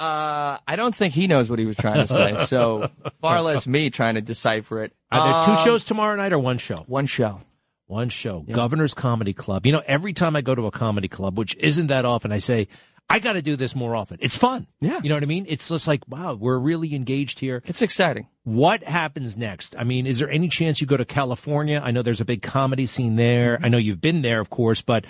Uh, 0.00 0.56
I 0.66 0.76
don't 0.76 0.94
think 0.94 1.12
he 1.12 1.26
knows 1.26 1.50
what 1.50 1.58
he 1.58 1.66
was 1.66 1.76
trying 1.76 2.06
to 2.06 2.06
say. 2.06 2.36
So 2.46 2.90
far 3.20 3.42
less 3.42 3.66
me 3.66 3.90
trying 3.90 4.14
to 4.14 4.22
decipher 4.22 4.82
it. 4.84 4.92
Are 5.12 5.32
there 5.32 5.44
two 5.54 5.60
Um, 5.60 5.64
shows 5.64 5.84
tomorrow 5.84 6.16
night 6.16 6.32
or 6.32 6.38
one 6.38 6.56
show? 6.58 6.84
One 6.86 7.06
show. 7.06 7.42
One 7.86 8.08
show. 8.08 8.40
Governor's 8.50 8.94
Comedy 8.94 9.32
Club. 9.34 9.66
You 9.66 9.72
know, 9.72 9.82
every 9.84 10.12
time 10.12 10.36
I 10.36 10.40
go 10.40 10.54
to 10.54 10.66
a 10.66 10.70
comedy 10.70 11.08
club, 11.08 11.36
which 11.36 11.54
isn't 11.56 11.88
that 11.88 12.04
often, 12.04 12.32
I 12.32 12.38
say, 12.38 12.68
I 13.10 13.18
got 13.18 13.32
to 13.32 13.42
do 13.42 13.56
this 13.56 13.74
more 13.74 13.96
often. 13.96 14.18
It's 14.20 14.36
fun. 14.36 14.68
Yeah. 14.80 15.00
You 15.02 15.08
know 15.08 15.16
what 15.16 15.24
I 15.24 15.26
mean? 15.26 15.44
It's 15.48 15.68
just 15.68 15.88
like, 15.88 16.06
wow, 16.08 16.34
we're 16.34 16.58
really 16.60 16.94
engaged 16.94 17.40
here. 17.40 17.60
It's 17.66 17.82
exciting. 17.82 18.28
What 18.44 18.84
happens 18.84 19.36
next? 19.36 19.74
I 19.76 19.82
mean, 19.82 20.06
is 20.06 20.20
there 20.20 20.30
any 20.30 20.46
chance 20.46 20.80
you 20.80 20.86
go 20.86 20.96
to 20.96 21.04
California? 21.04 21.82
I 21.84 21.90
know 21.90 22.02
there's 22.02 22.20
a 22.20 22.24
big 22.24 22.40
comedy 22.42 22.86
scene 22.86 23.16
there. 23.16 23.58
I 23.60 23.68
know 23.68 23.78
you've 23.78 24.00
been 24.00 24.22
there, 24.22 24.40
of 24.40 24.48
course, 24.48 24.80
but 24.82 25.04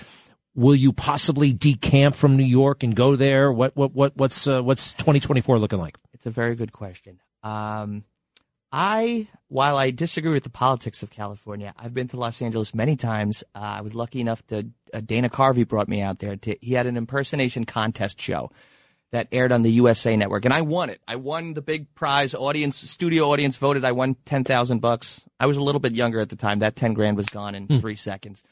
will 0.54 0.74
you 0.74 0.92
possibly 0.92 1.52
decamp 1.52 2.14
from 2.14 2.36
New 2.36 2.44
York 2.44 2.82
and 2.82 2.94
go 2.94 3.16
there? 3.16 3.52
What, 3.52 3.76
what, 3.76 3.92
what, 3.92 4.16
what's, 4.16 4.46
uh, 4.46 4.62
what's 4.62 4.94
2024 4.94 5.58
looking 5.58 5.78
like? 5.78 5.96
It's 6.12 6.26
a 6.26 6.30
very 6.30 6.54
good 6.54 6.72
question. 6.72 7.20
Um, 7.42 8.04
I, 8.72 9.28
while 9.48 9.76
I 9.76 9.90
disagree 9.90 10.32
with 10.32 10.44
the 10.44 10.50
politics 10.50 11.02
of 11.02 11.10
California, 11.10 11.74
I've 11.76 11.94
been 11.94 12.08
to 12.08 12.16
Los 12.16 12.40
Angeles 12.40 12.74
many 12.74 12.96
times. 12.96 13.42
Uh, 13.54 13.58
I 13.58 13.80
was 13.80 13.94
lucky 13.94 14.20
enough 14.20 14.46
to, 14.48 14.68
uh, 14.94 15.00
Dana 15.00 15.28
Carvey 15.28 15.66
brought 15.66 15.88
me 15.88 16.02
out 16.02 16.20
there 16.20 16.36
to, 16.36 16.56
he 16.60 16.74
had 16.74 16.86
an 16.86 16.96
impersonation 16.96 17.64
contest 17.64 18.20
show 18.20 18.50
that 19.12 19.26
aired 19.32 19.50
on 19.50 19.62
the 19.62 19.72
USA 19.72 20.16
network 20.16 20.44
and 20.44 20.54
I 20.54 20.60
won 20.60 20.88
it. 20.88 21.00
I 21.08 21.16
won 21.16 21.54
the 21.54 21.62
big 21.62 21.92
prize 21.94 22.32
audience, 22.32 22.78
studio 22.78 23.30
audience 23.30 23.56
voted. 23.56 23.84
I 23.84 23.92
won 23.92 24.14
10,000 24.24 24.78
bucks. 24.78 25.22
I 25.40 25.46
was 25.46 25.56
a 25.56 25.62
little 25.62 25.80
bit 25.80 25.94
younger 25.94 26.20
at 26.20 26.28
the 26.28 26.36
time. 26.36 26.60
That 26.60 26.76
10 26.76 26.94
grand 26.94 27.16
was 27.16 27.26
gone 27.26 27.56
in 27.56 27.80
three 27.80 27.96
seconds. 27.96 28.44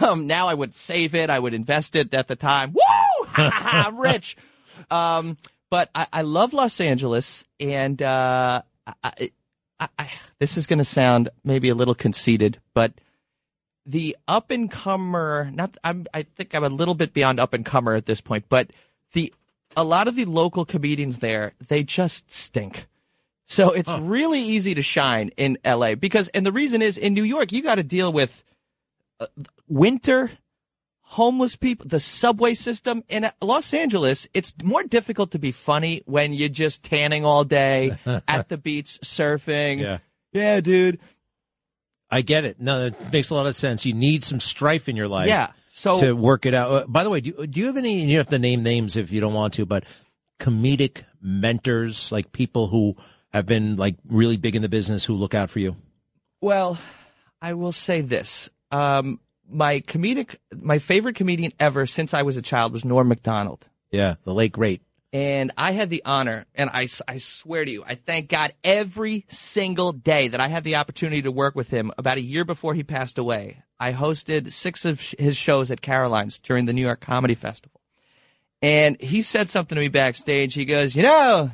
Um, 0.00 0.26
now 0.26 0.48
I 0.48 0.54
would 0.54 0.74
save 0.74 1.14
it. 1.14 1.30
I 1.30 1.38
would 1.38 1.54
invest 1.54 1.96
it 1.96 2.12
at 2.14 2.28
the 2.28 2.36
time. 2.36 2.72
Woo! 2.72 3.28
I'm 3.36 3.98
rich. 3.98 4.36
Um, 4.90 5.36
but 5.70 5.90
I, 5.94 6.06
I 6.12 6.22
love 6.22 6.52
Los 6.52 6.80
Angeles 6.80 7.44
and, 7.60 8.00
uh, 8.02 8.62
I, 9.02 9.30
I, 9.98 10.10
this 10.38 10.56
is 10.56 10.66
going 10.66 10.78
to 10.78 10.84
sound 10.84 11.28
maybe 11.44 11.68
a 11.68 11.74
little 11.74 11.94
conceited, 11.94 12.60
but 12.74 12.92
the 13.84 14.16
up 14.26 14.50
and 14.50 14.70
comer, 14.70 15.50
not, 15.52 15.76
I'm, 15.84 16.06
I 16.12 16.22
think 16.22 16.54
I'm 16.54 16.64
a 16.64 16.68
little 16.68 16.94
bit 16.94 17.12
beyond 17.12 17.40
up 17.40 17.52
and 17.52 17.64
comer 17.64 17.94
at 17.94 18.06
this 18.06 18.20
point, 18.20 18.46
but 18.48 18.70
the, 19.12 19.32
a 19.76 19.84
lot 19.84 20.08
of 20.08 20.16
the 20.16 20.24
local 20.24 20.64
comedians 20.64 21.18
there, 21.18 21.52
they 21.68 21.82
just 21.82 22.30
stink. 22.30 22.86
So 23.46 23.70
it's 23.70 23.92
really 23.92 24.40
easy 24.40 24.74
to 24.74 24.82
shine 24.82 25.30
in 25.36 25.58
LA 25.64 25.94
because, 25.94 26.28
and 26.28 26.44
the 26.44 26.52
reason 26.52 26.82
is 26.82 26.98
in 26.98 27.14
New 27.14 27.22
York, 27.22 27.52
you 27.52 27.62
got 27.62 27.76
to 27.76 27.84
deal 27.84 28.12
with 28.12 28.42
uh, 29.20 29.26
winter, 29.68 30.30
homeless 31.00 31.56
people, 31.56 31.86
the 31.88 32.00
subway 32.00 32.54
system. 32.54 33.02
In 33.08 33.30
Los 33.40 33.72
Angeles, 33.72 34.28
it's 34.34 34.54
more 34.62 34.82
difficult 34.82 35.32
to 35.32 35.38
be 35.38 35.52
funny 35.52 36.02
when 36.06 36.32
you're 36.32 36.48
just 36.48 36.82
tanning 36.82 37.24
all 37.24 37.44
day 37.44 37.96
at 38.28 38.48
the 38.48 38.58
beach, 38.58 38.98
surfing. 39.02 39.80
Yeah. 39.80 39.98
Yeah, 40.32 40.60
dude. 40.60 40.98
I 42.10 42.20
get 42.22 42.44
it. 42.44 42.60
No, 42.60 42.90
that 42.90 43.12
makes 43.12 43.30
a 43.30 43.34
lot 43.34 43.46
of 43.46 43.56
sense. 43.56 43.84
You 43.84 43.94
need 43.94 44.22
some 44.22 44.40
strife 44.40 44.88
in 44.88 44.96
your 44.96 45.08
life. 45.08 45.28
Yeah. 45.28 45.48
So 45.68 46.00
to 46.00 46.12
work 46.12 46.46
it 46.46 46.54
out. 46.54 46.90
By 46.90 47.04
the 47.04 47.10
way, 47.10 47.20
do 47.20 47.34
you, 47.36 47.46
do 47.46 47.60
you 47.60 47.66
have 47.66 47.76
any? 47.76 48.04
You 48.04 48.18
have 48.18 48.28
to 48.28 48.38
name 48.38 48.62
names 48.62 48.96
if 48.96 49.10
you 49.10 49.20
don't 49.20 49.34
want 49.34 49.54
to, 49.54 49.66
but 49.66 49.84
comedic 50.38 51.04
mentors, 51.20 52.12
like 52.12 52.32
people 52.32 52.68
who 52.68 52.96
have 53.32 53.46
been 53.46 53.76
like 53.76 53.96
really 54.08 54.36
big 54.36 54.56
in 54.56 54.62
the 54.62 54.68
business, 54.68 55.04
who 55.04 55.14
look 55.14 55.34
out 55.34 55.50
for 55.50 55.58
you. 55.58 55.76
Well, 56.40 56.78
I 57.42 57.54
will 57.54 57.72
say 57.72 58.00
this. 58.00 58.48
Um, 58.70 59.20
my 59.48 59.80
comedic, 59.80 60.36
my 60.54 60.78
favorite 60.78 61.16
comedian 61.16 61.52
ever 61.58 61.86
since 61.86 62.14
I 62.14 62.22
was 62.22 62.36
a 62.36 62.42
child 62.42 62.72
was 62.72 62.84
Norm 62.84 63.08
Macdonald. 63.08 63.68
Yeah, 63.90 64.16
the 64.24 64.34
late 64.34 64.52
great. 64.52 64.82
And 65.12 65.52
I 65.56 65.70
had 65.70 65.88
the 65.88 66.02
honor, 66.04 66.44
and 66.54 66.68
I, 66.72 66.88
I 67.08 67.18
swear 67.18 67.64
to 67.64 67.70
you, 67.70 67.84
I 67.86 67.94
thank 67.94 68.28
God 68.28 68.52
every 68.62 69.24
single 69.28 69.92
day 69.92 70.28
that 70.28 70.40
I 70.40 70.48
had 70.48 70.64
the 70.64 70.76
opportunity 70.76 71.22
to 71.22 71.32
work 71.32 71.54
with 71.54 71.70
him 71.70 71.90
about 71.96 72.18
a 72.18 72.22
year 72.22 72.44
before 72.44 72.74
he 72.74 72.82
passed 72.82 73.16
away. 73.16 73.62
I 73.78 73.92
hosted 73.92 74.52
six 74.52 74.84
of 74.84 75.00
his 75.18 75.36
shows 75.36 75.70
at 75.70 75.80
Caroline's 75.80 76.38
during 76.38 76.66
the 76.66 76.72
New 76.72 76.82
York 76.82 77.00
Comedy 77.00 77.34
Festival. 77.34 77.80
And 78.60 79.00
he 79.00 79.22
said 79.22 79.48
something 79.48 79.76
to 79.76 79.80
me 79.80 79.88
backstage. 79.88 80.54
He 80.54 80.64
goes, 80.64 80.94
you 80.96 81.02
know, 81.02 81.50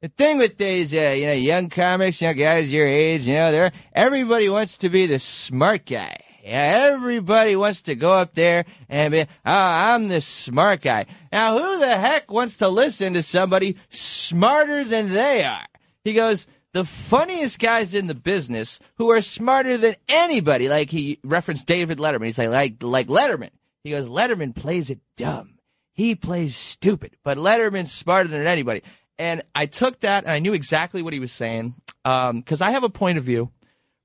the 0.00 0.08
thing 0.08 0.38
with 0.38 0.58
these, 0.58 0.92
uh, 0.92 1.14
you 1.16 1.26
know, 1.26 1.32
young 1.32 1.70
comics, 1.70 2.20
young 2.20 2.36
guys 2.36 2.72
your 2.72 2.86
age, 2.86 3.26
you 3.26 3.34
know, 3.34 3.52
they're, 3.52 3.72
everybody 3.92 4.48
wants 4.48 4.76
to 4.78 4.88
be 4.88 5.06
the 5.06 5.18
smart 5.18 5.86
guy. 5.86 6.21
Everybody 6.42 7.56
wants 7.56 7.82
to 7.82 7.94
go 7.94 8.12
up 8.12 8.34
there 8.34 8.64
and 8.88 9.12
be, 9.12 9.20
oh, 9.20 9.26
I'm 9.44 10.08
the 10.08 10.20
smart 10.20 10.82
guy. 10.82 11.06
Now, 11.32 11.58
who 11.58 11.78
the 11.78 11.96
heck 11.96 12.30
wants 12.30 12.58
to 12.58 12.68
listen 12.68 13.14
to 13.14 13.22
somebody 13.22 13.76
smarter 13.88 14.84
than 14.84 15.10
they 15.10 15.44
are? 15.44 15.66
He 16.04 16.14
goes, 16.14 16.46
the 16.72 16.84
funniest 16.84 17.58
guys 17.58 17.94
in 17.94 18.06
the 18.06 18.14
business 18.14 18.80
who 18.96 19.10
are 19.10 19.22
smarter 19.22 19.76
than 19.76 19.94
anybody. 20.08 20.68
Like 20.68 20.90
he 20.90 21.18
referenced 21.22 21.66
David 21.66 21.98
Letterman. 21.98 22.26
He's 22.26 22.38
like, 22.38 22.48
like, 22.48 22.82
like 22.82 23.08
Letterman. 23.08 23.50
He 23.84 23.90
goes, 23.90 24.06
Letterman 24.06 24.54
plays 24.54 24.90
it 24.90 25.00
dumb. 25.16 25.58
He 25.94 26.14
plays 26.14 26.56
stupid, 26.56 27.16
but 27.22 27.36
Letterman's 27.36 27.92
smarter 27.92 28.28
than 28.28 28.46
anybody. 28.46 28.82
And 29.18 29.42
I 29.54 29.66
took 29.66 30.00
that 30.00 30.24
and 30.24 30.32
I 30.32 30.38
knew 30.38 30.54
exactly 30.54 31.02
what 31.02 31.12
he 31.12 31.20
was 31.20 31.32
saying. 31.32 31.74
Um, 32.04 32.42
cause 32.42 32.60
I 32.60 32.70
have 32.70 32.84
a 32.84 32.88
point 32.88 33.18
of 33.18 33.24
view, 33.24 33.50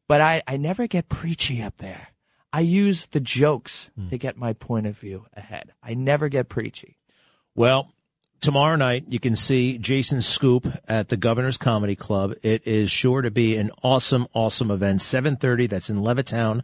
but 0.08 0.20
I, 0.20 0.44
I 0.46 0.58
never 0.58 0.88
get 0.88 1.10
preachy 1.10 1.62
up 1.62 1.78
there. 1.78 2.10
I 2.54 2.62
use 2.62 3.08
the 3.08 3.20
jokes 3.20 3.92
Hmm. 3.96 4.10
to 4.10 4.18
get 4.18 4.38
my 4.38 4.54
point 4.54 4.88
of 4.88 4.98
view 4.98 5.26
ahead. 5.34 5.74
I 5.84 5.94
never 5.94 6.30
get 6.30 6.50
preachy. 6.50 6.98
Well, 7.56 7.92
tomorrow 8.42 8.76
night 8.76 9.06
you 9.10 9.20
can 9.20 9.36
see 9.36 9.78
Jason 9.78 10.22
Scoop 10.22 10.68
at 10.88 11.10
the 11.10 11.18
Governor's 11.18 11.58
Comedy 11.58 11.96
Club. 11.96 12.34
It 12.44 12.66
is 12.66 12.90
sure 12.92 13.22
to 13.22 13.32
be 13.32 13.58
an 13.58 13.72
awesome, 13.84 14.28
awesome 14.34 14.72
event. 14.72 15.02
Seven 15.02 15.36
thirty. 15.36 15.68
That's 15.68 15.90
in 15.90 15.98
Levittown 15.98 16.62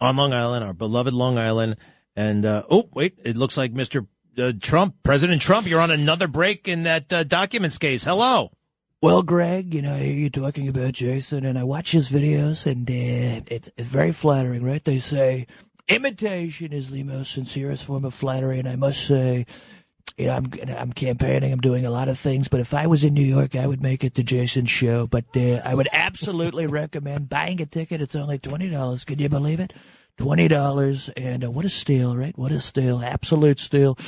on 0.00 0.16
Long 0.16 0.32
Island, 0.32 0.64
our 0.64 0.72
beloved 0.74 1.12
Long 1.14 1.38
Island. 1.38 1.76
And 2.16 2.46
uh, 2.46 2.62
oh, 2.70 2.88
wait, 2.94 3.18
it 3.24 3.36
looks 3.36 3.56
like 3.56 3.72
Mr. 3.72 4.06
Uh, 4.38 4.52
Trump, 4.60 4.96
President 5.02 5.40
Trump, 5.42 5.68
you're 5.68 5.80
on 5.80 5.90
another 5.90 6.28
break 6.28 6.68
in 6.68 6.82
that 6.84 7.12
uh, 7.12 7.24
documents 7.24 7.78
case. 7.78 8.04
Hello. 8.04 8.50
Well, 9.04 9.22
Greg, 9.22 9.74
you 9.74 9.82
know, 9.82 9.92
I 9.92 9.98
hear 9.98 10.14
you 10.14 10.30
talking 10.30 10.66
about 10.66 10.94
Jason, 10.94 11.44
and 11.44 11.58
I 11.58 11.64
watch 11.64 11.92
his 11.92 12.10
videos, 12.10 12.64
and 12.64 12.88
uh, 12.88 13.44
it's, 13.54 13.70
it's 13.76 13.86
very 13.86 14.12
flattering, 14.12 14.64
right? 14.64 14.82
They 14.82 14.96
say 14.96 15.46
imitation 15.88 16.72
is 16.72 16.88
the 16.88 17.02
most 17.04 17.32
sincerest 17.32 17.84
form 17.84 18.06
of 18.06 18.14
flattery, 18.14 18.58
and 18.58 18.66
I 18.66 18.76
must 18.76 19.06
say, 19.06 19.44
you 20.16 20.24
know, 20.24 20.32
I'm 20.32 20.50
I'm 20.70 20.92
campaigning, 20.94 21.52
I'm 21.52 21.60
doing 21.60 21.84
a 21.84 21.90
lot 21.90 22.08
of 22.08 22.18
things, 22.18 22.48
but 22.48 22.60
if 22.60 22.72
I 22.72 22.86
was 22.86 23.04
in 23.04 23.12
New 23.12 23.26
York, 23.26 23.54
I 23.56 23.66
would 23.66 23.82
make 23.82 24.04
it 24.04 24.14
to 24.14 24.22
Jason's 24.22 24.70
show. 24.70 25.06
But 25.06 25.26
uh, 25.36 25.60
I 25.62 25.74
would 25.74 25.88
absolutely 25.92 26.66
recommend 26.82 27.28
buying 27.28 27.60
a 27.60 27.66
ticket. 27.66 28.00
It's 28.00 28.16
only 28.16 28.38
twenty 28.38 28.70
dollars. 28.70 29.04
Can 29.04 29.18
you 29.18 29.28
believe 29.28 29.60
it? 29.60 29.74
Twenty 30.16 30.48
dollars, 30.48 31.10
and 31.10 31.44
uh, 31.44 31.50
what 31.50 31.66
a 31.66 31.68
steal, 31.68 32.16
right? 32.16 32.32
What 32.38 32.52
a 32.52 32.58
steal, 32.58 33.02
absolute 33.04 33.58
steal. 33.58 33.98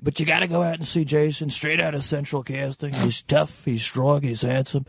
But 0.00 0.20
you 0.20 0.26
got 0.26 0.40
to 0.40 0.46
go 0.46 0.62
out 0.62 0.74
and 0.74 0.86
see 0.86 1.04
Jason 1.04 1.50
straight 1.50 1.80
out 1.80 1.94
of 1.94 2.04
Central 2.04 2.42
Casting. 2.42 2.92
He's 2.92 3.22
tough, 3.22 3.64
he's 3.64 3.82
strong, 3.82 4.22
he's 4.22 4.42
handsome, 4.42 4.86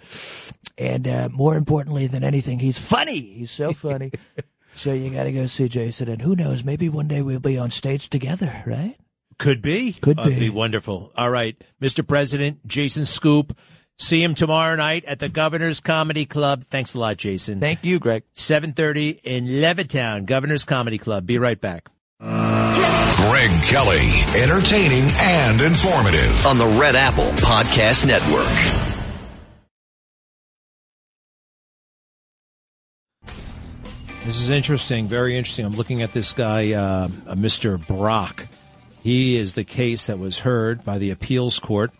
and 0.77 1.07
uh, 1.07 1.29
more 1.31 1.55
importantly 1.55 2.07
than 2.07 2.23
anything, 2.23 2.59
he's 2.59 2.77
funny. 2.77 3.19
He's 3.19 3.51
so 3.51 3.73
funny. 3.73 4.11
so 4.75 4.93
you 4.93 5.09
got 5.09 5.23
to 5.23 5.31
go 5.31 5.47
see 5.47 5.67
Jason, 5.67 6.09
and 6.09 6.21
who 6.21 6.35
knows? 6.35 6.63
Maybe 6.63 6.89
one 6.89 7.07
day 7.07 7.21
we'll 7.21 7.39
be 7.39 7.57
on 7.57 7.71
stage 7.71 8.09
together, 8.09 8.63
right? 8.67 8.95
Could 9.39 9.61
be. 9.61 9.93
Could 9.93 10.17
be. 10.17 10.37
be 10.37 10.49
wonderful. 10.49 11.11
All 11.15 11.31
right, 11.31 11.55
Mr. 11.81 12.05
President, 12.07 12.65
Jason 12.67 13.05
Scoop. 13.05 13.57
See 13.97 14.23
him 14.23 14.33
tomorrow 14.33 14.77
night 14.77 15.03
at 15.05 15.19
the 15.19 15.27
Governor's 15.27 15.81
Comedy 15.81 16.25
Club. 16.25 16.63
Thanks 16.63 16.93
a 16.93 16.99
lot, 16.99 17.17
Jason. 17.17 17.59
Thank 17.59 17.83
you, 17.83 17.99
Greg. 17.99 18.23
7.30 18.33 19.19
in 19.25 19.45
Levittown, 19.45 20.25
Governor's 20.25 20.63
Comedy 20.63 20.97
Club. 20.97 21.25
Be 21.25 21.37
right 21.37 21.59
back. 21.59 21.89
Greg 22.21 23.63
Kelly, 23.63 24.09
entertaining 24.37 25.09
and 25.15 25.61
informative. 25.61 26.45
on 26.45 26.57
the 26.57 26.67
Red 26.79 26.95
Apple 26.95 27.29
Podcast 27.31 28.05
Network. 28.05 28.49
This 34.25 34.41
is 34.41 34.49
interesting, 34.49 35.05
very 35.05 35.37
interesting. 35.37 35.65
I'm 35.65 35.71
looking 35.71 36.01
at 36.01 36.11
this 36.11 36.33
guy, 36.33 36.73
uh, 36.73 37.05
uh, 37.05 37.35
Mr. 37.35 37.85
Brock. 37.87 38.45
He 39.01 39.37
is 39.37 39.53
the 39.53 39.63
case 39.63 40.07
that 40.07 40.19
was 40.19 40.39
heard 40.39 40.83
by 40.83 40.97
the 40.97 41.11
appeals 41.11 41.57
court. 41.57 41.91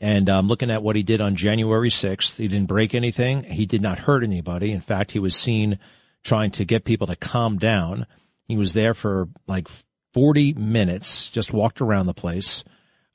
And 0.00 0.28
I'm 0.28 0.46
looking 0.46 0.70
at 0.70 0.82
what 0.82 0.94
he 0.94 1.02
did 1.02 1.20
on 1.20 1.34
January 1.34 1.90
6th. 1.90 2.38
He 2.38 2.48
didn't 2.48 2.68
break 2.68 2.94
anything. 2.94 3.42
He 3.42 3.66
did 3.66 3.82
not 3.82 3.98
hurt 3.98 4.22
anybody. 4.22 4.70
In 4.70 4.80
fact, 4.80 5.10
he 5.12 5.18
was 5.18 5.34
seen 5.34 5.78
trying 6.22 6.52
to 6.52 6.64
get 6.64 6.84
people 6.84 7.08
to 7.08 7.16
calm 7.16 7.58
down. 7.58 8.06
He 8.48 8.56
was 8.56 8.72
there 8.72 8.94
for 8.94 9.28
like 9.46 9.68
40 10.14 10.54
minutes, 10.54 11.28
just 11.28 11.52
walked 11.52 11.80
around 11.80 12.06
the 12.06 12.14
place. 12.14 12.64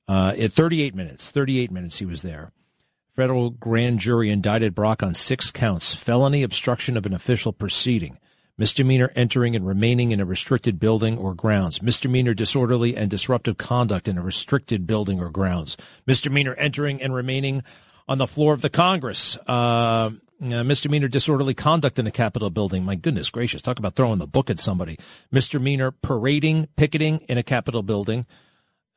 Uh, 0.08 0.34
at 0.38 0.52
38 0.54 0.94
minutes, 0.94 1.32
38 1.32 1.72
minutes 1.72 1.98
he 2.00 2.06
was 2.06 2.22
there. 2.22 2.52
Federal 3.16 3.50
grand 3.50 4.00
jury 4.00 4.30
indicted 4.30 4.74
Brock 4.74 5.04
on 5.04 5.14
six 5.14 5.52
counts 5.52 5.94
felony 5.94 6.44
obstruction 6.44 6.96
of 6.96 7.06
an 7.06 7.14
official 7.14 7.52
proceeding, 7.52 8.18
misdemeanor 8.58 9.12
entering 9.16 9.56
and 9.56 9.68
remaining 9.68 10.12
in 10.12 10.20
a 10.20 10.26
restricted 10.26 10.80
building 10.80 11.18
or 11.18 11.34
grounds, 11.34 11.82
misdemeanor 11.82 12.34
disorderly 12.34 12.96
and 12.96 13.10
disruptive 13.10 13.58
conduct 13.58 14.08
in 14.08 14.18
a 14.18 14.22
restricted 14.22 14.88
building 14.88 15.20
or 15.20 15.30
grounds, 15.30 15.78
misdemeanor 16.06 16.56
entering 16.56 17.02
and 17.02 17.14
remaining 17.14 17.64
on 18.08 18.18
the 18.18 18.28
floor 18.28 18.54
of 18.54 18.62
the 18.62 18.70
Congress, 18.70 19.38
uh, 19.48 20.10
uh, 20.42 20.64
misdemeanor 20.64 21.08
disorderly 21.08 21.54
conduct 21.54 22.00
in 22.00 22.08
a 22.08 22.12
Capitol 22.12 22.50
building. 22.50 22.84
My 22.84 22.96
goodness 22.96 23.30
gracious, 23.30 23.62
talk 23.62 23.80
about 23.80 23.96
throwing 23.96 24.20
the 24.20 24.28
book 24.28 24.50
at 24.50 24.60
somebody. 24.60 24.98
Misdemeanor 25.32 25.92
parading, 25.92 26.68
picketing 26.76 27.20
in 27.30 27.38
a 27.38 27.44
Capitol 27.44 27.84
building. 27.84 28.26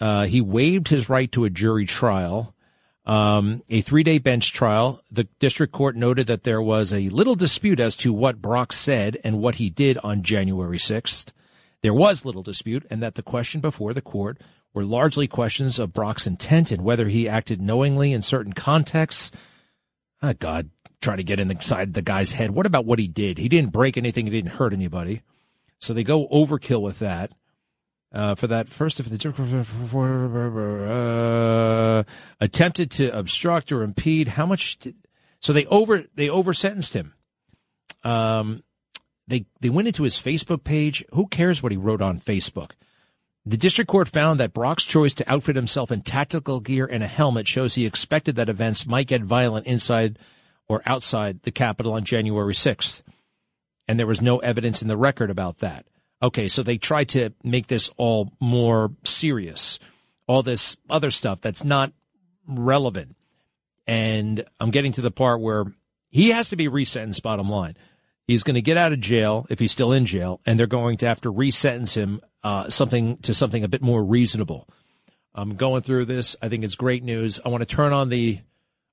Uh, 0.01 0.25
he 0.25 0.41
waived 0.41 0.89
his 0.89 1.09
right 1.09 1.31
to 1.33 1.45
a 1.45 1.51
jury 1.51 1.87
trial 1.87 2.55
um, 3.07 3.63
a 3.69 3.81
three 3.81 4.03
day 4.03 4.19
bench 4.19 4.53
trial. 4.53 5.03
The 5.11 5.25
district 5.39 5.73
court 5.73 5.97
noted 5.97 6.27
that 6.27 6.45
there 6.45 6.63
was 6.63 6.93
a 6.93 7.09
little 7.11 7.35
dispute 7.35 7.81
as 7.81 7.97
to 7.97 8.13
what 8.13 8.41
Brock 8.41 8.73
said 8.73 9.19
and 9.25 9.41
what 9.41 9.57
he 9.57 9.71
did 9.71 9.99
on 9.99 10.23
January 10.23 10.79
6th. 10.79 11.33
There 11.83 11.95
was 11.95 12.25
little 12.25 12.43
dispute 12.43 12.87
and 12.91 13.03
that 13.03 13.15
the 13.15 13.23
question 13.23 13.61
before 13.61 13.93
the 13.93 14.01
court 14.01 14.41
were 14.73 14.85
largely 14.85 15.29
questions 15.29 15.79
of 15.79 15.93
Brock's 15.93 16.27
intent 16.27 16.73
and 16.73 16.83
whether 16.83 17.09
he 17.09 17.29
acted 17.29 17.61
knowingly 17.61 18.13
in 18.13 18.23
certain 18.23 18.55
contexts. 18.55 19.31
Ah, 20.23 20.33
God, 20.33 20.71
try 21.05 21.17
to 21.17 21.23
get 21.23 21.39
inside 21.39 21.95
the 21.95 22.03
guy's 22.03 22.33
head. 22.33 22.51
What 22.51 22.67
about 22.67 22.87
what 22.87 22.99
he 22.99 23.07
did? 23.07 23.39
He 23.39 23.49
didn't 23.49 23.73
break 23.73 23.97
anything. 23.97 24.27
He 24.27 24.31
didn't 24.31 24.53
hurt 24.53 24.73
anybody. 24.73 25.23
So 25.79 25.93
they 25.93 26.03
go 26.03 26.27
overkill 26.29 26.81
with 26.81 26.99
that. 27.01 27.31
Uh, 28.13 28.35
for 28.35 28.47
that 28.47 28.69
first, 28.69 29.01
if 29.01 29.09
the 29.09 29.19
uh, 31.99 32.05
attempted 32.41 32.91
to 32.93 33.17
obstruct 33.19 33.73
or 33.73 33.83
impede, 33.83 34.29
how 34.29 34.47
much? 34.47 34.79
Did, 34.79 34.95
so 35.41 35.53
they 35.53 35.67
over 35.67 36.05
they 36.15 36.29
over 36.29 36.55
sentenced 36.55 36.95
him. 36.95 37.13
Um, 38.05 38.63
they 39.27 39.47
they 39.61 39.69
went 39.69 39.89
into 39.89 40.05
his 40.05 40.17
Facebook 40.17 40.63
page. 40.63 41.05
Who 41.13 41.27
cares 41.27 41.61
what 41.61 41.73
he 41.73 41.79
wrote 41.79 42.01
on 42.01 42.21
Facebook? 42.21 42.71
The 43.45 43.57
district 43.57 43.91
court 43.91 44.09
found 44.09 44.39
that 44.39 44.55
Brock's 44.55 44.85
choice 44.85 45.13
to 45.15 45.31
outfit 45.31 45.57
himself 45.57 45.91
in 45.91 46.03
tactical 46.03 46.61
gear 46.61 46.87
and 46.87 47.03
a 47.03 47.09
helmet 47.09 47.49
shows 47.49 47.75
he 47.75 47.85
expected 47.85 48.37
that 48.37 48.49
events 48.49 48.87
might 48.87 49.09
get 49.09 49.23
violent 49.23 49.67
inside 49.67 50.19
or 50.69 50.83
outside 50.87 51.43
the 51.43 51.51
Capitol 51.51 51.93
on 51.93 52.05
January 52.05 52.55
6th. 52.55 53.03
And 53.87 53.99
there 53.99 54.07
was 54.07 54.23
no 54.23 54.39
evidence 54.39 54.83
in 54.83 54.89
the 54.89 54.97
record 54.97 55.31
about 55.31 55.59
that. 55.59 55.87
Okay, 56.23 56.49
so 56.49 56.63
they 56.63 56.79
tried 56.79 57.11
to 57.11 57.31
make 57.43 57.67
this 57.67 57.91
all 57.97 58.33
more 58.41 58.93
serious. 59.05 59.79
All 60.27 60.43
this 60.43 60.77
other 60.89 61.11
stuff 61.11 61.41
that's 61.41 61.65
not 61.65 61.93
relevant. 62.47 63.15
And 63.87 64.45
I'm 64.59 64.71
getting 64.71 64.93
to 64.93 65.03
the 65.03 65.11
part 65.11 65.41
where 65.41 65.67
he 66.09 66.31
has 66.31 66.49
to 66.51 66.57
be 66.57 66.69
resentenced, 66.69 67.23
bottom 67.23 67.51
line. 67.51 67.77
He's 68.27 68.43
going 68.43 68.55
to 68.55 68.63
get 68.63 68.79
out 68.79 68.93
of 68.93 69.01
jail 69.01 69.47
if 69.51 69.59
he's 69.59 69.73
still 69.73 69.93
in 69.93 70.07
jail, 70.07 70.41
and 70.47 70.59
they're 70.59 70.67
going 70.67 70.97
to 70.99 71.07
have 71.07 71.21
to 71.23 71.31
resentence 71.31 71.95
him 71.95 72.23
uh, 72.43 72.71
something 72.71 73.19
to 73.19 73.35
something 73.35 73.65
a 73.65 73.69
bit 73.69 73.83
more 73.83 74.03
reasonable. 74.03 74.67
I'm 75.35 75.57
going 75.57 75.83
through 75.83 76.07
this. 76.07 76.37
I 76.41 76.49
think 76.49 76.65
it's 76.65 76.77
great 76.77 77.03
news. 77.03 77.41
I 77.45 77.49
want 77.51 77.69
to 77.69 77.77
turn 77.77 77.93
on 77.93 78.09
the 78.09 78.41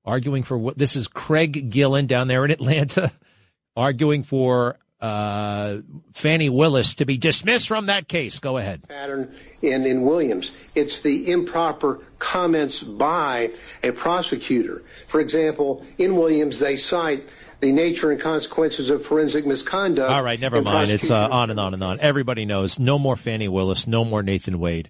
arguing 0.05 0.43
for 0.43 0.57
what 0.57 0.77
this 0.77 0.95
is 0.95 1.07
Craig 1.07 1.69
Gillen 1.69 2.07
down 2.07 2.27
there 2.27 2.45
in 2.45 2.51
Atlanta 2.51 3.11
arguing 3.75 4.23
for 4.23 4.77
uh, 4.99 5.77
Fani 6.11 6.49
Willis 6.49 6.95
to 6.95 7.05
be 7.05 7.17
dismissed 7.17 7.67
from 7.67 7.87
that 7.87 8.07
case. 8.07 8.39
Go 8.39 8.57
ahead. 8.57 8.87
pattern 8.87 9.33
in, 9.61 9.85
in 9.85 10.03
Williams. 10.03 10.51
It's 10.75 11.01
the 11.01 11.31
improper 11.31 11.99
comments 12.19 12.83
by 12.83 13.51
a 13.83 13.91
prosecutor. 13.91 14.83
For 15.07 15.19
example, 15.19 15.83
in 15.97 16.15
Williams, 16.15 16.59
they 16.59 16.77
cite 16.77 17.23
the 17.61 17.71
nature 17.71 18.11
and 18.11 18.19
consequences 18.19 18.89
of 18.89 19.03
forensic 19.05 19.45
misconduct. 19.45 20.11
All 20.11 20.23
right, 20.23 20.39
never 20.39 20.61
mind. 20.61 20.91
It's 20.91 21.09
uh, 21.09 21.27
on 21.29 21.49
and 21.49 21.59
on 21.59 21.73
and 21.73 21.83
on. 21.83 21.99
Everybody 21.99 22.45
knows. 22.45 22.79
No 22.79 22.99
more 22.99 23.15
Fani 23.15 23.47
Willis. 23.47 23.87
No 23.87 24.03
more 24.05 24.21
Nathan 24.23 24.59
Wade. 24.59 24.89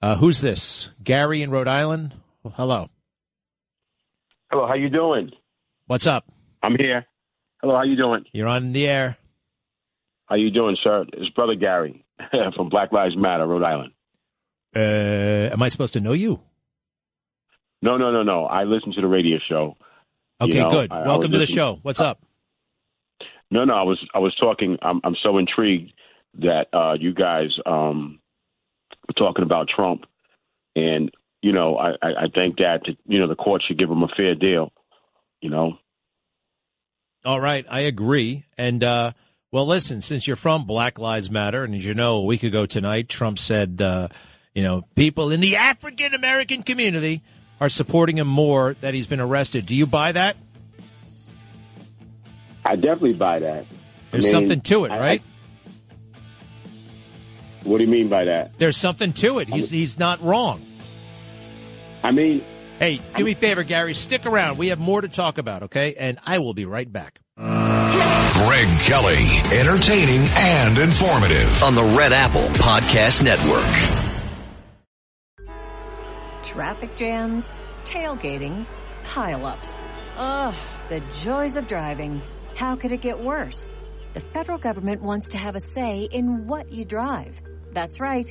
Uh, 0.00 0.16
who's 0.16 0.40
this? 0.40 0.90
Gary 1.02 1.42
in 1.42 1.50
Rhode 1.50 1.68
Island. 1.68 2.14
Well, 2.42 2.54
hello. 2.56 2.90
Hello, 4.52 4.66
how 4.66 4.74
you 4.74 4.90
doing? 4.90 5.30
What's 5.86 6.06
up? 6.06 6.26
I'm 6.62 6.76
here. 6.78 7.06
Hello, 7.62 7.74
how 7.74 7.84
you 7.84 7.96
doing? 7.96 8.24
You're 8.32 8.48
on 8.48 8.72
the 8.72 8.86
air. 8.86 9.16
How 10.26 10.36
you 10.36 10.50
doing, 10.50 10.76
sir? 10.84 11.06
It's 11.14 11.30
brother 11.30 11.54
Gary 11.54 12.04
from 12.56 12.68
Black 12.68 12.92
Lives 12.92 13.16
Matter, 13.16 13.46
Rhode 13.46 13.62
Island. 13.64 13.92
Uh, 14.76 15.52
am 15.54 15.62
I 15.62 15.68
supposed 15.68 15.94
to 15.94 16.00
know 16.00 16.12
you? 16.12 16.40
No, 17.80 17.96
no, 17.96 18.10
no, 18.12 18.22
no. 18.22 18.44
I 18.44 18.64
listen 18.64 18.92
to 18.92 19.00
the 19.00 19.06
radio 19.06 19.38
show. 19.48 19.76
You 20.42 20.46
Okay, 20.48 20.58
know, 20.60 20.70
good. 20.70 20.92
I- 20.92 21.00
I 21.00 21.06
Welcome 21.06 21.30
was 21.30 21.40
to 21.40 21.46
the 21.46 21.52
show. 21.52 21.78
What's 21.82 22.00
up? 22.00 22.20
No, 23.50 23.64
no. 23.64 23.74
I 23.74 23.82
was 23.82 23.98
I 24.14 24.18
was 24.18 24.34
talking. 24.36 24.76
I'm 24.82 25.00
I'm 25.04 25.16
so 25.22 25.38
intrigued 25.38 25.92
that 26.40 26.66
uh, 26.74 26.94
you 26.98 27.12
guys 27.14 27.48
um, 27.66 28.18
were 29.08 29.14
talking 29.14 29.44
about 29.44 29.68
Trump, 29.74 30.04
and 30.74 31.10
you 31.42 31.52
know, 31.52 31.76
I, 31.76 31.90
I 32.00 32.28
think 32.32 32.56
that 32.58 32.82
you 33.06 33.18
know 33.18 33.28
the 33.28 33.34
court 33.34 33.62
should 33.66 33.78
give 33.78 33.90
him 33.90 34.02
a 34.02 34.08
fair 34.16 34.34
deal. 34.34 34.72
You 35.40 35.50
know. 35.50 35.78
All 37.24 37.40
right, 37.40 37.66
I 37.68 37.80
agree. 37.80 38.44
And 38.56 38.82
uh, 38.82 39.12
well, 39.50 39.66
listen, 39.66 40.00
since 40.00 40.26
you're 40.26 40.36
from 40.36 40.64
Black 40.64 40.98
Lives 40.98 41.30
Matter, 41.30 41.64
and 41.64 41.74
as 41.74 41.84
you 41.84 41.94
know, 41.94 42.16
a 42.16 42.24
week 42.24 42.42
ago 42.42 42.64
tonight, 42.64 43.08
Trump 43.08 43.38
said, 43.38 43.82
uh, 43.82 44.08
you 44.54 44.62
know, 44.62 44.82
people 44.94 45.30
in 45.30 45.40
the 45.40 45.56
African 45.56 46.14
American 46.14 46.62
community 46.62 47.20
are 47.60 47.68
supporting 47.68 48.18
him 48.18 48.28
more 48.28 48.74
that 48.80 48.94
he's 48.94 49.06
been 49.06 49.20
arrested. 49.20 49.66
Do 49.66 49.74
you 49.74 49.86
buy 49.86 50.12
that? 50.12 50.36
I 52.64 52.76
definitely 52.76 53.14
buy 53.14 53.40
that. 53.40 53.66
There's 54.12 54.24
I 54.24 54.26
mean, 54.26 54.32
something 54.32 54.60
to 54.62 54.84
it, 54.84 54.92
I- 54.92 54.98
right? 54.98 55.22
What 57.64 57.78
do 57.78 57.84
you 57.84 57.90
mean 57.90 58.08
by 58.08 58.24
that? 58.24 58.58
There's 58.58 58.76
something 58.76 59.12
to 59.14 59.38
it. 59.38 59.48
He's 59.48 59.70
he's 59.70 59.96
not 59.96 60.20
wrong. 60.20 60.60
I 62.02 62.10
mean, 62.10 62.44
hey, 62.78 63.00
do 63.16 63.24
me 63.24 63.32
a 63.32 63.36
favor, 63.36 63.62
Gary. 63.62 63.94
Stick 63.94 64.26
around. 64.26 64.58
We 64.58 64.68
have 64.68 64.78
more 64.78 65.00
to 65.00 65.08
talk 65.08 65.38
about, 65.38 65.64
okay? 65.64 65.94
And 65.94 66.18
I 66.24 66.38
will 66.38 66.54
be 66.54 66.64
right 66.64 66.90
back. 66.90 67.20
Greg 67.36 68.68
Kelly, 68.80 69.24
entertaining 69.58 70.22
and 70.34 70.78
informative. 70.78 71.62
On 71.62 71.74
the 71.74 71.94
Red 71.96 72.12
Apple 72.12 72.48
Podcast 72.54 73.22
Network. 73.22 74.02
Traffic 76.42 76.96
jams, 76.96 77.44
tailgating, 77.84 78.66
pileups. 79.04 79.80
Ugh, 80.16 80.54
the 80.88 81.00
joys 81.22 81.56
of 81.56 81.66
driving. 81.66 82.20
How 82.56 82.76
could 82.76 82.92
it 82.92 83.00
get 83.00 83.18
worse? 83.22 83.70
The 84.12 84.20
federal 84.20 84.58
government 84.58 85.02
wants 85.02 85.28
to 85.28 85.38
have 85.38 85.56
a 85.56 85.60
say 85.60 86.02
in 86.02 86.46
what 86.46 86.70
you 86.70 86.84
drive. 86.84 87.40
That's 87.72 87.98
right. 88.00 88.30